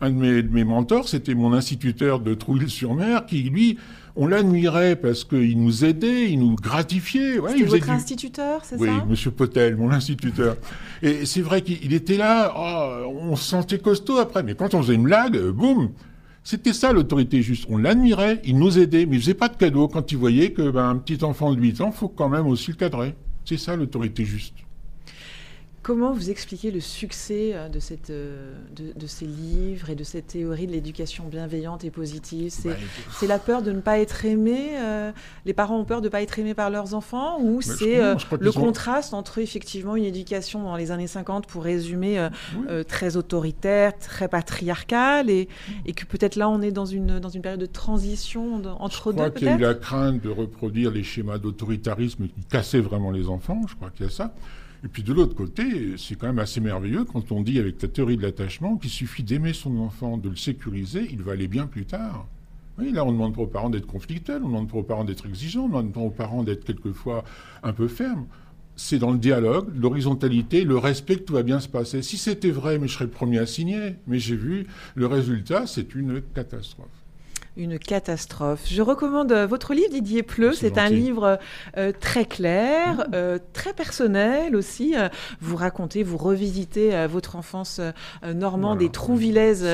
un 0.00 0.10
de 0.10 0.16
mes, 0.16 0.42
de 0.42 0.52
mes 0.52 0.64
mentors, 0.64 1.08
c'était 1.08 1.36
mon 1.36 1.52
instituteur 1.52 2.18
de 2.18 2.34
Trouille-sur-Mer, 2.34 3.26
qui, 3.26 3.42
lui, 3.44 3.78
on 4.16 4.26
l'admirait 4.26 4.96
parce 4.96 5.24
qu'il 5.24 5.60
nous 5.60 5.84
aidait, 5.84 6.30
il 6.30 6.38
nous 6.38 6.56
gratifiait. 6.56 7.38
Ouais, 7.38 7.52
C'était 7.52 7.64
votre 7.64 7.90
instituteur, 7.90 8.64
c'est 8.64 8.78
ça? 8.78 8.82
Oui, 8.82 8.90
Monsieur 9.08 9.30
Potel, 9.30 9.76
mon 9.76 9.90
instituteur. 9.90 10.56
Et 11.02 11.26
c'est 11.26 11.42
vrai 11.42 11.62
qu'il 11.62 11.92
était 11.92 12.16
là, 12.16 12.52
oh, 12.56 13.12
on 13.20 13.36
se 13.36 13.44
sentait 13.44 13.78
costaud 13.78 14.18
après, 14.18 14.42
mais 14.42 14.54
quand 14.54 14.74
on 14.74 14.82
faisait 14.82 14.94
une 14.94 15.04
blague, 15.04 15.38
boum 15.50 15.90
c'était 16.46 16.72
ça 16.72 16.92
l'autorité 16.92 17.42
juste. 17.42 17.66
On 17.68 17.76
l'admirait, 17.76 18.40
il 18.44 18.56
nous 18.56 18.78
aidait, 18.78 19.04
mais 19.04 19.16
il 19.16 19.20
faisait 19.20 19.34
pas 19.34 19.48
de 19.48 19.56
cadeaux 19.56 19.88
quand 19.88 20.12
il 20.12 20.16
voyait 20.16 20.52
que 20.52 20.70
ben, 20.70 20.90
un 20.90 20.96
petit 20.96 21.24
enfant 21.24 21.52
de 21.52 21.60
8 21.60 21.80
ans, 21.80 21.90
faut 21.90 22.08
quand 22.08 22.28
même 22.28 22.46
aussi 22.46 22.70
le 22.70 22.76
cadrer. 22.76 23.16
C'est 23.44 23.56
ça 23.56 23.74
l'autorité 23.74 24.24
juste. 24.24 24.54
Comment 25.86 26.10
vous 26.10 26.30
expliquez 26.30 26.72
le 26.72 26.80
succès 26.80 27.52
euh, 27.54 27.68
de, 27.68 27.78
cette, 27.78 28.10
euh, 28.10 28.56
de, 28.74 29.06
ces 29.06 29.24
livres 29.24 29.88
et 29.88 29.94
de 29.94 30.02
cette 30.02 30.26
théorie 30.26 30.66
de 30.66 30.72
l'éducation 30.72 31.28
bienveillante 31.28 31.84
et 31.84 31.92
positive? 31.92 32.52
C'est 33.12 33.26
la 33.28 33.38
peur 33.38 33.62
de 33.62 33.70
ne 33.70 33.78
pas 33.78 34.00
être 34.00 34.24
aimé 34.24 34.70
euh, 34.80 35.12
Les 35.44 35.52
parents 35.52 35.78
ont 35.78 35.84
peur 35.84 36.00
de 36.00 36.06
ne 36.06 36.10
pas 36.10 36.22
être 36.22 36.40
aimés 36.40 36.54
par 36.54 36.70
leurs 36.70 36.94
enfants 36.94 37.40
Ou 37.40 37.62
c'est 37.62 38.00
le 38.00 38.50
contraste 38.50 39.14
entre 39.14 39.38
effectivement 39.38 39.94
une 39.94 40.02
éducation 40.02 40.64
dans 40.64 40.74
les 40.74 40.90
années 40.90 41.06
50, 41.06 41.46
pour 41.46 41.62
résumer, 41.62 42.30
très 42.88 43.16
autoritaire, 43.16 43.96
très 43.96 44.26
patriarcale, 44.26 45.30
et, 45.30 45.48
et 45.84 45.92
que 45.92 46.04
peut-être 46.04 46.34
là 46.34 46.48
on 46.48 46.62
est 46.62 46.72
dans 46.72 46.86
une, 46.86 47.20
dans 47.20 47.28
une 47.28 47.42
période 47.42 47.60
de 47.60 47.66
transition 47.66 48.60
entre 48.80 49.12
deux 49.12 49.18
Je 49.18 49.28
crois 49.28 49.30
qu'il 49.30 49.46
y 49.46 49.50
a 49.50 49.56
eu 49.56 49.60
la 49.60 49.74
crainte 49.74 50.20
de 50.20 50.30
reproduire 50.30 50.90
les 50.90 51.04
schémas 51.04 51.38
d'autoritarisme 51.38 52.26
qui 52.26 52.44
cassaient 52.50 52.80
vraiment 52.80 53.12
les 53.12 53.28
enfants, 53.28 53.60
je 53.68 53.76
crois 53.76 53.90
qu'il 53.90 54.06
y 54.06 54.08
a 54.08 54.12
ça. 54.12 54.34
Et 54.86 54.88
puis 54.88 55.02
de 55.02 55.12
l'autre 55.12 55.34
côté, 55.34 55.96
c'est 55.96 56.14
quand 56.14 56.28
même 56.28 56.38
assez 56.38 56.60
merveilleux 56.60 57.02
quand 57.02 57.32
on 57.32 57.42
dit 57.42 57.58
avec 57.58 57.82
la 57.82 57.88
théorie 57.88 58.16
de 58.16 58.22
l'attachement 58.22 58.76
qu'il 58.76 58.88
suffit 58.88 59.24
d'aimer 59.24 59.52
son 59.52 59.78
enfant, 59.78 60.16
de 60.16 60.28
le 60.28 60.36
sécuriser, 60.36 61.08
il 61.10 61.22
va 61.22 61.32
aller 61.32 61.48
bien 61.48 61.66
plus 61.66 61.86
tard. 61.86 62.28
Oui, 62.78 62.92
là, 62.92 63.04
on 63.04 63.10
demande 63.10 63.34
pas 63.34 63.42
aux 63.42 63.48
parents 63.48 63.68
d'être 63.68 63.88
conflictuels, 63.88 64.42
on 64.44 64.46
demande 64.46 64.70
pas 64.70 64.78
aux 64.78 64.84
parents 64.84 65.02
d'être 65.02 65.26
exigeants, 65.26 65.64
on 65.64 65.82
demande 65.82 65.96
aux 65.96 66.10
parents 66.10 66.44
d'être 66.44 66.62
quelquefois 66.64 67.24
un 67.64 67.72
peu 67.72 67.88
fermes. 67.88 68.26
C'est 68.76 69.00
dans 69.00 69.10
le 69.10 69.18
dialogue, 69.18 69.72
l'horizontalité, 69.76 70.62
le 70.62 70.78
respect 70.78 71.16
que 71.16 71.22
tout 71.22 71.32
va 71.32 71.42
bien 71.42 71.58
se 71.58 71.68
passer. 71.68 72.00
Si 72.02 72.16
c'était 72.16 72.52
vrai, 72.52 72.78
mais 72.78 72.86
je 72.86 72.92
serais 72.92 73.06
le 73.06 73.10
premier 73.10 73.40
à 73.40 73.46
signer. 73.46 73.96
Mais 74.06 74.20
j'ai 74.20 74.36
vu, 74.36 74.68
le 74.94 75.06
résultat, 75.06 75.66
c'est 75.66 75.96
une 75.96 76.22
catastrophe 76.32 77.05
une 77.56 77.78
catastrophe. 77.78 78.62
Je 78.66 78.82
recommande 78.82 79.32
euh, 79.32 79.46
votre 79.46 79.74
livre, 79.74 79.90
Didier 79.90 80.22
Pleu. 80.22 80.52
C'est 80.52 80.78
un 80.78 80.88
livre 80.88 81.38
euh, 81.76 81.92
très 81.98 82.24
clair, 82.24 82.98
mmh. 82.98 83.14
euh, 83.14 83.38
très 83.52 83.72
personnel 83.72 84.54
aussi. 84.54 84.94
vous 85.40 85.56
racontez, 85.56 86.02
vous 86.02 86.18
revisitez 86.18 87.06
votre 87.06 87.36
enfance 87.36 87.80
normande 88.22 88.82
et 88.82 88.90
trouvillaise 88.90 89.64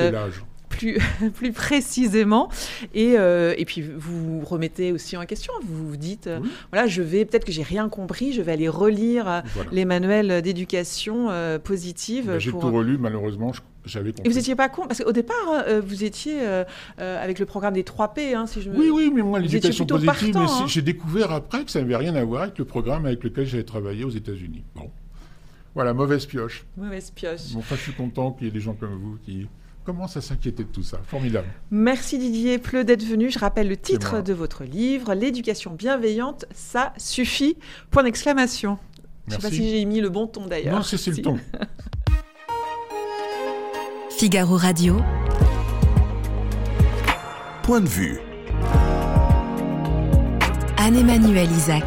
plus, 0.75 0.99
plus 1.33 1.51
précisément. 1.51 2.49
Et, 2.93 3.13
et, 3.13 3.65
puis 3.65 3.81
vous 3.81 4.41
remettez 4.41 4.91
aussi 4.91 5.17
en 5.17 5.25
question. 5.25 5.53
Vous 5.63 5.87
vous 5.87 5.97
dites, 5.97 6.29
voilà, 6.71 6.87
je 6.87 7.01
vais, 7.01 7.25
peut-être 7.25 7.45
que 7.45 7.51
j'ai 7.51 7.63
rien 7.63 7.89
compris, 7.89 8.33
je 8.33 8.41
vais 8.41 8.51
aller 8.51 8.69
relire 8.69 9.43
les 9.71 9.85
manuels 9.85 10.41
d'éducation 10.41 11.29
positive. 11.63 12.27
Ben, 12.27 12.39
j'ai 12.39 12.51
tout 12.51 12.59
relu, 12.59 12.97
malheureusement. 12.97 13.51
Je 13.53 13.61
et 13.85 14.29
vous 14.29 14.35
n'étiez 14.35 14.55
pas 14.55 14.69
con 14.69 14.87
Parce 14.87 15.03
qu'au 15.03 15.11
départ, 15.11 15.35
hein, 15.49 15.63
euh, 15.67 15.81
vous 15.85 16.03
étiez 16.03 16.41
euh, 16.41 16.63
euh, 16.99 17.23
avec 17.23 17.39
le 17.39 17.45
programme 17.45 17.73
des 17.73 17.83
3 17.83 18.13
P, 18.13 18.33
hein, 18.33 18.47
si 18.47 18.61
je 18.61 18.69
me... 18.69 18.77
Oui, 18.77 18.89
oui, 18.89 19.11
mais 19.13 19.21
moi, 19.21 19.39
l'éducation 19.39 19.85
positive, 19.85 20.37
hein. 20.37 20.65
j'ai 20.67 20.81
découvert 20.81 21.31
après 21.31 21.65
que 21.65 21.71
ça 21.71 21.81
n'avait 21.81 21.97
rien 21.97 22.15
à 22.15 22.23
voir 22.23 22.43
avec 22.43 22.57
le 22.57 22.65
programme 22.65 23.05
avec 23.05 23.23
lequel 23.23 23.45
j'avais 23.45 23.63
travaillé 23.63 24.05
aux 24.05 24.09
États-Unis. 24.09 24.63
Bon. 24.75 24.89
Voilà, 25.75 25.93
mauvaise 25.93 26.25
pioche. 26.25 26.65
Mauvaise 26.77 27.11
pioche. 27.11 27.51
Bon, 27.53 27.59
enfin, 27.59 27.75
je 27.75 27.81
suis 27.81 27.93
content 27.93 28.31
qu'il 28.31 28.47
y 28.47 28.49
ait 28.49 28.53
des 28.53 28.61
gens 28.61 28.73
comme 28.73 28.93
vous 28.93 29.17
qui 29.25 29.47
commencent 29.83 30.17
à 30.17 30.21
s'inquiéter 30.21 30.63
de 30.63 30.69
tout 30.69 30.83
ça? 30.83 30.99
Formidable. 31.05 31.47
Merci 31.71 32.17
Didier 32.17 32.57
Pleu 32.57 32.83
d'être 32.83 33.03
venu. 33.03 33.29
Je 33.29 33.39
rappelle 33.39 33.67
le 33.67 33.77
titre 33.77 34.21
de 34.21 34.33
votre 34.33 34.63
livre, 34.63 35.13
L'éducation 35.13 35.73
bienveillante, 35.73 36.45
ça 36.53 36.93
suffit. 36.97 37.57
Point 37.91 38.03
d'exclamation. 38.03 38.77
Je 39.27 39.35
ne 39.35 39.41
sais 39.41 39.47
pas 39.47 39.53
si 39.53 39.69
j'ai 39.69 39.85
mis 39.85 40.01
le 40.01 40.09
bon 40.09 40.27
ton 40.27 40.47
d'ailleurs. 40.47 40.75
Non, 40.75 40.83
c'est 40.83 41.07
le 41.07 41.21
ton. 41.21 41.39
Figaro 44.17 44.57
Radio. 44.57 44.97
Point 47.63 47.81
de 47.81 47.87
vue. 47.87 48.19
Anne-Emmanuel 50.77 51.49
Isaac. 51.51 51.85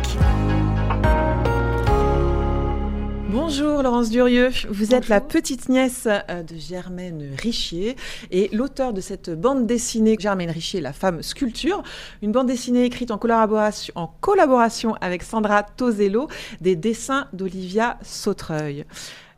Bonjour 3.30 3.82
Laurence 3.82 4.08
Durieux, 4.08 4.50
vous 4.70 4.94
êtes 4.94 5.08
la 5.08 5.20
petite 5.20 5.68
nièce 5.68 6.06
euh, 6.06 6.44
de 6.44 6.54
Germaine 6.54 7.34
Richier 7.36 7.96
et 8.30 8.48
l'auteur 8.52 8.92
de 8.92 9.00
cette 9.00 9.30
bande 9.30 9.66
dessinée. 9.66 10.16
Germaine 10.18 10.50
Richier, 10.50 10.80
la 10.80 10.92
femme 10.92 11.24
sculpture, 11.24 11.82
une 12.22 12.30
bande 12.30 12.46
dessinée 12.46 12.84
écrite 12.84 13.10
en 13.10 13.18
collaboration, 13.18 13.92
en 13.96 14.06
collaboration 14.20 14.94
avec 15.00 15.24
Sandra 15.24 15.64
Tosello, 15.64 16.28
des 16.60 16.76
dessins 16.76 17.26
d'Olivia 17.32 17.98
Sautreuil. 18.02 18.84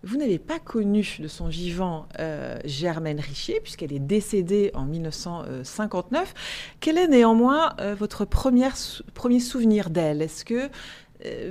Vous 0.04 0.16
n'avez 0.16 0.38
pas 0.38 0.60
connu 0.60 1.16
de 1.18 1.26
son 1.26 1.48
vivant 1.48 2.06
euh, 2.20 2.56
Germaine 2.64 3.18
Richier, 3.18 3.58
puisqu'elle 3.60 3.92
est 3.92 3.98
décédée 3.98 4.70
en 4.74 4.84
1959. 4.84 6.34
Quel 6.78 6.98
est 6.98 7.08
néanmoins 7.08 7.72
euh, 7.80 7.96
votre 7.98 8.24
première, 8.24 8.74
premier 9.14 9.40
souvenir 9.40 9.90
d'elle? 9.90 10.22
Est-ce 10.22 10.44
que 10.44 10.68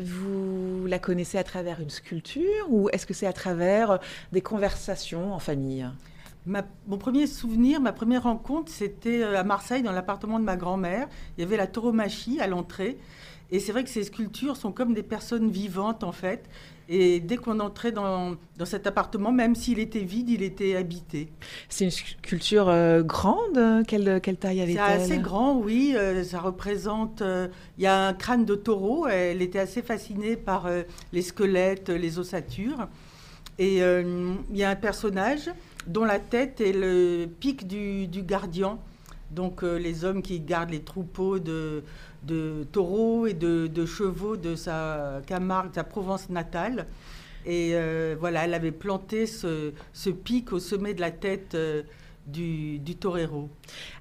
vous 0.01 0.85
la 0.85 0.99
connaissez 0.99 1.37
à 1.37 1.43
travers 1.43 1.81
une 1.81 1.89
sculpture 1.89 2.65
ou 2.69 2.89
est-ce 2.89 3.05
que 3.05 3.13
c'est 3.13 3.27
à 3.27 3.33
travers 3.33 3.99
des 4.31 4.41
conversations 4.41 5.33
en 5.33 5.39
famille? 5.39 5.87
Mon 6.45 6.97
premier 6.97 7.27
souvenir, 7.27 7.81
ma 7.81 7.91
première 7.91 8.23
rencontre, 8.23 8.71
c'était 8.71 9.23
à 9.23 9.43
Marseille, 9.43 9.83
dans 9.83 9.91
l'appartement 9.91 10.39
de 10.39 10.45
ma 10.45 10.55
grand-mère. 10.55 11.09
Il 11.37 11.41
y 11.41 11.43
avait 11.43 11.57
la 11.57 11.67
tauromachie 11.67 12.39
à 12.39 12.47
l'entrée. 12.47 12.97
Et 13.51 13.59
c'est 13.59 13.73
vrai 13.73 13.83
que 13.83 13.89
ces 13.89 14.03
sculptures 14.03 14.55
sont 14.55 14.71
comme 14.71 14.93
des 14.93 15.03
personnes 15.03 15.49
vivantes, 15.49 16.05
en 16.05 16.13
fait. 16.13 16.49
Et 16.89 17.19
dès 17.19 17.35
qu'on 17.35 17.59
entrait 17.59 17.91
dans, 17.91 18.35
dans, 18.57 18.65
cet 18.65 18.87
appartement, 18.87 19.33
même 19.33 19.55
s'il 19.55 19.79
était 19.79 19.99
vide, 19.99 20.29
il 20.29 20.41
était 20.41 20.75
habité. 20.75 21.29
C'est 21.67 21.83
une 21.83 21.91
sculpture 21.91 22.69
euh, 22.69 23.03
grande 23.03 23.83
quelle, 23.85 24.21
quelle, 24.21 24.37
taille 24.37 24.61
avait-elle? 24.61 24.77
C'est 24.77 25.13
assez 25.13 25.17
grand, 25.17 25.57
oui. 25.57 25.93
Euh, 25.97 26.23
ça 26.23 26.39
représente... 26.39 27.21
Euh, 27.21 27.49
il 27.77 27.83
y 27.83 27.87
a 27.87 28.07
un 28.07 28.13
crâne 28.13 28.45
de 28.45 28.55
taureau. 28.55 29.05
Elle 29.07 29.41
était 29.41 29.59
assez 29.59 29.81
fascinée 29.81 30.37
par 30.37 30.69
les 31.11 31.21
squelettes, 31.21 31.89
les 31.89 32.19
ossatures. 32.19 32.87
Et 33.59 33.77
il 33.79 34.57
y 34.57 34.63
a 34.63 34.69
un 34.69 34.75
personnage 34.75 35.51
dont 35.85 36.05
la 36.05 36.19
tête 36.19 36.61
est 36.61 36.73
le 36.73 37.27
pic 37.39 37.67
du, 37.67 38.07
du 38.07 38.23
gardien. 38.23 38.79
Donc 39.29 39.61
les 39.61 40.05
hommes 40.05 40.21
qui 40.21 40.39
gardent 40.39 40.71
les 40.71 40.81
troupeaux 40.81 41.37
de 41.37 41.83
de 42.27 42.65
taureaux 42.71 43.25
et 43.25 43.33
de, 43.33 43.85
chevaux 43.85 44.37
de 44.37 44.55
sa 44.55 45.21
Camargue, 45.25 45.71
sa 45.73 45.83
Provence 45.83 46.29
natale. 46.29 46.85
Et 47.45 47.71
euh, 47.73 48.15
voilà, 48.19 48.43
elle 48.43 48.53
avait 48.53 48.71
planté 48.71 49.25
ce, 49.25 49.71
pic 50.23 50.51
au 50.51 50.59
sommet 50.59 50.93
de 50.93 50.99
la 50.99 51.11
tête 51.11 51.55
euh, 51.55 51.83
du, 52.25 52.77
du, 52.79 52.97
torero. 52.97 53.49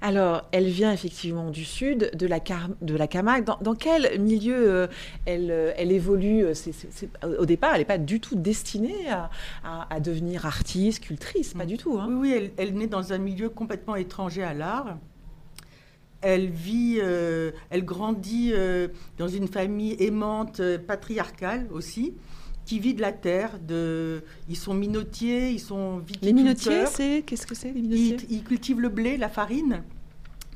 Alors, 0.01 0.49
elle 0.51 0.67
vient 0.67 0.93
effectivement 0.93 1.51
du 1.51 1.65
sud, 1.65 2.11
de 2.13 2.27
la, 2.27 2.41
de 2.83 2.97
la 2.97 3.07
Camargue. 3.07 3.45
Dans, 3.61 3.75
quel 3.77 4.21
milieu 4.21 4.57
euh, 4.57 4.87
elle, 5.27 5.75
elle, 5.77 5.93
évolue 5.93 6.45
Au 7.39 7.47
départ, 7.47 7.75
elle 7.75 7.83
n'est 7.83 7.85
pas 7.85 7.99
du 7.99 8.19
tout 8.19 8.35
destinée 8.35 9.07
à, 9.63 10.01
devenir 10.01 10.45
artiste, 10.45 11.05
sculptrice, 11.05 11.55
pas 11.55 11.65
mm. 11.65 11.69
du 11.69 11.77
tout. 11.77 11.99
Hein. 12.01 12.09
Oui, 12.11 12.17
oui 12.17 12.33
elle, 12.37 12.51
elle 12.57 12.75
naît 12.75 12.89
dans 12.89 13.13
un 13.13 13.19
milieu 13.19 13.49
complètement 13.49 13.95
étranger 13.95 14.43
à 14.43 14.55
l'art. 14.55 14.97
Elle 16.23 16.49
vit, 16.49 16.99
euh, 17.01 17.53
elle 17.71 17.85
grandit 17.85 18.51
euh, 18.53 18.89
dans 19.19 19.29
une 19.29 19.49
famille 19.49 19.97
aimante, 19.99 20.61
euh, 20.61 20.79
patriarcale 20.79 21.69
aussi, 21.71 22.15
qui 22.65 22.81
vit 22.81 22.95
de 22.95 23.01
la 23.01 23.13
terre. 23.13 23.59
De, 23.61 24.23
ils 24.49 24.57
sont 24.57 24.75
minotiers, 24.75 25.51
ils 25.51 25.61
sont 25.61 25.99
viticulteurs. 25.99 26.27
Les 26.27 26.33
minotiers, 26.33 26.87
c'est 26.87 27.23
qu'est-ce 27.25 27.47
que 27.47 27.55
c'est 27.55 27.73
les 27.73 27.83
minotiers? 27.83 28.27
Ils, 28.31 28.43
cultivent 28.43 28.81
le 28.81 28.89
blé, 28.89 29.17
la 29.17 29.29
farine. 29.29 29.83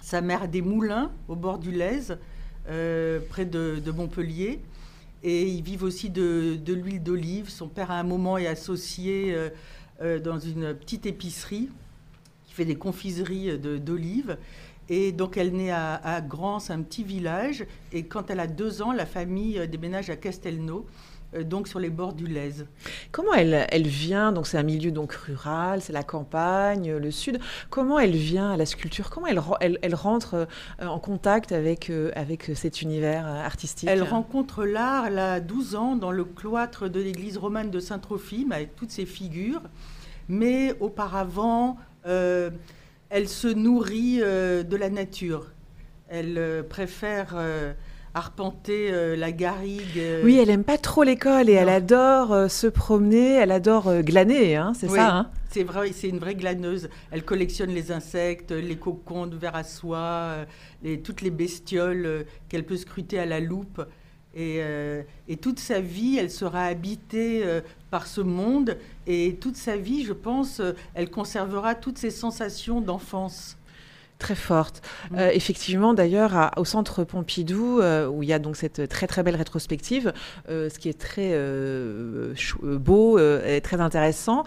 Sa 0.00 0.20
mère 0.22 0.44
a 0.44 0.46
des 0.46 0.62
moulins 0.62 1.12
au 1.28 1.36
bord 1.36 1.58
du 1.58 1.70
Lèze, 1.70 2.18
près 2.64 3.44
de, 3.44 3.90
Montpellier. 3.94 4.60
Et 5.22 5.46
ils 5.46 5.62
vivent 5.62 5.82
aussi 5.82 6.08
de, 6.08 6.56
de 6.56 6.72
l'huile 6.72 7.02
d'olive. 7.02 7.50
Son 7.50 7.68
père, 7.68 7.90
à 7.90 8.00
un 8.00 8.02
moment, 8.02 8.38
est 8.38 8.46
associé 8.46 9.36
dans 10.00 10.38
une 10.38 10.74
petite 10.74 11.04
épicerie 11.04 11.68
qui 12.50 12.54
fait 12.54 12.64
des 12.64 12.76
confiseries 12.76 13.58
d'olives. 13.58 14.36
Et 14.88 15.12
donc 15.12 15.36
elle 15.36 15.52
naît 15.52 15.70
à, 15.70 15.94
à 15.94 16.20
Grance, 16.20 16.70
un 16.70 16.82
petit 16.82 17.04
village. 17.04 17.64
Et 17.92 18.04
quand 18.04 18.28
elle 18.28 18.40
a 18.40 18.48
deux 18.48 18.82
ans, 18.82 18.90
la 18.90 19.06
famille 19.06 19.66
déménage 19.68 20.10
à 20.10 20.16
Castelnau. 20.16 20.86
Euh, 21.34 21.44
donc 21.44 21.68
sur 21.68 21.78
les 21.78 21.90
bords 21.90 22.12
du 22.12 22.26
Lèze. 22.26 22.66
Comment 23.12 23.34
elle, 23.34 23.66
elle 23.70 23.86
vient, 23.86 24.32
donc 24.32 24.46
c'est 24.46 24.58
un 24.58 24.62
milieu 24.62 24.90
donc 24.90 25.12
rural, 25.12 25.80
c'est 25.80 25.92
la 25.92 26.02
campagne, 26.02 26.92
le 26.92 27.10
sud, 27.10 27.38
comment 27.70 27.98
elle 27.98 28.16
vient 28.16 28.52
à 28.52 28.56
la 28.56 28.66
sculpture? 28.66 29.10
Comment 29.10 29.26
elle, 29.26 29.40
elle, 29.60 29.78
elle 29.82 29.94
rentre 29.94 30.34
euh, 30.34 30.86
en 30.86 30.98
contact 30.98 31.52
avec, 31.52 31.90
euh, 31.90 32.10
avec 32.14 32.50
cet 32.54 32.82
univers 32.82 33.26
artistique? 33.26 33.88
Elle 33.88 34.02
rencontre 34.02 34.64
l'art, 34.64 35.06
elle 35.06 35.18
a 35.18 35.40
12 35.40 35.74
ans, 35.76 35.96
dans 35.96 36.10
le 36.10 36.24
cloître 36.24 36.88
de 36.88 37.00
l'église 37.00 37.38
romane 37.38 37.70
de 37.70 37.80
Saint-Trophime, 37.80 38.52
avec 38.52 38.74
toutes 38.74 38.90
ses 38.90 39.06
figures. 39.06 39.62
Mais 40.28 40.76
auparavant, 40.78 41.76
elle 42.04 43.28
se 43.28 43.48
nourrit 43.48 44.18
de 44.18 44.76
la 44.76 44.90
nature. 44.90 45.46
Elle 46.08 46.64
préfère 46.68 47.36
arpenter 48.14 48.92
euh, 48.92 49.16
la 49.16 49.32
garrigue. 49.32 49.98
Euh. 49.98 50.22
Oui, 50.24 50.38
elle 50.38 50.50
aime 50.50 50.64
pas 50.64 50.78
trop 50.78 51.02
l'école 51.02 51.48
et 51.48 51.52
elle 51.52 51.68
adore 51.68 52.32
euh, 52.32 52.48
se 52.48 52.66
promener, 52.66 53.34
elle 53.34 53.52
adore 53.52 54.02
glaner, 54.02 54.56
hein, 54.56 54.72
c'est 54.74 54.88
ça 54.88 55.16
hein? 55.16 55.30
C'est 55.52 55.64
vrai, 55.64 55.90
c'est 55.92 56.08
une 56.08 56.18
vraie 56.18 56.36
glaneuse. 56.36 56.88
Elle 57.10 57.24
collectionne 57.24 57.70
les 57.70 57.90
insectes, 57.90 58.52
les 58.52 58.76
cocons 58.76 59.26
de 59.26 59.36
verre 59.36 59.56
à 59.56 59.64
soie, 59.64 60.46
les, 60.84 61.00
toutes 61.00 61.22
les 61.22 61.30
bestioles 61.30 62.24
qu'elle 62.48 62.64
peut 62.64 62.76
scruter 62.76 63.18
à 63.18 63.26
la 63.26 63.40
loupe. 63.40 63.82
Et, 64.32 64.60
et, 65.26 65.36
toute 65.38 65.58
sa 65.58 65.80
vie, 65.80 66.18
elle 66.20 66.30
sera 66.30 66.66
habitée 66.66 67.42
par 67.90 68.06
ce 68.06 68.20
monde. 68.20 68.76
Et 69.12 69.38
toute 69.40 69.56
sa 69.56 69.76
vie, 69.76 70.04
je 70.04 70.12
pense, 70.12 70.62
elle 70.94 71.10
conservera 71.10 71.74
toutes 71.74 71.98
ses 71.98 72.12
sensations 72.12 72.80
d'enfance 72.80 73.56
très 74.20 74.36
forte. 74.36 74.82
Mm. 75.10 75.16
Euh, 75.16 75.30
effectivement, 75.32 75.94
d'ailleurs, 75.94 76.52
au 76.56 76.64
centre 76.64 77.02
Pompidou, 77.02 77.80
euh, 77.80 78.06
où 78.06 78.22
il 78.22 78.28
y 78.28 78.32
a 78.32 78.38
donc 78.38 78.56
cette 78.56 78.88
très 78.88 79.08
très 79.08 79.24
belle 79.24 79.34
rétrospective, 79.34 80.12
euh, 80.48 80.70
ce 80.70 80.78
qui 80.78 80.88
est 80.88 80.98
très 80.98 81.30
beau 82.62 83.18
et 83.18 83.60
très 83.60 83.80
intéressant, 83.80 84.44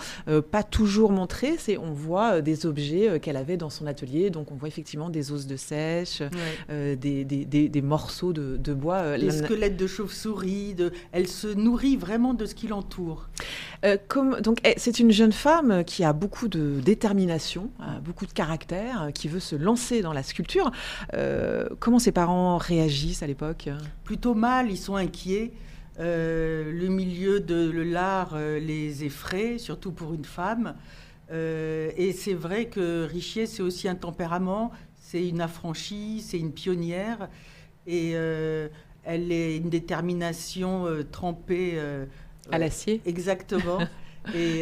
pas 0.52 0.64
toujours 0.64 1.12
montré, 1.12 1.56
c'est 1.58 1.78
on 1.78 1.92
voit 1.92 2.42
des 2.42 2.66
objets 2.66 3.20
qu'elle 3.20 3.36
avait 3.36 3.58
dans 3.58 3.72
son 3.72 3.88
atelier. 3.88 4.30
Donc 4.30 4.52
on 4.52 4.56
voit 4.56 4.68
effectivement 4.68 5.10
des 5.10 5.32
os 5.32 5.48
de 5.48 5.58
sèche, 5.58 6.22
des, 6.70 6.96
des, 7.26 7.46
des, 7.46 7.82
morceaux 7.82 8.32
de, 8.32 8.58
de 8.58 8.74
bois. 8.74 9.18
Les 9.18 9.32
squelettes 9.32 9.76
de 9.76 9.88
chauve-souris. 9.88 10.76
De... 10.76 10.92
Elle 11.12 11.28
se 11.28 11.48
nourrit 11.48 11.98
vraiment 11.98 12.34
de 12.34 12.46
ce 12.46 12.54
qui 12.54 12.68
l'entoure. 12.68 13.30
comme, 14.08 14.40
donc 14.42 14.60
eh, 14.64 14.76
c'est 14.78 15.00
une 15.00 15.12
jeune 15.12 15.32
femme 15.32 15.84
qui 15.84 16.04
a 16.04 16.14
beaucoup 16.14 16.48
de 16.48 16.80
détermination, 16.80 17.72
beaucoup 18.06 18.28
de 18.28 18.34
caractère, 18.34 19.10
qui 19.14 19.28
veut 19.28 19.40
se 19.40 19.56
lancer 19.64 20.02
dans 20.02 20.14
la 20.14 20.22
sculpture. 20.24 20.72
Euh, 21.14 21.68
comment 21.80 22.00
ses 22.00 22.12
parents 22.12 22.58
réagissent 22.58 23.24
à 23.24 23.28
l'époque? 23.28 23.70
Plutôt 24.04 24.36
mal, 24.36 24.70
ils 24.70 24.78
sont 24.78 24.96
inquiets. 24.96 25.54
Euh, 26.00 26.72
le 26.72 26.88
milieu 26.88 27.40
de 27.40 27.70
l'art 27.82 28.32
euh, 28.34 28.60
les 28.60 29.04
effraie, 29.04 29.58
surtout 29.58 29.92
pour 29.92 30.14
une 30.14 30.26
femme. 30.26 30.76
et 31.32 32.14
c'est 32.14 32.34
vrai 32.34 32.66
que 32.66 33.06
Richier, 33.06 33.48
c'est 33.48 33.64
aussi 33.64 33.88
un 33.88 33.96
tempérament, 33.96 34.72
c'est 35.00 35.28
une 35.28 35.42
affranchie, 35.42 36.22
c'est 36.22 36.38
une 36.38 36.52
pionnière. 36.52 37.30
Et 37.88 38.12
elle 38.12 39.32
est 39.32 39.58
une 39.58 39.70
détermination 39.70 40.86
trempée. 41.12 41.80
à 42.52 42.58
l'acier 42.60 43.02
Exactement. 43.06 43.80
et 44.36 44.60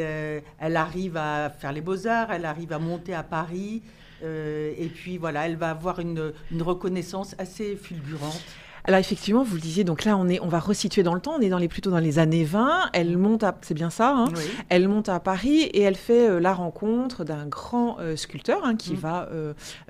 elle 0.60 0.78
arrive 0.78 1.18
à 1.18 1.50
faire 1.50 1.74
les 1.74 1.82
beaux-arts, 1.82 2.32
elle 2.32 2.46
arrive 2.46 2.72
à 2.72 2.80
monter 2.80 3.14
à 3.14 3.24
Paris. 3.24 3.82
Euh, 4.24 4.74
et 4.78 4.88
puis 4.88 5.18
voilà, 5.18 5.48
elle 5.48 5.56
va 5.56 5.70
avoir 5.72 6.00
une, 6.00 6.34
reconnaissance 6.60 7.36
assez 7.38 7.76
fulgurante. 7.76 8.42
Alors 8.84 9.00
effectivement, 9.00 9.44
vous 9.44 9.56
le 9.56 9.62
disiez, 9.62 9.84
donc 9.84 10.06
là 10.06 10.18
on 10.18 10.28
est, 10.28 10.40
on 10.40 10.48
va 10.48 10.60
resituer 10.60 11.04
dans 11.04 11.14
le 11.14 11.22
temps, 11.22 11.36
on 11.38 11.42
est 11.42 11.50
dans 11.50 11.60
les, 11.60 11.68
plutôt 11.68 11.92
dans 11.92 12.00
les 12.00 12.18
années 12.18 12.44
20. 12.44 12.90
Elle 12.94 13.16
monte 13.16 13.44
à, 13.44 13.56
c'est 13.62 13.76
bien 13.76 13.92
ça, 13.92 14.16
hein? 14.16 14.26
Elle 14.70 14.88
monte 14.88 15.08
à 15.08 15.20
Paris 15.20 15.62
et 15.62 15.82
elle 15.82 15.96
fait 15.96 16.28
euh, 16.28 16.40
la 16.40 16.54
rencontre 16.54 17.24
d'un 17.24 17.46
grand 17.46 18.00
euh, 18.00 18.16
sculpteur 18.16 18.66
hein, 18.66 18.76
qui 18.76 18.94
mm. 18.94 18.98
va 18.98 19.30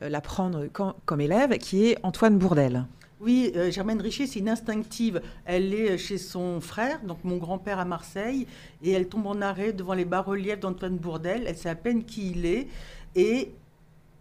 la 0.02 0.22
prendre 0.22 0.68
comme 1.06 1.22
élève, 1.22 1.58
qui 1.58 1.86
est 1.88 1.98
Antoine 2.04 2.38
Bourdel. 2.38 2.86
Oui, 3.22 3.54
Germaine 3.70 4.02
Richer, 4.02 4.26
c'est 4.26 4.40
une 4.40 4.50
instinctive. 4.50 5.22
Elle 5.46 5.74
est 5.76 5.98
chez 6.00 6.18
son 6.18 6.60
frère, 6.60 7.00
donc 7.04 7.20
mon 7.24 7.38
grand-père 7.38 7.78
à 7.78 7.86
Marseille, 7.86 8.48
et 8.82 8.92
elle 8.92 9.08
tombe 9.08 9.28
en 9.28 9.42
arrêt 9.42 9.74
devant 9.74 9.94
les 9.94 10.06
bas-reliefs 10.06 10.60
d'Antoine 10.60 10.98
Bourdel. 10.98 11.44
Elle 11.46 11.56
sait 11.56 11.70
à 11.70 11.76
peine 11.76 12.04
qui 12.04 12.32
il 12.32 12.48
est, 12.48 12.68
et 13.16 13.52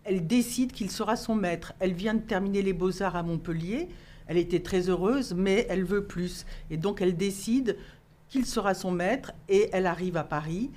elle 0.04 0.26
décide 0.26 0.72
qu'il 0.72 0.90
sera 0.90 1.16
son 1.16 1.34
maître. 1.34 1.72
Elle 1.78 1.92
vient 1.92 2.14
de 2.14 2.20
terminer 2.20 2.62
les 2.62 2.72
beaux-arts 2.72 3.16
à 3.16 3.22
Montpellier. 3.22 3.88
Elle 4.26 4.38
était 4.38 4.60
très 4.60 4.88
heureuse, 4.88 5.34
mais 5.36 5.66
elle 5.68 5.84
veut 5.84 6.04
plus. 6.04 6.46
Et 6.70 6.76
donc 6.76 7.00
elle 7.00 7.16
décide 7.16 7.76
qu'il 8.28 8.46
sera 8.46 8.74
son 8.74 8.92
maître 8.92 9.32
et 9.48 9.68
elle 9.72 9.86
arrive 9.86 10.16
à 10.16 10.24
Paris. 10.24 10.70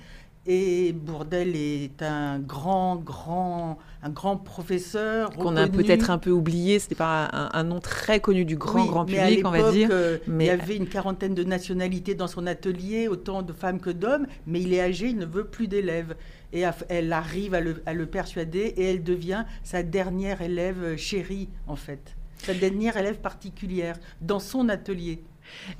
Et 0.46 0.92
Bourdel 0.92 1.56
est 1.56 2.02
un 2.02 2.38
grand, 2.38 2.96
grand, 2.96 3.78
un 4.02 4.10
grand 4.10 4.36
professeur. 4.36 5.30
Qu'on 5.30 5.56
a 5.56 5.68
peut-être 5.68 6.10
un 6.10 6.18
peu 6.18 6.30
oublié, 6.30 6.78
ce 6.78 6.84
n'était 6.84 6.96
pas 6.96 7.30
un, 7.32 7.64
nom 7.64 7.80
très 7.80 8.20
connu 8.20 8.44
du 8.44 8.56
grand, 8.56 8.84
grand 8.84 9.04
public, 9.06 9.40
on 9.46 9.50
va 9.50 9.72
dire. 9.72 9.88
Euh, 9.90 10.18
mais 10.26 10.44
il 10.44 10.48
y 10.48 10.50
avait 10.50 10.76
une 10.76 10.86
quarantaine 10.86 11.34
de 11.34 11.44
nationalités 11.44 12.14
dans 12.14 12.26
son 12.26 12.46
atelier, 12.46 13.08
autant 13.08 13.40
de 13.40 13.54
femmes 13.54 13.80
que 13.80 13.88
d'hommes, 13.88 14.26
mais 14.46 14.60
il 14.60 14.74
est 14.74 14.82
âgé, 14.82 15.08
il 15.08 15.16
ne 15.16 15.24
veut 15.24 15.46
plus 15.46 15.66
d'élèves 15.66 16.14
et 16.54 16.64
elle 16.88 17.12
arrive 17.12 17.54
à 17.54 17.60
le, 17.60 18.06
persuader 18.06 18.74
et 18.76 18.90
elle 18.90 19.02
devient 19.02 19.44
sa 19.62 19.82
dernière 19.82 20.40
élève 20.40 20.82
euh, 20.82 20.96
chérie 20.96 21.48
en 21.66 21.76
fait, 21.76 22.16
sa 22.38 22.54
dernière 22.54 22.96
élève 22.96 23.18
particulière 23.18 23.98
dans 24.20 24.38
son 24.38 24.68
atelier. 24.68 25.22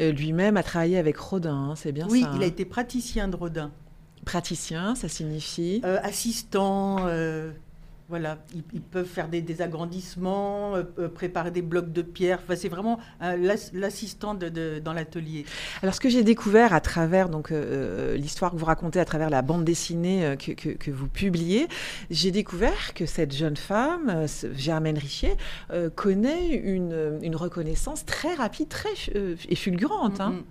Euh, 0.01 0.13
lui-même 0.13 0.57
a 0.57 0.63
travaillé 0.63 0.99
avec 0.99 1.17
Rodin, 1.17 1.71
hein, 1.71 1.77
c'est 1.77 1.93
bien 1.93 2.07
oui, 2.11 2.23
ça. 2.23 2.31
Oui, 2.31 2.37
il 2.37 2.43
a 2.43 2.45
hein. 2.45 2.49
été 2.49 2.65
praticien 2.65 3.29
de 3.29 3.37
Rodin. 3.37 3.71
Praticien, 4.25 4.95
ça 4.95 5.09
signifie? 5.09 5.81
Euh, 5.85 5.99
Assistant, 6.03 7.07
voilà, 8.09 8.39
ils, 8.55 8.83
peuvent 8.83 9.07
faire 9.07 9.29
des, 9.29 9.63
agrandissements, 9.63 10.77
euh, 10.77 10.83
euh, 10.99 11.09
préparer 11.09 11.51
des 11.51 11.63
blocs 11.63 11.91
de 11.91 12.03
pierre. 12.03 12.39
Enfin, 12.45 12.55
c'est 12.55 12.69
vraiment 12.69 12.99
euh, 13.23 13.57
l'assistant 13.73 14.35
de, 14.35 14.79
dans 14.79 14.93
l'atelier. 14.93 15.47
Alors, 15.83 15.95
ce 15.95 16.01
que 16.01 16.11
j'ai 16.11 16.23
découvert 16.23 16.75
à 16.75 16.81
travers 16.81 17.31
donc 17.31 17.51
l'histoire 18.15 18.51
que 18.51 18.57
vous 18.57 18.65
racontez, 18.67 19.01
à 19.01 19.05
travers 19.05 19.31
la 19.31 19.43
bande 19.43 19.65
dessinée 19.65 20.37
que, 20.39 20.53
que, 20.53 20.91
vous 20.91 21.09
publiez, 21.09 21.67
j'ai 22.11 22.31
découvert 22.31 22.93
que 22.95 23.07
cette 23.07 23.35
jeune 23.35 23.57
femme, 23.57 24.27
Germaine 24.55 24.99
Richier, 24.99 25.37
connaît 25.95 26.51
une, 26.51 27.19
une, 27.23 27.37
reconnaissance 27.37 28.05
très 28.05 28.35
rapide, 28.35 28.69
très 28.69 28.95
et 29.49 29.55
fulgurante. 29.55 30.21
Hein. 30.21 30.31
Mm, 30.31 30.37
mm. 30.37 30.45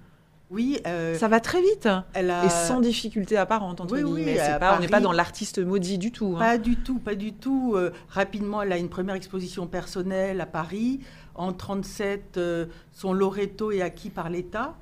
Oui, 0.54 0.80
euh, 0.86 1.18
ça 1.18 1.28
va 1.28 1.40
très 1.40 1.62
vite 1.62 1.90
et 2.16 2.50
sans 2.50 2.80
difficulté 2.80 3.38
apparente 3.38 3.82
entre 3.82 3.96
oui, 3.96 4.04
guillemets. 4.04 4.40
on 4.62 4.80
n'est 4.80 4.88
pas 4.88 5.00
dans 5.00 5.12
l'artiste 5.12 5.58
maudit 5.58 5.98
du 5.98 6.12
tout. 6.12 6.36
Hein. 6.36 6.40
Pas 6.40 6.58
du 6.60 6.76
tout, 6.76 7.00
pas 7.00 7.16
du 7.16 7.34
tout. 7.34 7.74
Euh, 7.76 7.92
rapidement, 8.10 8.62
elle 8.62 8.72
a 8.72 8.78
une 8.78 8.90
première 8.90 9.16
exposition 9.16 9.66
personnelle 9.66 10.40
à 10.42 10.46
Paris. 10.46 11.00
En 11.34 11.54
37, 11.54 12.38
euh, 12.38 12.68
son 12.92 13.14
Loreto 13.14 13.72
est 13.72 13.82
acquis 13.82 14.12
par 14.12 14.30
l'État. 14.30 14.76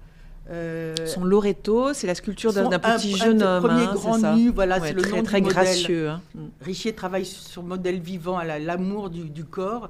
son 1.06 1.24
Loreto, 1.24 1.94
c'est 1.94 2.08
la 2.08 2.16
sculpture 2.16 2.52
d'un 2.52 2.68
petit 2.78 3.16
jeune 3.16 3.42
homme. 3.42 3.64
Premier 3.64 3.86
hein, 3.86 3.94
grand 3.94 4.36
nu, 4.36 4.50
voilà, 4.50 4.82
c'est 4.82 4.92
le 4.92 5.02
très, 5.02 5.18
nom 5.18 5.24
très 5.24 5.40
du 5.40 5.48
gracieux. 5.48 6.10
Hein. 6.10 6.22
Richier 6.60 6.94
travaille 6.94 7.26
sur 7.26 7.64
modèle 7.64 8.02
vivant, 8.02 8.38
à 8.38 8.60
l'amour 8.60 9.10
du, 9.10 9.30
du 9.30 9.46
corps. 9.46 9.90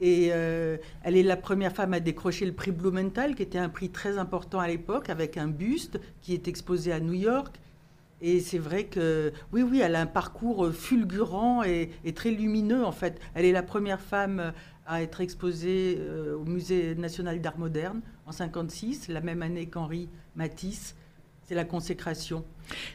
Et 0.00 0.28
euh, 0.32 0.76
elle 1.02 1.16
est 1.16 1.22
la 1.22 1.36
première 1.36 1.72
femme 1.72 1.92
à 1.92 2.00
décrocher 2.00 2.46
le 2.46 2.52
prix 2.52 2.70
Blumenthal, 2.70 3.34
qui 3.34 3.42
était 3.42 3.58
un 3.58 3.68
prix 3.68 3.90
très 3.90 4.18
important 4.18 4.60
à 4.60 4.68
l'époque, 4.68 5.10
avec 5.10 5.36
un 5.36 5.48
buste 5.48 6.00
qui 6.20 6.34
est 6.34 6.46
exposé 6.46 6.92
à 6.92 7.00
New 7.00 7.14
York. 7.14 7.56
Et 8.20 8.40
c'est 8.40 8.58
vrai 8.58 8.84
que, 8.84 9.32
oui, 9.52 9.62
oui, 9.62 9.80
elle 9.80 9.94
a 9.94 10.00
un 10.00 10.06
parcours 10.06 10.72
fulgurant 10.72 11.62
et, 11.62 11.90
très 12.14 12.30
lumineux, 12.30 12.84
en 12.84 12.92
fait. 12.92 13.20
Elle 13.34 13.44
est 13.44 13.52
la 13.52 13.62
première 13.62 14.00
femme 14.00 14.52
à 14.86 15.02
être 15.02 15.20
exposée 15.20 15.98
euh, 16.00 16.36
au 16.36 16.44
Musée 16.44 16.94
national 16.94 17.40
d'art 17.40 17.58
moderne 17.58 18.00
en 18.26 18.30
1956, 18.30 19.08
la 19.08 19.20
même 19.20 19.42
année 19.42 19.66
qu'Henri 19.66 20.08
Matisse. 20.34 20.96
C'est 21.48 21.54
la 21.54 21.64
consécration. 21.64 22.44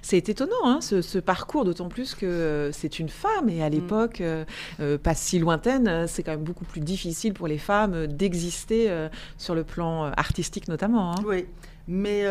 C'est 0.04 0.30
étonnant, 0.30 0.54
hein, 0.64 0.80
ce, 0.80 1.18
parcours, 1.18 1.66
d'autant 1.66 1.90
plus 1.90 2.14
que 2.14 2.28
euh, 2.28 2.72
c'est 2.72 3.00
une 3.00 3.10
femme 3.10 3.50
et 3.50 3.64
à 3.64 3.68
mm. 3.68 3.74
l'époque, 3.74 4.22
euh, 4.22 4.46
euh, 4.80 5.00
pas 5.00 5.16
si 5.16 5.40
lointaine, 5.40 6.06
c'est 6.08 6.22
quand 6.22 6.34
même 6.34 6.44
beaucoup 6.44 6.64
plus 6.64 6.80
difficile 6.80 7.34
pour 7.34 7.48
les 7.48 7.58
femmes 7.58 8.06
d'exister 8.06 9.08
sur 9.40 9.56
le 9.56 9.64
plan 9.64 10.04
artistique 10.16 10.68
notamment. 10.68 11.14
Hein. 11.14 11.24
Oui, 11.26 11.48
mais 11.88 12.26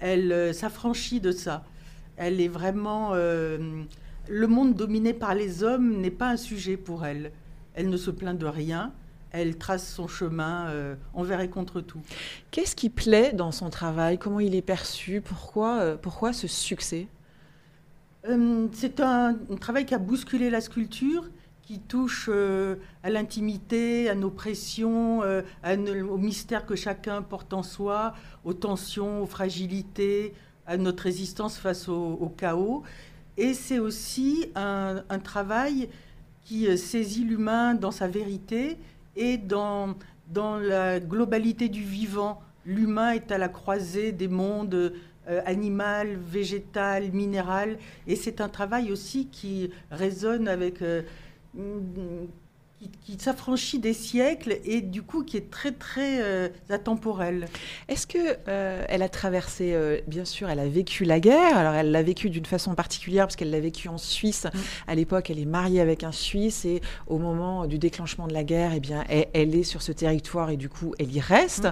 elle 0.00 0.54
s'affranchit 0.54 1.20
de 1.20 1.32
ça. 1.32 1.64
Elle 2.18 2.38
est 2.42 2.48
vraiment... 2.48 3.14
le 3.14 4.46
monde 4.46 4.74
dominé 4.74 5.14
par 5.14 5.34
les 5.34 5.62
hommes 5.62 6.02
n'est 6.02 6.10
pas 6.10 6.28
un 6.28 6.36
sujet 6.36 6.76
pour 6.76 7.06
elle. 7.06 7.32
Elle 7.72 7.88
ne 7.88 7.96
se 7.96 8.10
plaint 8.10 8.38
de 8.38 8.46
rien 8.46 8.92
elle 9.32 9.56
trace 9.58 9.86
son 9.86 10.08
chemin 10.08 10.68
euh, 10.68 10.94
envers 11.14 11.40
et 11.40 11.50
contre 11.50 11.80
tout. 11.80 12.00
Qu'est-ce 12.50 12.76
qui 12.76 12.90
plaît 12.90 13.32
dans 13.32 13.52
son 13.52 13.70
travail? 13.70 14.18
Comment 14.18 14.40
il 14.40 14.54
est 14.54 14.62
perçu? 14.62 15.20
Pourquoi, 15.20 15.78
euh, 15.78 15.96
pourquoi 15.96 16.32
ce 16.32 16.46
succès? 16.46 17.08
Euh, 18.28 18.66
c'est 18.72 19.00
un, 19.00 19.36
travail 19.60 19.86
qui 19.86 19.94
a 19.94 19.98
bousculé 19.98 20.50
la 20.50 20.60
sculpture, 20.60 21.28
qui 21.62 21.80
touche 21.80 22.30
à 23.02 23.10
l'intimité, 23.10 24.08
à 24.08 24.14
nos 24.14 24.30
pressions, 24.30 25.22
au 25.22 26.16
mystère 26.16 26.64
que 26.64 26.76
chacun 26.76 27.22
porte 27.22 27.52
en 27.52 27.64
soi, 27.64 28.14
aux 28.44 28.54
tensions, 28.54 29.20
aux 29.20 29.26
fragilités, 29.26 30.32
à 30.68 30.76
notre 30.76 31.02
résistance 31.02 31.56
face 31.56 31.88
au, 31.88 32.32
chaos. 32.36 32.84
Et 33.36 33.52
c'est 33.52 33.80
aussi 33.80 34.46
un, 34.54 35.02
travail 35.24 35.88
qui 36.44 36.78
saisit 36.78 37.24
l'humain 37.24 37.74
dans 37.74 37.90
sa 37.90 38.06
vérité 38.06 38.78
et 39.16 39.38
dans, 39.38 39.94
dans 40.28 40.58
la 40.58 41.00
globalité 41.00 41.68
du 41.68 41.82
vivant. 41.82 42.40
L'humain 42.64 43.12
est 43.12 43.30
à 43.32 43.38
la 43.38 43.48
croisée 43.48 44.12
des 44.12 44.28
mondes 44.28 44.92
euh, 45.28 45.40
animal, 45.44 46.16
végétal, 46.16 47.10
minéral. 47.12 47.78
Et 48.06 48.14
c'est 48.14 48.40
un 48.40 48.48
travail 48.48 48.92
aussi 48.92 49.26
qui 49.26 49.70
résonne 49.90 50.46
avec 50.46 50.82
euh, 50.82 51.02
qui, 53.04 53.16
s'affranchit 53.18 53.78
des 53.78 53.94
siècles 53.94 54.58
et 54.64 54.82
du 54.82 55.02
coup 55.02 55.24
qui 55.24 55.36
est 55.36 55.50
très 55.50 55.72
très 55.72 56.20
euh, 56.20 56.48
atemporel. 56.68 57.48
Est-ce 57.88 58.06
que 58.06 58.36
euh, 58.48 58.84
elle 58.88 59.02
a 59.02 59.08
traversé, 59.08 59.72
euh, 59.72 60.00
bien 60.06 60.24
sûr, 60.24 60.50
elle 60.50 60.58
a 60.58 60.68
vécu 60.68 61.04
la 61.04 61.18
guerre. 61.18 61.56
Alors 61.56 61.74
elle 61.74 61.90
l'a 61.90 62.02
vécu 62.02 62.28
d'une 62.28 62.44
façon 62.44 62.74
particulière 62.74 63.26
parce 63.26 63.36
qu'elle 63.36 63.50
l'a 63.50 63.60
vécu 63.60 63.88
en 63.88 63.96
Suisse. 63.96 64.44
Mm. 64.44 64.58
À 64.88 64.94
l'époque, 64.94 65.30
elle 65.30 65.38
est 65.38 65.46
mariée 65.46 65.80
avec 65.80 66.04
un 66.04 66.12
Suisse 66.12 66.64
et 66.64 66.82
au 67.06 67.18
moment 67.18 67.66
du 67.66 67.78
déclenchement 67.78 68.26
de 68.26 68.34
la 68.34 68.44
guerre, 68.44 68.72
eh 68.74 68.80
bien, 68.80 69.04
elle, 69.08 69.54
est 69.54 69.62
sur 69.62 69.80
ce 69.80 69.92
territoire 69.92 70.50
et 70.50 70.56
du 70.56 70.68
coup, 70.68 70.94
elle 70.98 71.14
y 71.14 71.20
reste. 71.20 71.68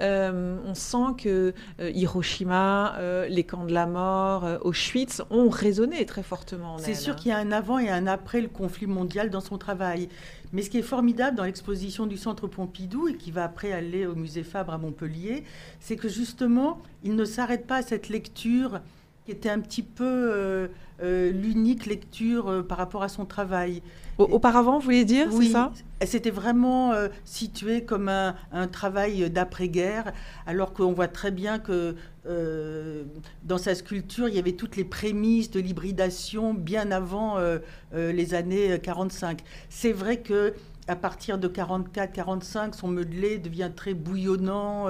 Mm, 0.00 0.04
mm. 0.04 0.60
on 0.66 0.74
sent 0.74 1.16
que 1.18 1.54
Hiroshima, 1.80 2.98
les 3.28 3.44
camps 3.44 3.64
de 3.64 3.72
la 3.72 3.86
mort, 3.86 4.46
Auschwitz 4.62 5.22
ont 5.30 5.48
résonné 5.48 6.04
très 6.04 6.22
fortement. 6.22 6.76
C'est 6.78 6.94
sûr 6.94 7.16
qu'il 7.16 7.30
y 7.30 7.34
a 7.34 7.38
un 7.38 7.52
avant 7.52 7.78
et 7.78 7.88
un 7.88 8.06
après 8.06 8.40
le 8.40 8.48
conflit 8.48 8.86
mondial 8.86 9.30
dans 9.30 9.40
son 9.40 9.56
travail. 9.56 10.08
Mais 10.52 10.62
ce 10.62 10.70
qui 10.70 10.78
est 10.78 10.82
formidable 10.82 11.36
dans 11.36 11.44
l'exposition 11.44 12.06
du 12.06 12.18
Centre 12.18 12.46
Pompidou 12.46 13.08
et 13.08 13.16
qui 13.16 13.30
va 13.30 13.44
après 13.44 13.72
aller 13.72 14.06
au 14.06 14.14
musée 14.14 14.42
Fabre 14.42 14.74
à 14.74 14.78
Montpellier, 14.78 15.44
c'est 15.80 15.96
que 15.96 16.08
justement, 16.08 16.80
il 17.02 17.16
ne 17.16 17.24
s'arrête 17.24 17.66
pas 17.66 17.76
à 17.76 17.82
cette 17.82 18.10
lecture 18.10 18.80
qui 19.24 19.30
était 19.30 19.50
un 19.50 19.60
petit 19.60 19.82
peu 19.82 20.04
euh, 20.04 20.68
euh, 21.02 21.30
l'unique 21.30 21.86
lecture 21.86 22.48
euh, 22.48 22.62
par 22.62 22.78
rapport 22.78 23.02
à 23.02 23.08
son 23.08 23.24
travail. 23.24 23.82
Auparavant, 24.18 24.78
vous 24.78 24.84
voulez 24.84 25.04
dire, 25.04 25.28
oui, 25.32 25.46
c'est 25.46 25.52
ça? 25.52 25.72
C'était 26.04 26.30
vraiment 26.30 26.92
situé 27.24 27.82
comme 27.82 28.08
un, 28.08 28.34
travail 28.70 29.28
d'après-guerre, 29.30 30.12
alors 30.46 30.74
qu'on 30.74 30.92
voit 30.92 31.08
très 31.08 31.30
bien 31.32 31.58
que 31.58 31.96
dans 33.42 33.58
sa 33.58 33.74
sculpture, 33.74 34.28
il 34.28 34.34
y 34.34 34.38
avait 34.38 34.52
toutes 34.52 34.76
les 34.76 34.84
prémices 34.84 35.50
de 35.50 35.58
l'hybridation 35.58 36.54
bien 36.54 36.92
avant 36.92 37.38
les 37.94 38.34
années 38.34 38.78
45. 38.80 39.40
C'est 39.70 39.92
vrai 39.92 40.18
que 40.18 40.54
à 40.86 40.94
partir 40.94 41.38
de 41.38 41.48
44-45, 41.48 42.74
son 42.76 42.88
modelé 42.88 43.38
devient 43.38 43.70
très 43.74 43.94
bouillonnant, 43.94 44.86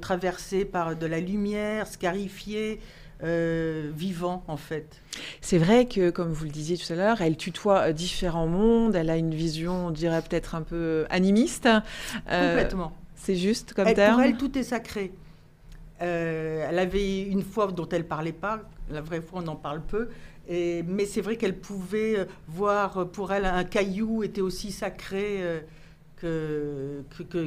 traversé 0.00 0.64
par 0.64 0.96
de 0.96 1.06
la 1.06 1.20
lumière, 1.20 1.86
scarifié. 1.86 2.80
Euh, 3.24 3.90
vivant 3.94 4.44
en 4.48 4.58
fait. 4.58 5.00
C'est 5.40 5.56
vrai 5.56 5.86
que, 5.86 6.10
comme 6.10 6.30
vous 6.30 6.44
le 6.44 6.50
disiez 6.50 6.76
tout 6.76 6.92
à 6.92 6.96
l'heure, 6.96 7.22
elle 7.22 7.38
tutoie 7.38 7.88
euh, 7.88 7.92
différents 7.92 8.46
mondes, 8.46 8.94
elle 8.94 9.08
a 9.08 9.16
une 9.16 9.34
vision, 9.34 9.86
on 9.86 9.90
dirait 9.90 10.20
peut-être 10.20 10.54
un 10.54 10.60
peu 10.60 11.06
animiste. 11.08 11.66
Euh, 12.28 12.48
Complètement. 12.48 12.92
C'est 13.14 13.36
juste 13.36 13.72
comme 13.72 13.88
elle, 13.88 13.94
terme? 13.94 14.16
Pour 14.16 14.22
elle, 14.24 14.36
tout 14.36 14.58
est 14.58 14.62
sacré. 14.62 15.12
elle 16.00 16.78
avait 16.78 17.22
une 17.22 17.42
foi 17.42 17.72
dont 17.72 17.88
elle 17.88 18.06
parlait 18.06 18.32
pas, 18.32 18.60
la 18.90 19.00
vraie 19.00 19.22
foi, 19.22 19.40
on 19.42 19.48
en 19.48 19.56
parle 19.56 19.80
peu. 19.80 20.10
Et, 20.46 20.82
mais 20.82 21.06
c'est 21.06 21.22
vrai 21.22 21.36
qu'elle 21.36 21.56
pouvait 21.56 22.26
voir, 22.48 23.08
pour 23.08 23.32
elle, 23.32 23.46
un 23.46 23.64
caillou 23.64 24.22
était 24.22 24.42
aussi 24.42 24.70
sacré 24.70 25.40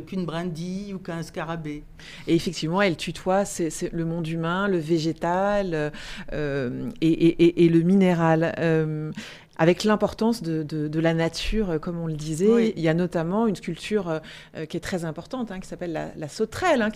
qu'une 0.06 0.26
brindille 0.26 0.94
ou 0.94 1.00
qu'un 1.00 1.24
scarabée. 1.24 1.84
Et 2.28 2.36
effectivement, 2.36 2.82
elle 2.82 2.98
tutoie 2.98 3.44
le 3.92 4.06
monde 4.06 4.28
humain, 4.28 4.68
le 4.68 4.78
végétal 4.78 5.92
euh, 6.34 6.90
et, 7.02 7.70
le 7.70 7.82
minéral. 7.82 8.56
Euh, 8.60 9.12
avec 9.60 9.84
l'importance 9.84 10.44
de, 10.44 11.00
la 11.00 11.16
nature, 11.16 11.80
comme 11.82 11.98
on 11.98 12.06
le 12.06 12.14
disait, 12.14 12.74
il 12.76 12.84
y 12.84 12.90
a 12.90 12.94
notamment 12.94 13.48
une 13.48 13.56
sculpture 13.56 14.22
euh, 14.56 14.66
qui 14.66 14.78
est 14.78 14.82
très 14.82 15.04
importante, 15.04 15.52
hein, 15.52 15.60
qui 15.60 15.68
s'appelle 15.68 16.12
la, 16.16 16.28
sauterelle. 16.28 16.84
Hein, 16.84 16.92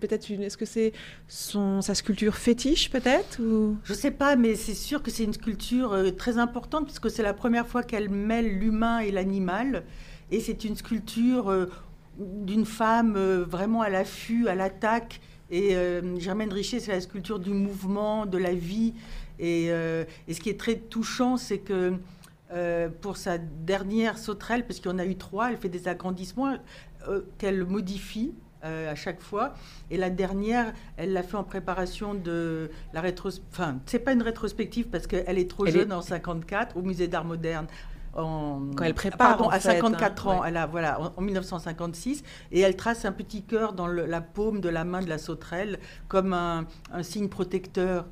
peut-être 0.00 0.30
Est-ce 0.30 0.56
que 0.56 0.64
c'est 0.64 0.94
sa 1.28 1.94
sculpture 1.94 2.36
fétiche, 2.36 2.90
peut-être 2.90 3.40
ou... 3.42 3.76
Je 3.84 3.92
ne 3.92 3.98
sais 3.98 4.10
pas, 4.10 4.36
mais 4.36 4.54
c'est 4.54 4.74
sûr 4.74 5.02
que 5.02 5.10
c'est 5.10 5.24
une 5.24 5.34
sculpture 5.34 5.94
très 6.16 6.38
importante, 6.38 6.86
puisque 6.86 7.10
c'est 7.10 7.22
la 7.22 7.34
première 7.34 7.66
fois 7.66 7.82
qu'elle 7.82 8.08
mêle 8.08 8.58
l'humain 8.58 9.00
et 9.00 9.10
l'animal. 9.10 9.84
Et 10.30 10.40
c'est 10.40 10.64
une 10.64 10.76
sculpture 10.76 11.48
euh, 11.48 11.66
d'une 12.18 12.66
femme 12.66 13.14
euh, 13.16 13.44
vraiment 13.44 13.82
à 13.82 13.88
l'affût, 13.88 14.48
à 14.48 14.54
l'attaque. 14.54 15.20
Et 15.50 15.74
euh, 15.74 16.18
Germaine 16.18 16.52
Richer, 16.52 16.80
c'est 16.80 16.92
la 16.92 17.00
sculpture 17.00 17.38
du 17.38 17.50
mouvement, 17.50 18.26
de 18.26 18.38
la 18.38 18.52
vie. 18.52 18.94
Et, 19.38 19.68
ce 19.68 20.40
qui 20.40 20.50
est 20.50 20.58
très 20.58 20.76
touchant, 20.76 21.36
c'est 21.36 21.58
que 21.58 21.94
pour 23.00 23.16
sa 23.16 23.38
dernière 23.38 24.18
sauterelle, 24.18 24.66
parce 24.66 24.80
qu'il 24.80 24.90
y 24.90 24.94
en 24.94 24.98
a 24.98 25.06
eu 25.06 25.16
trois, 25.16 25.52
elle 25.52 25.58
fait 25.58 25.68
des 25.68 25.86
agrandissements 25.86 26.56
qu'elle 27.38 27.64
modifie 27.64 28.34
à 28.62 28.96
chaque 28.96 29.20
fois. 29.20 29.54
Et 29.92 29.96
la 29.96 30.10
dernière, 30.10 30.74
elle 30.96 31.12
l'a 31.12 31.22
fait 31.22 31.36
en 31.36 31.44
préparation 31.44 32.14
de 32.14 32.68
la 32.92 33.00
rétrospective. 33.00 33.48
Enfin, 33.52 33.78
c'est 33.86 34.00
pas 34.00 34.12
une 34.12 34.22
rétrospective 34.22 34.88
parce 34.88 35.06
qu'elle 35.06 35.38
est 35.38 35.48
trop 35.48 35.66
jeune 35.66 35.92
en 35.92 36.02
54 36.02 36.76
au 36.76 36.82
musée 36.82 37.06
d'art 37.06 37.24
moderne 37.24 37.68
quand 38.18 38.84
elle 38.84 38.94
prépare, 38.94 39.36
pardon, 39.36 39.48
à 39.48 39.60
54 39.60 40.28
hein, 40.28 40.30
ans, 40.30 40.44
elle 40.44 40.56
a, 40.56 40.66
voilà, 40.66 41.12
en, 41.16 41.20
1956, 41.20 42.22
et 42.52 42.60
elle 42.60 42.76
trace 42.76 43.04
un 43.04 43.12
petit 43.12 43.42
cœur 43.42 43.72
dans 43.72 43.86
la 43.86 44.20
paume 44.20 44.60
de 44.60 44.68
la 44.68 44.84
main 44.84 45.00
de 45.00 45.08
la 45.08 45.18
sauterelle 45.18 45.78
comme 46.08 46.32
un, 46.32 46.66
signe 47.02 47.28
protecteur. 47.28 48.06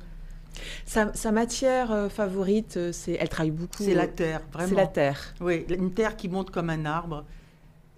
Sa, 0.85 1.31
matière 1.31 1.91
euh, 1.91 2.09
favorite, 2.09 2.77
euh, 2.77 2.91
c'est, 2.91 3.13
elle 3.13 3.29
travaille 3.29 3.51
beaucoup. 3.51 3.83
C'est 3.83 3.93
la 3.93 4.07
terre, 4.07 4.41
vraiment. 4.51 4.69
C'est 4.69 4.75
la 4.75 4.87
terre. 4.87 5.35
Oui, 5.39 5.65
une 5.69 5.93
terre 5.93 6.15
qui 6.15 6.29
monte 6.29 6.49
comme 6.49 6.71
un 6.71 6.85
arbre, 6.85 7.25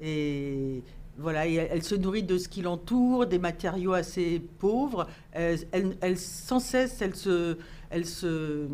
et 0.02 0.84
voilà, 1.18 1.48
elle, 1.48 1.84
se 1.84 1.96
nourrit 1.96 2.24
de 2.24 2.38
ce 2.38 2.50
qui 2.50 2.62
l'entoure, 2.62 3.28
des 3.28 3.40
matériaux 3.40 3.94
assez 3.94 4.42
pauvres. 4.60 5.08
Elle, 5.32 5.60
elle, 6.02 6.18
sans 6.18 6.60
cesse, 6.60 7.02
elle 7.02 7.16
se, 7.16 7.58
elle 7.90 8.06
se, 8.06 8.68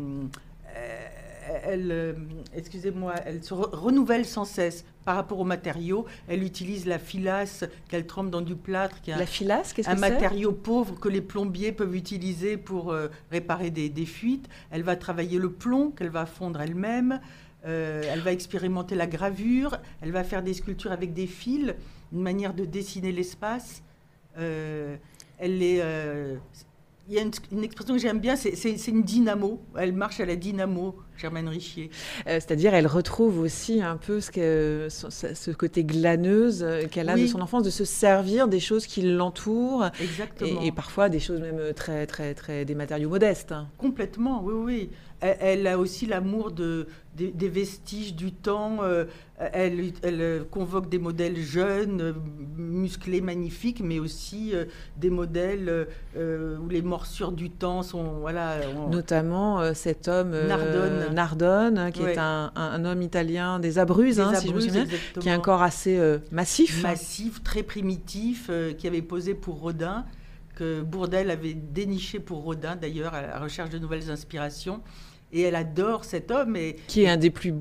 elle, 1.64 1.90
euh, 1.90 2.12
excusez-moi, 2.54 3.14
elle 3.24 3.42
se 3.42 3.54
renouvelle 3.54 4.24
sans 4.24 4.44
cesse 4.44 4.84
par 5.04 5.16
rapport 5.16 5.38
aux 5.38 5.44
matériaux. 5.44 6.06
Elle 6.28 6.42
utilise 6.42 6.86
la 6.86 6.98
filasse 6.98 7.64
qu'elle 7.88 8.06
trempe 8.06 8.30
dans 8.30 8.40
du 8.40 8.56
plâtre, 8.56 9.00
qui 9.00 9.10
est 9.10 9.16
la 9.16 9.26
filasse, 9.26 9.72
qu'est-ce 9.72 9.88
un 9.88 9.94
matériau 9.96 10.52
pauvre 10.52 10.98
que 10.98 11.08
les 11.08 11.20
plombiers 11.20 11.72
peuvent 11.72 11.94
utiliser 11.94 12.56
pour 12.56 12.92
euh, 12.92 13.08
réparer 13.30 13.70
des, 13.70 14.06
fuites. 14.06 14.48
Elle 14.70 14.82
va 14.82 14.96
travailler 14.96 15.38
le 15.38 15.50
plomb 15.50 15.90
qu'elle 15.90 16.10
va 16.10 16.26
fondre 16.26 16.60
elle-même. 16.60 17.20
Euh, 17.66 18.02
elle 18.08 18.20
va 18.20 18.32
expérimenter 18.32 18.94
la 18.94 19.06
gravure. 19.06 19.78
Elle 20.00 20.12
va 20.12 20.24
faire 20.24 20.42
des 20.42 20.54
sculptures 20.54 20.92
avec 20.92 21.12
des 21.12 21.26
fils, 21.26 21.74
une 22.12 22.22
manière 22.22 22.54
de 22.54 22.64
dessiner 22.64 23.12
l'espace. 23.12 23.82
elle 24.36 25.62
est 25.62 25.82
il 27.08 27.14
y 27.14 27.18
a 27.18 27.22
une, 27.22 27.62
expression 27.62 27.94
que 27.94 28.00
j'aime 28.00 28.18
bien, 28.18 28.34
c'est 28.36 28.88
une 28.88 29.02
dynamo. 29.02 29.62
Elle 29.76 29.92
marche 29.92 30.18
à 30.20 30.26
la 30.26 30.34
dynamo, 30.34 30.96
Germaine 31.16 31.48
Richier. 31.48 31.90
Euh, 32.26 32.34
c'est-à-dire, 32.34 32.74
elle 32.74 32.86
retrouve 32.86 33.40
aussi 33.40 33.82
un 33.82 33.96
peu 33.96 34.20
ce, 34.20 34.30
que, 34.30 34.88
ce, 34.90 35.50
côté 35.50 35.84
glaneuse 35.84 36.62
euh, 36.62 36.86
qu'elle 36.90 37.08
a 37.08 37.16
de 37.16 37.26
son 37.26 37.40
enfance, 37.40 37.62
de 37.62 37.70
se 37.70 37.84
servir 37.84 38.48
des 38.48 38.60
choses 38.60 38.86
qui 38.86 39.02
l'entourent. 39.02 39.86
Exactement. 40.00 40.60
Et, 40.62 40.72
parfois 40.72 41.08
des 41.08 41.20
choses 41.20 41.40
même 41.40 41.72
très, 41.74 42.06
très, 42.06 42.34
très, 42.34 42.64
des 42.64 42.74
matériaux 42.74 43.08
modestes. 43.08 43.54
Complètement, 43.78 44.42
oui, 44.44 44.54
oui. 44.54 44.90
Elle, 45.20 45.66
a 45.66 45.78
aussi 45.78 46.04
l'amour 46.04 46.52
de, 46.52 46.86
des, 47.14 47.48
vestiges 47.48 48.14
du 48.14 48.32
temps. 48.32 48.78
Euh, 48.82 49.06
elle, 49.38 49.92
elle, 50.02 50.44
convoque 50.50 50.90
des 50.90 50.98
modèles 50.98 51.36
jeunes, 51.36 52.14
musclés, 52.56 53.22
magnifiques, 53.22 53.80
mais 53.82 53.98
aussi 53.98 54.50
euh, 54.54 54.66
des 54.98 55.08
modèles 55.08 55.86
euh, 56.16 56.58
où 56.58 56.68
les 56.68 56.82
morsures 56.82 57.32
du 57.32 57.48
temps 57.50 57.82
sont. 57.82 58.18
Voilà, 58.20 58.58
Notamment 58.90 59.72
cet 59.72 60.08
homme 60.08 60.32
Nardone, 60.46 61.05
Nardone 61.12 61.90
qui 61.92 62.02
est 62.02 62.18
un, 62.18 62.84
homme 62.84 63.02
italien 63.02 63.58
des 63.58 63.78
Abruzzes, 63.78 64.20
hein, 64.20 64.34
si 64.34 64.48
je 64.48 64.52
me 64.52 64.60
souviens, 64.60 64.86
qui 65.20 65.30
a 65.30 65.34
un 65.34 65.38
corps 65.38 65.62
assez 65.62 65.98
massif. 66.30 66.82
Massif, 66.82 67.42
très 67.42 67.62
primitif, 67.62 68.50
qui 68.78 68.86
avait 68.86 69.02
posé 69.02 69.34
pour 69.34 69.60
Rodin 69.60 70.04
que 70.56 70.80
Bourdelle 70.82 71.30
avait 71.30 71.54
déniché 71.54 72.18
pour 72.18 72.42
Rodin, 72.42 72.74
d'ailleurs, 72.74 73.14
à 73.14 73.22
la 73.22 73.38
recherche 73.38 73.70
de 73.70 73.78
nouvelles 73.78 74.10
inspirations. 74.10 74.80
Et 75.32 75.42
elle 75.42 75.54
adore 75.54 76.04
cet 76.04 76.30
homme. 76.30 76.56
Et, 76.56 76.76
qui 76.86 77.02
est 77.02 77.08
un 77.08 77.16
des 77.16 77.30
plus, 77.30 77.52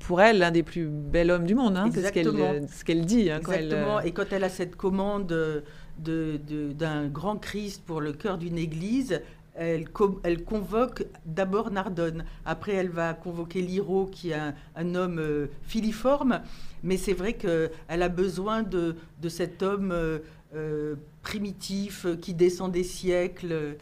pour 0.00 0.20
elle, 0.20 0.38
l'un 0.38 0.50
des 0.50 0.62
plus 0.62 0.86
bels 0.86 1.30
hommes 1.30 1.46
du 1.46 1.54
monde. 1.54 1.76
Hein, 1.76 1.90
c'est 1.92 2.02
ce 2.02 2.84
qu'elle 2.84 3.04
dit. 3.04 3.30
Hein, 3.30 3.38
Exactement. 3.38 3.98
Euh, 3.98 4.02
et 4.02 4.12
quand 4.12 4.32
elle 4.32 4.44
a 4.44 4.48
cette 4.48 4.76
commande 4.76 5.26
d'un 5.26 5.62
de, 5.98 6.72
d'un 6.72 7.06
grand 7.08 7.36
Christ 7.36 7.82
pour 7.84 8.00
le 8.00 8.12
cœur 8.12 8.38
d'une 8.38 8.56
église, 8.56 9.20
elle, 9.58 10.44
convoque 10.44 11.04
d'abord 11.26 11.70
Nardone. 11.70 12.24
Après, 12.44 12.72
elle 12.72 12.90
va 12.90 13.14
convoquer 13.14 13.60
Liro, 13.60 14.06
qui 14.06 14.30
est 14.30 14.36
un, 14.76 14.94
homme 14.94 15.18
euh, 15.18 15.46
filiforme. 15.62 16.40
Mais 16.82 16.96
c'est 16.96 17.12
vrai 17.12 17.34
qu'elle 17.34 17.70
a 17.88 18.08
besoin 18.08 18.62
de, 18.62 18.96
cet 19.28 19.62
homme 19.62 19.90
euh, 19.92 20.18
euh, 20.54 20.94
primitif 21.22 22.06
qui 22.20 22.34
descend 22.34 22.70
des 22.72 22.84
siècles. 22.84 23.76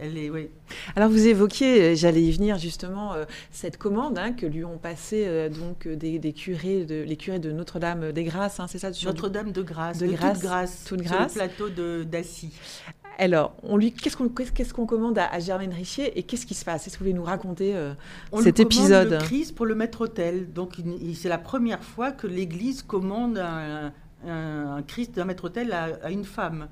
Elle 0.00 0.16
est, 0.16 0.30
oui. 0.30 0.48
Alors 0.94 1.10
vous 1.10 1.26
évoquiez, 1.26 1.96
j'allais 1.96 2.22
y 2.22 2.30
venir 2.30 2.56
justement, 2.56 3.14
cette 3.50 3.78
commande 3.78 4.16
hein, 4.16 4.32
que 4.32 4.46
lui 4.46 4.64
ont 4.64 4.78
passé 4.78 5.50
donc 5.50 5.88
des, 5.88 6.32
curés, 6.32 6.84
de, 6.84 7.02
les 7.02 7.16
curés 7.16 7.40
de 7.40 7.50
Notre-Dame 7.50 8.12
des 8.12 8.22
Grâces, 8.22 8.60
hein, 8.60 8.66
c'est 8.68 8.78
ça 8.78 8.92
Notre-Dame 9.04 9.50
de 9.50 9.60
Grâce, 9.60 9.98
de, 9.98 10.06
Grâce, 10.06 10.84
toute 10.84 11.02
Grâce, 11.02 11.32
sur 11.32 11.42
le 11.42 11.48
plateau 11.48 12.04
d'Assy. 12.04 12.52
Alors, 13.20 13.56
on 13.64 13.76
lui, 13.76 13.92
qu'est-ce 13.92 14.72
qu'on 14.72 14.86
commande 14.86 15.18
à, 15.18 15.40
Germaine 15.40 15.72
Richier 15.72 16.16
et 16.16 16.22
qu'est-ce 16.22 16.46
qui 16.46 16.54
se 16.54 16.64
passe? 16.64 16.86
Est-ce 16.86 16.94
que 16.94 17.00
vous 17.00 17.10
pouvez 17.10 17.18
nous 17.18 17.24
raconter 17.24 17.74
euh, 17.74 17.92
cet 18.42 18.60
épisode? 18.60 19.08
On 19.08 19.16
le 19.16 19.24
Christ 19.24 19.56
pour 19.56 19.66
le 19.66 19.74
maître-autel. 19.74 20.52
Donc, 20.52 20.76
c'est 21.14 21.28
la 21.28 21.38
première 21.38 21.82
fois 21.82 22.12
que 22.12 22.28
l'Église 22.28 22.82
commande 22.82 23.38
un, 23.38 24.82
Christ 24.86 25.16
d'un 25.16 25.24
maître-autel 25.24 25.72
à, 25.72 26.10
une 26.12 26.24
femme. 26.24 26.68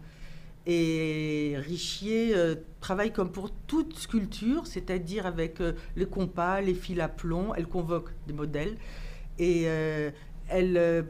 Et 0.69 1.55
Richier 1.59 2.33
euh, 2.35 2.55
travaille 2.81 3.13
comme 3.13 3.31
pour 3.31 3.51
toute 3.51 3.97
sculpture, 3.99 4.67
c'est-à-dire 4.67 5.27
avec 5.27 5.61
euh, 5.61 5.73
les 5.97 6.07
compas, 6.07 6.61
les 6.61 6.75
fils 6.75 7.01
à 7.01 7.09
plomb. 7.09 7.55
Elle 7.57 7.67
convoque 7.67 8.11
des 8.29 8.33
modèles 8.33 8.77
et 9.39 9.65
elle 10.49 11.05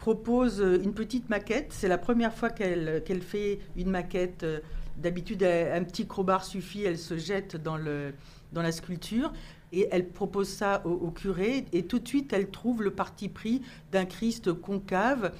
propose 0.00 0.60
euh, 0.60 0.82
une 0.82 0.94
petite 0.94 1.28
maquette. 1.28 1.68
C'est 1.70 1.86
la 1.86 1.98
première 1.98 2.32
fois 2.32 2.50
qu'elle 2.50 3.22
fait 3.22 3.60
une 3.76 3.90
maquette. 3.90 4.42
Euh, 4.42 4.58
d'habitude, 4.96 5.44
un 5.44 5.82
petit 5.84 6.06
crowbar 6.06 6.44
suffit, 6.44 6.82
elle 6.84 6.98
se 6.98 7.16
jette 7.16 7.56
dans, 7.56 7.78
le, 7.78 8.12
dans 8.52 8.60
la 8.60 8.72
sculpture. 8.72 9.32
Et 9.72 9.88
elle 9.92 10.08
propose 10.08 10.48
ça 10.48 10.82
au, 10.84 11.10
curé. 11.10 11.64
Et 11.72 11.84
tout 11.84 12.00
de 12.00 12.08
suite, 12.08 12.32
elle 12.34 12.50
trouve 12.50 12.82
le 12.82 12.90
parti 12.90 13.28
pris 13.28 13.62
d'un 13.92 14.04
Christ 14.04 14.52
concave. 14.52 15.32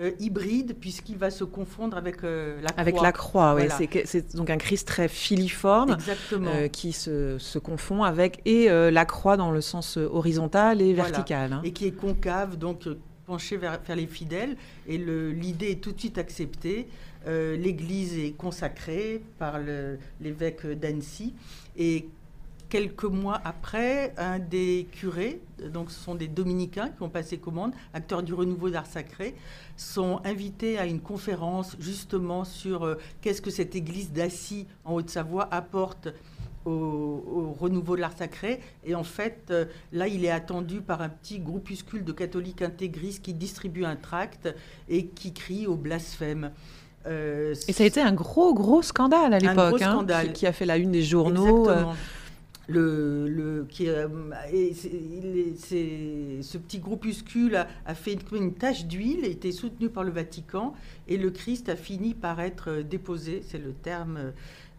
Euh, 0.00 0.12
hybride 0.20 0.76
puisqu'il 0.78 1.18
va 1.18 1.28
se 1.28 1.42
confondre 1.42 1.96
avec 1.96 2.22
la 2.22 2.68
croix. 2.68 2.80
Avec 2.80 3.00
la 3.00 3.10
croix, 3.10 3.56
oui. 3.56 3.64
C'est 4.04 4.36
donc 4.36 4.48
un 4.48 4.56
Christ 4.56 4.86
très 4.86 5.08
filiforme 5.08 5.96
qui 6.70 6.92
se, 6.92 7.36
se, 7.38 7.58
confond 7.58 8.04
avec 8.04 8.40
et 8.44 8.68
la 8.68 9.04
croix 9.04 9.36
dans 9.36 9.50
le 9.50 9.60
sens 9.60 9.96
horizontal 9.96 10.80
et 10.80 10.94
vertical. 10.94 11.54
Hein. 11.54 11.62
Et 11.64 11.72
qui 11.72 11.86
est 11.86 11.90
concave, 11.90 12.56
donc 12.56 12.86
pencher 13.28 13.58
vers, 13.58 13.78
les 13.94 14.06
fidèles 14.06 14.56
et 14.86 14.96
l'idée 14.96 15.72
est 15.72 15.80
tout 15.82 15.92
de 15.92 16.00
suite 16.00 16.16
acceptée. 16.16 16.88
Euh, 17.26 17.56
L'église 17.56 18.18
est 18.18 18.32
consacrée 18.32 19.22
par 19.38 19.60
l'évêque 20.20 20.66
d'Annecy 20.66 21.34
et 21.76 22.08
quelques 22.70 23.04
mois 23.04 23.40
après, 23.44 24.14
un 24.16 24.38
des 24.38 24.86
curés, 24.92 25.40
donc 25.72 25.90
ce 25.90 26.00
sont 26.00 26.14
des 26.14 26.28
dominicains 26.28 26.88
qui 26.88 27.02
ont 27.02 27.08
passé 27.10 27.38
commande, 27.38 27.72
acteurs 27.92 28.22
du 28.22 28.32
renouveau 28.32 28.70
d'art 28.70 28.86
sacré, 28.86 29.34
sont 29.76 30.20
invités 30.24 30.78
à 30.78 30.86
une 30.86 31.00
conférence 31.00 31.76
justement 31.80 32.44
sur 32.44 32.84
euh, 32.84 32.96
qu'est-ce 33.20 33.42
que 33.42 33.50
cette 33.50 33.76
église 33.76 34.10
d'Assy 34.10 34.66
en 34.84 34.94
Haute-Savoie 34.94 35.48
apporte 35.50 36.08
au, 36.68 37.56
renouveau 37.58 37.96
de 37.96 38.00
l'art 38.00 38.16
sacré. 38.16 38.60
Et 38.84 38.94
en 38.94 39.04
fait, 39.04 39.46
euh, 39.50 39.64
là, 39.92 40.08
il 40.08 40.24
est 40.24 40.30
attendu 40.30 40.80
par 40.80 41.02
un 41.02 41.08
petit 41.08 41.38
groupuscule 41.38 42.04
de 42.04 42.12
catholiques 42.12 42.62
intégristes 42.62 43.22
qui 43.22 43.34
distribue 43.34 43.84
un 43.84 43.96
tract 43.96 44.54
et 44.88 45.06
qui 45.06 45.32
crie 45.32 45.66
au 45.66 45.76
blasphème. 45.76 46.50
Euh, 47.06 47.54
et 47.66 47.72
ça 47.72 47.84
a 47.84 47.86
été 47.86 48.00
un 48.00 48.12
gros, 48.12 48.54
gros 48.54 48.82
scandale 48.82 49.32
à 49.34 49.38
l'époque, 49.38 49.80
hein, 49.82 50.04
qui, 50.26 50.32
qui, 50.32 50.46
a 50.46 50.52
fait 50.52 50.66
la 50.66 50.76
une 50.76 50.92
des 50.92 51.02
journaux. 51.02 51.68
Euh. 51.68 51.84
Le, 52.70 53.26
le, 53.28 53.66
qui, 53.66 53.86
ce 53.86 54.18
petit 56.58 56.80
groupuscule 56.80 57.66
a, 57.86 57.94
fait 57.94 58.12
une, 58.12 58.20
une 58.36 58.52
tache 58.52 58.84
d'huile, 58.84 59.24
a 59.24 59.28
été 59.28 59.52
soutenu 59.52 59.88
par 59.88 60.04
le 60.04 60.10
Vatican, 60.10 60.74
et 61.08 61.16
le 61.16 61.30
Christ 61.30 61.70
a 61.70 61.76
fini 61.76 62.12
par 62.12 62.40
être 62.40 62.82
déposé, 62.82 63.42
c'est 63.48 63.56
le 63.56 63.72
terme 63.72 64.18
euh, 64.18 64.30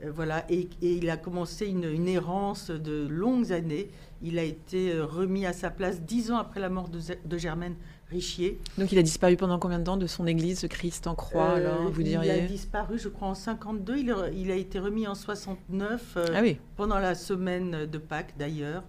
voilà, 0.08 0.46
et, 0.50 0.70
il 0.82 1.10
a 1.10 1.18
commencé 1.18 1.66
une, 1.66 2.08
errance 2.08 2.72
de 2.72 3.08
longues 3.08 3.52
années. 3.52 3.90
Il 4.22 4.40
a 4.40 4.44
été 4.44 4.94
euh, 4.94 5.06
remis 5.06 5.46
à 5.46 5.54
sa 5.54 5.70
place 5.70 6.02
dix 6.02 6.32
ans 6.32 6.38
après 6.38 6.60
la 6.60 6.70
mort 6.70 6.90
de, 6.90 7.38
Germaine 7.38 7.76
Richier. 8.10 8.60
Donc 8.78 8.92
il 8.92 8.98
a 8.98 9.04
disparu 9.04 9.38
pendant 9.38 9.60
combien 9.60 9.80
de 9.80 9.84
temps 9.84 9.98
de 9.98 10.08
son 10.08 10.26
église, 10.26 10.60
ce 10.60 10.68
Christ 10.68 11.08
en 11.08 11.16
croix, 11.16 11.52
euh, 11.52 11.56
alors, 11.56 11.92
vous 11.92 12.04
diriez 12.04 12.34
Il 12.34 12.44
a 12.44 12.48
disparu, 12.48 12.98
je 12.98 13.08
crois, 13.08 13.30
en 13.30 13.36
52. 13.36 13.98
Il, 14.34 14.52
a 14.52 14.56
été 14.56 14.80
remis 14.80 15.08
en 15.08 15.16
69, 15.16 16.18
ah 16.18 16.40
oui. 16.42 16.58
pendant 16.76 17.00
la 17.00 17.16
semaine 17.16 17.86
de 17.86 17.98
Pâques 17.98 18.34
d'ailleurs. 18.38 18.84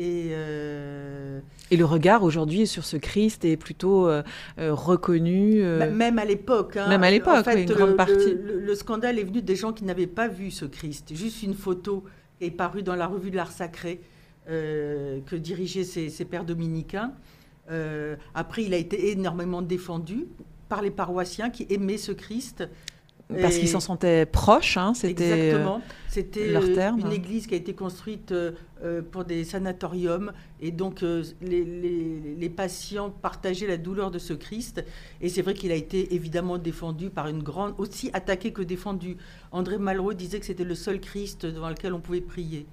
Euh, 0.00 1.40
et, 1.70 1.76
le 1.76 1.84
regard 1.84 2.22
aujourd'hui 2.22 2.66
sur 2.66 2.84
ce 2.84 2.96
Christ 2.96 3.44
est 3.44 3.56
plutôt 3.56 4.08
euh, 4.08 4.22
euh, 4.58 4.72
reconnu. 4.72 5.62
Même 5.62 6.18
à 6.18 6.24
l'époque. 6.24 6.76
Hein. 6.76 6.88
Même 6.88 7.02
à 7.02 7.10
l'époque, 7.10 7.46
une 7.46 7.66
grande 7.66 7.96
partie. 7.96 8.34
Le, 8.34 8.74
scandale 8.74 9.18
est 9.18 9.24
venu 9.24 9.42
des 9.42 9.56
gens 9.56 9.72
qui 9.72 9.84
n'avaient 9.84 10.06
pas 10.06 10.28
vu 10.28 10.50
ce 10.50 10.64
Christ. 10.64 11.14
Juste 11.14 11.42
une 11.42 11.54
photo 11.54 12.04
est 12.40 12.50
parue 12.50 12.82
dans 12.82 12.96
la 12.96 13.06
revue 13.06 13.30
de 13.30 13.36
l'art 13.36 13.52
sacré 13.52 14.00
que 14.46 15.36
dirigeaient 15.36 15.84
ces, 15.84 16.24
pères 16.24 16.44
dominicains. 16.44 17.12
après, 18.34 18.64
il 18.64 18.74
a 18.74 18.78
été 18.78 19.10
énormément 19.10 19.62
défendu 19.62 20.26
par 20.68 20.82
les 20.82 20.90
paroissiens 20.90 21.50
qui 21.50 21.66
aimaient 21.68 21.98
ce 21.98 22.12
Christ. 22.12 22.68
Parce 23.40 23.58
qu'ils 23.58 23.68
s'en 23.68 23.80
sentaient 23.80 24.26
proches, 24.26 24.76
hein, 24.76 24.94
c'était 24.94 25.30
Exactement. 25.30 25.82
C'était 26.10 26.56
euh, 26.56 26.90
une 26.96 27.12
église 27.12 27.46
qui 27.46 27.54
a 27.54 27.56
été 27.56 27.72
construite 27.72 28.32
euh, 28.32 28.50
euh, 28.82 29.00
pour 29.00 29.24
des 29.24 29.44
sanatoriums. 29.44 30.32
Et 30.60 30.72
donc, 30.72 31.02
les, 31.40 32.52
patients 32.54 33.10
partageaient 33.10 33.68
la 33.68 33.76
douleur 33.76 34.10
de 34.10 34.18
ce 34.18 34.32
Christ. 34.32 34.84
Et 35.20 35.28
c'est 35.28 35.42
vrai 35.42 35.54
qu'il 35.54 35.70
a 35.70 35.76
été 35.76 36.14
évidemment 36.16 36.58
défendu 36.58 37.10
par 37.10 37.28
une 37.28 37.44
grande, 37.44 37.74
aussi 37.78 38.10
attaqué 38.12 38.52
que 38.52 38.62
défendu. 38.62 39.16
André 39.52 39.78
Malraux 39.78 40.14
disait 40.14 40.40
que 40.40 40.46
c'était 40.46 40.64
le 40.64 40.74
seul 40.74 41.00
Christ 41.00 41.46
devant 41.46 41.68
lequel 41.68 41.94
on 41.94 42.00
pouvait 42.00 42.20
prier. 42.20 42.66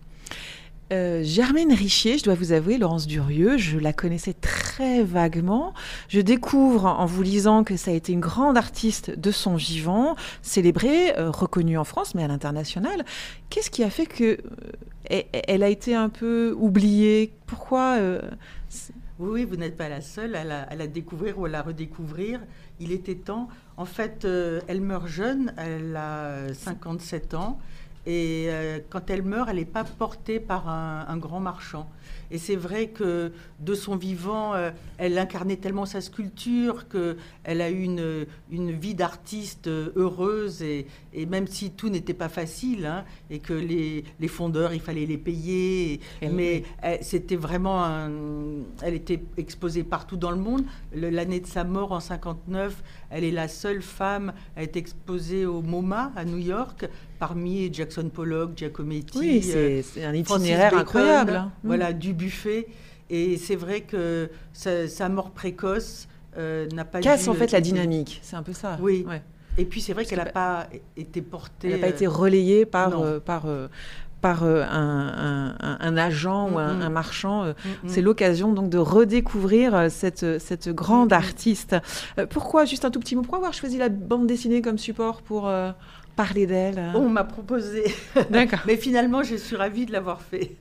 Euh, 0.94 1.22
Germaine 1.22 1.74
Richier, 1.74 2.18
je 2.18 2.24
dois 2.24 2.36
vous 2.36 2.54
avouer, 2.54 2.78
Laurence 2.78 3.08
Durieux, 3.08 3.58
je 3.58 3.78
la 3.78 3.92
connaissais 3.92 4.34
très 4.34 5.04
vaguement. 5.04 5.74
Je 6.08 6.22
découvre 6.22 6.86
en 6.86 7.06
vous 7.06 7.22
lisant 7.22 7.66
que 7.66 7.76
ça 7.76 7.92
a 7.92 7.94
été 7.94 8.14
une 8.14 8.22
grande 8.22 8.58
artiste 8.58 9.12
de 9.12 9.32
son 9.32 9.56
vivant, 9.56 10.16
célébrée, 10.42 11.18
euh, 11.18 11.30
reconnue 11.30 11.78
en 11.78 11.84
France, 11.84 12.16
mais 12.16 12.24
à 12.24 12.28
l'international. 12.30 13.04
Qu'est-ce 13.50 13.70
qui 13.70 13.84
a 13.84 13.90
fait 13.90 14.06
que 14.06 14.38
euh, 15.12 15.22
elle 15.32 15.64
a 15.64 15.70
été 15.70 15.94
un 15.94 16.08
peu 16.08 16.56
oubliée? 16.58 17.34
Pourquoi 17.48 17.98
Oui, 19.20 19.44
vous 19.44 19.58
n'êtes 19.58 19.76
pas 19.76 19.90
la 19.90 20.00
seule 20.00 20.36
à 20.36 20.46
la, 20.46 20.88
découvrir 20.88 21.38
ou 21.38 21.46
à 21.46 21.50
la 21.50 21.64
redécouvrir. 21.64 22.40
Il 22.80 22.94
était 22.94 23.16
temps. 23.16 23.50
En 23.76 23.86
fait, 23.86 24.26
elle 24.68 24.82
meurt 24.82 25.08
jeune, 25.08 25.54
elle 25.58 25.96
a 25.98 26.54
57 26.54 27.34
ans. 27.34 27.60
Et 28.08 28.46
euh, 28.48 28.80
quand 28.90 29.10
elle 29.10 29.22
meurt, 29.22 29.50
elle 29.50 29.58
n'est 29.58 29.66
pas 29.66 29.84
portée 29.84 30.40
par 30.40 30.70
un, 30.70 31.18
grand 31.18 31.42
marchand. 31.42 31.90
Et 32.32 32.38
c'est 32.38 32.56
vrai 32.56 32.88
que 32.88 33.34
de 33.60 33.74
son 33.74 33.98
vivant, 33.98 34.54
euh, 34.54 34.72
elle 34.98 35.18
incarnait 35.18 35.58
tellement 35.58 35.86
sa 35.86 36.00
sculpture 36.00 36.88
qu'elle 36.88 37.62
a 37.62 37.70
eu 37.70 37.82
une, 37.82 38.26
une 38.50 38.72
vie 38.72 38.96
d'artiste 38.96 39.68
heureuse. 39.68 40.62
Et, 40.62 40.88
et, 41.12 41.26
même 41.26 41.48
si 41.48 41.72
tout 41.72 41.90
n'était 41.90 42.14
pas 42.14 42.30
facile, 42.30 42.86
hein, 42.86 43.04
et 43.30 43.40
que 43.40 43.54
les, 43.54 44.06
les, 44.22 44.28
fondeurs, 44.30 44.74
il 44.74 44.80
fallait 44.80 45.06
les 45.06 45.18
payer, 45.18 46.00
mais 46.22 46.64
c'était 47.02 47.36
vraiment 47.36 47.84
un, 47.84 48.10
Elle 48.84 48.94
était 48.94 49.22
exposée 49.36 49.84
partout 49.84 50.16
dans 50.16 50.32
le 50.32 50.38
monde. 50.38 50.64
L'année 50.94 51.42
de 51.42 51.48
sa 51.48 51.66
mort 51.66 51.92
en 51.92 52.00
59, 52.00 52.84
elle 53.10 53.24
est 53.24 53.32
la 53.32 53.48
seule 53.48 53.82
femme 53.82 54.34
à 54.56 54.64
être 54.64 54.76
exposée 54.76 55.46
au 55.46 55.62
MoMA 55.62 56.12
à 56.16 56.26
New 56.26 56.38
York 56.38 56.88
parmi 57.20 57.74
Jackson 57.74 58.10
Pollock, 58.14 58.52
Giacometti. 58.56 59.18
Oui, 59.18 59.42
c'est 59.42 59.84
euh, 59.98 60.10
un 60.10 60.14
itinéraire 60.14 60.78
incroyable. 60.78 61.36
Hein. 61.36 61.52
Voilà, 61.64 61.94
du 61.94 62.14
buffet. 62.14 62.68
Et 63.10 63.38
c'est 63.38 63.56
vrai 63.56 63.82
que 63.82 64.30
sa, 64.54 65.10
mort 65.10 65.32
précoce 65.32 66.08
euh, 66.38 66.68
n'a 66.70 66.84
pas 66.84 67.00
Casse 67.00 67.28
en 67.28 67.34
fait 67.34 67.52
la 67.52 67.62
dynamique, 67.62 68.20
c'est 68.24 68.36
un 68.36 68.44
peu 68.44 68.54
ça. 68.54 68.78
Oui. 68.82 69.06
Et 69.58 69.66
puis 69.66 69.82
c'est 69.82 69.94
vrai 69.94 70.06
qu'elle 70.06 70.20
n'a 70.20 70.26
pas 70.26 70.68
été 70.96 71.22
portée. 71.22 71.70
Elle 71.70 71.76
n'a 71.76 71.88
pas 71.88 71.88
été 71.88 72.06
relayée 72.06 72.66
par, 72.66 73.22
par, 73.22 73.48
par 74.28 74.44
un, 74.44 75.56
un, 75.80 75.98
agent 75.98 76.50
ou 76.52 76.58
un, 76.58 76.90
marchand. 76.90 77.54
C'est 77.86 78.02
l'occasion 78.02 78.52
donc 78.52 78.70
de 78.70 78.78
redécouvrir 78.78 79.90
cette, 79.90 80.40
cette 80.40 80.70
grande 80.70 81.14
artiste. 81.14 81.76
pourquoi, 82.30 82.66
juste 82.66 82.84
un 82.84 82.92
tout 82.92 83.00
petit 83.00 83.16
mot, 83.16 83.22
pourquoi 83.22 83.38
avoir 83.38 83.54
choisi 83.54 83.78
la 83.78 83.90
bande 83.90 84.28
dessinée 84.28 84.62
comme 84.62 84.78
support 84.78 85.22
pour, 85.22 85.50
parler 86.18 86.48
d'elle 86.48 86.80
euh 86.80 86.92
On 86.96 87.08
m'a 87.08 87.24
proposé. 87.24 87.86
D'accord. 88.30 88.60
Mais 88.68 88.76
finalement, 88.76 89.24
je 89.24 89.36
suis 89.36 89.56
ravie 89.56 89.86
de 89.86 89.94
l'avoir 89.94 90.22
fait. 90.22 90.58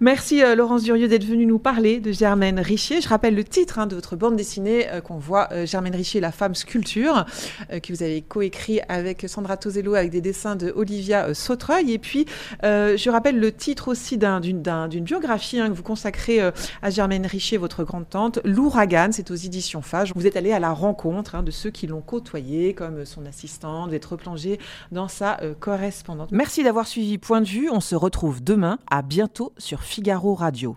Merci 0.00 0.42
euh, 0.42 0.54
Laurence 0.54 0.84
Durieux 0.84 1.08
d'être 1.08 1.24
venue 1.24 1.44
nous 1.44 1.58
parler 1.58 2.00
de 2.00 2.12
Germaine 2.12 2.60
Richier. 2.60 3.00
Je 3.00 3.08
rappelle 3.08 3.34
le 3.34 3.44
titre 3.44 3.80
hein, 3.80 3.86
de 3.86 3.96
votre 3.96 4.14
bande 4.16 4.36
dessinée 4.36 4.88
euh, 4.88 5.00
qu'on 5.00 5.18
voit, 5.18 5.48
Germaine 5.66 5.96
Richier, 5.96 6.20
la 6.20 6.30
femme 6.30 6.54
sculpture, 6.54 7.26
que 7.70 7.92
vous 7.92 8.02
avez 8.02 8.22
coécrit 8.22 8.80
avec 8.88 9.24
Sandra 9.28 9.56
Tosello 9.56 9.94
avec 9.94 10.10
des 10.10 10.20
dessins 10.20 10.54
de 10.54 10.72
Olivia 10.74 11.34
Sautreuil. 11.34 11.92
Et 11.92 11.98
puis, 11.98 12.26
je 12.62 13.10
rappelle 13.10 13.40
le 13.40 13.50
titre 13.50 13.88
aussi 13.88 14.16
d'une 14.16 14.62
biographie 15.00 15.58
hein, 15.58 15.68
que 15.68 15.74
vous 15.74 15.82
consacrez 15.82 16.40
à 16.40 16.90
Germaine 16.90 17.26
Richier, 17.26 17.58
votre 17.58 17.82
grande-tante, 17.82 18.38
L'Ouragan, 18.44 19.08
c'est 19.10 19.30
aux 19.32 19.34
éditions 19.34 19.82
Fage. 19.82 20.12
Vous 20.14 20.26
êtes 20.26 20.36
allé 20.36 20.52
à 20.52 20.60
la 20.60 20.72
rencontre 20.72 21.34
hein, 21.34 21.42
de 21.42 21.50
ceux 21.50 21.70
qui 21.70 21.88
l'ont 21.88 22.00
côtoyée, 22.00 22.74
comme 22.74 23.04
son 23.04 23.26
assistante, 23.26 23.90
d'être 23.90 24.12
replongé 24.12 24.60
dans 24.92 25.08
sa 25.08 25.40
euh, 25.42 25.54
correspondante. 25.54 26.30
Merci 26.32 26.62
d'avoir 26.62 26.86
suivi 26.86 27.18
Point 27.18 27.40
de 27.40 27.46
vue. 27.46 27.70
On 27.70 27.80
se 27.80 27.94
retrouve 27.94 28.42
demain. 28.42 28.78
À 28.90 29.02
bientôt 29.02 29.52
sur 29.58 29.82
Figaro 29.82 30.34
Radio. 30.34 30.76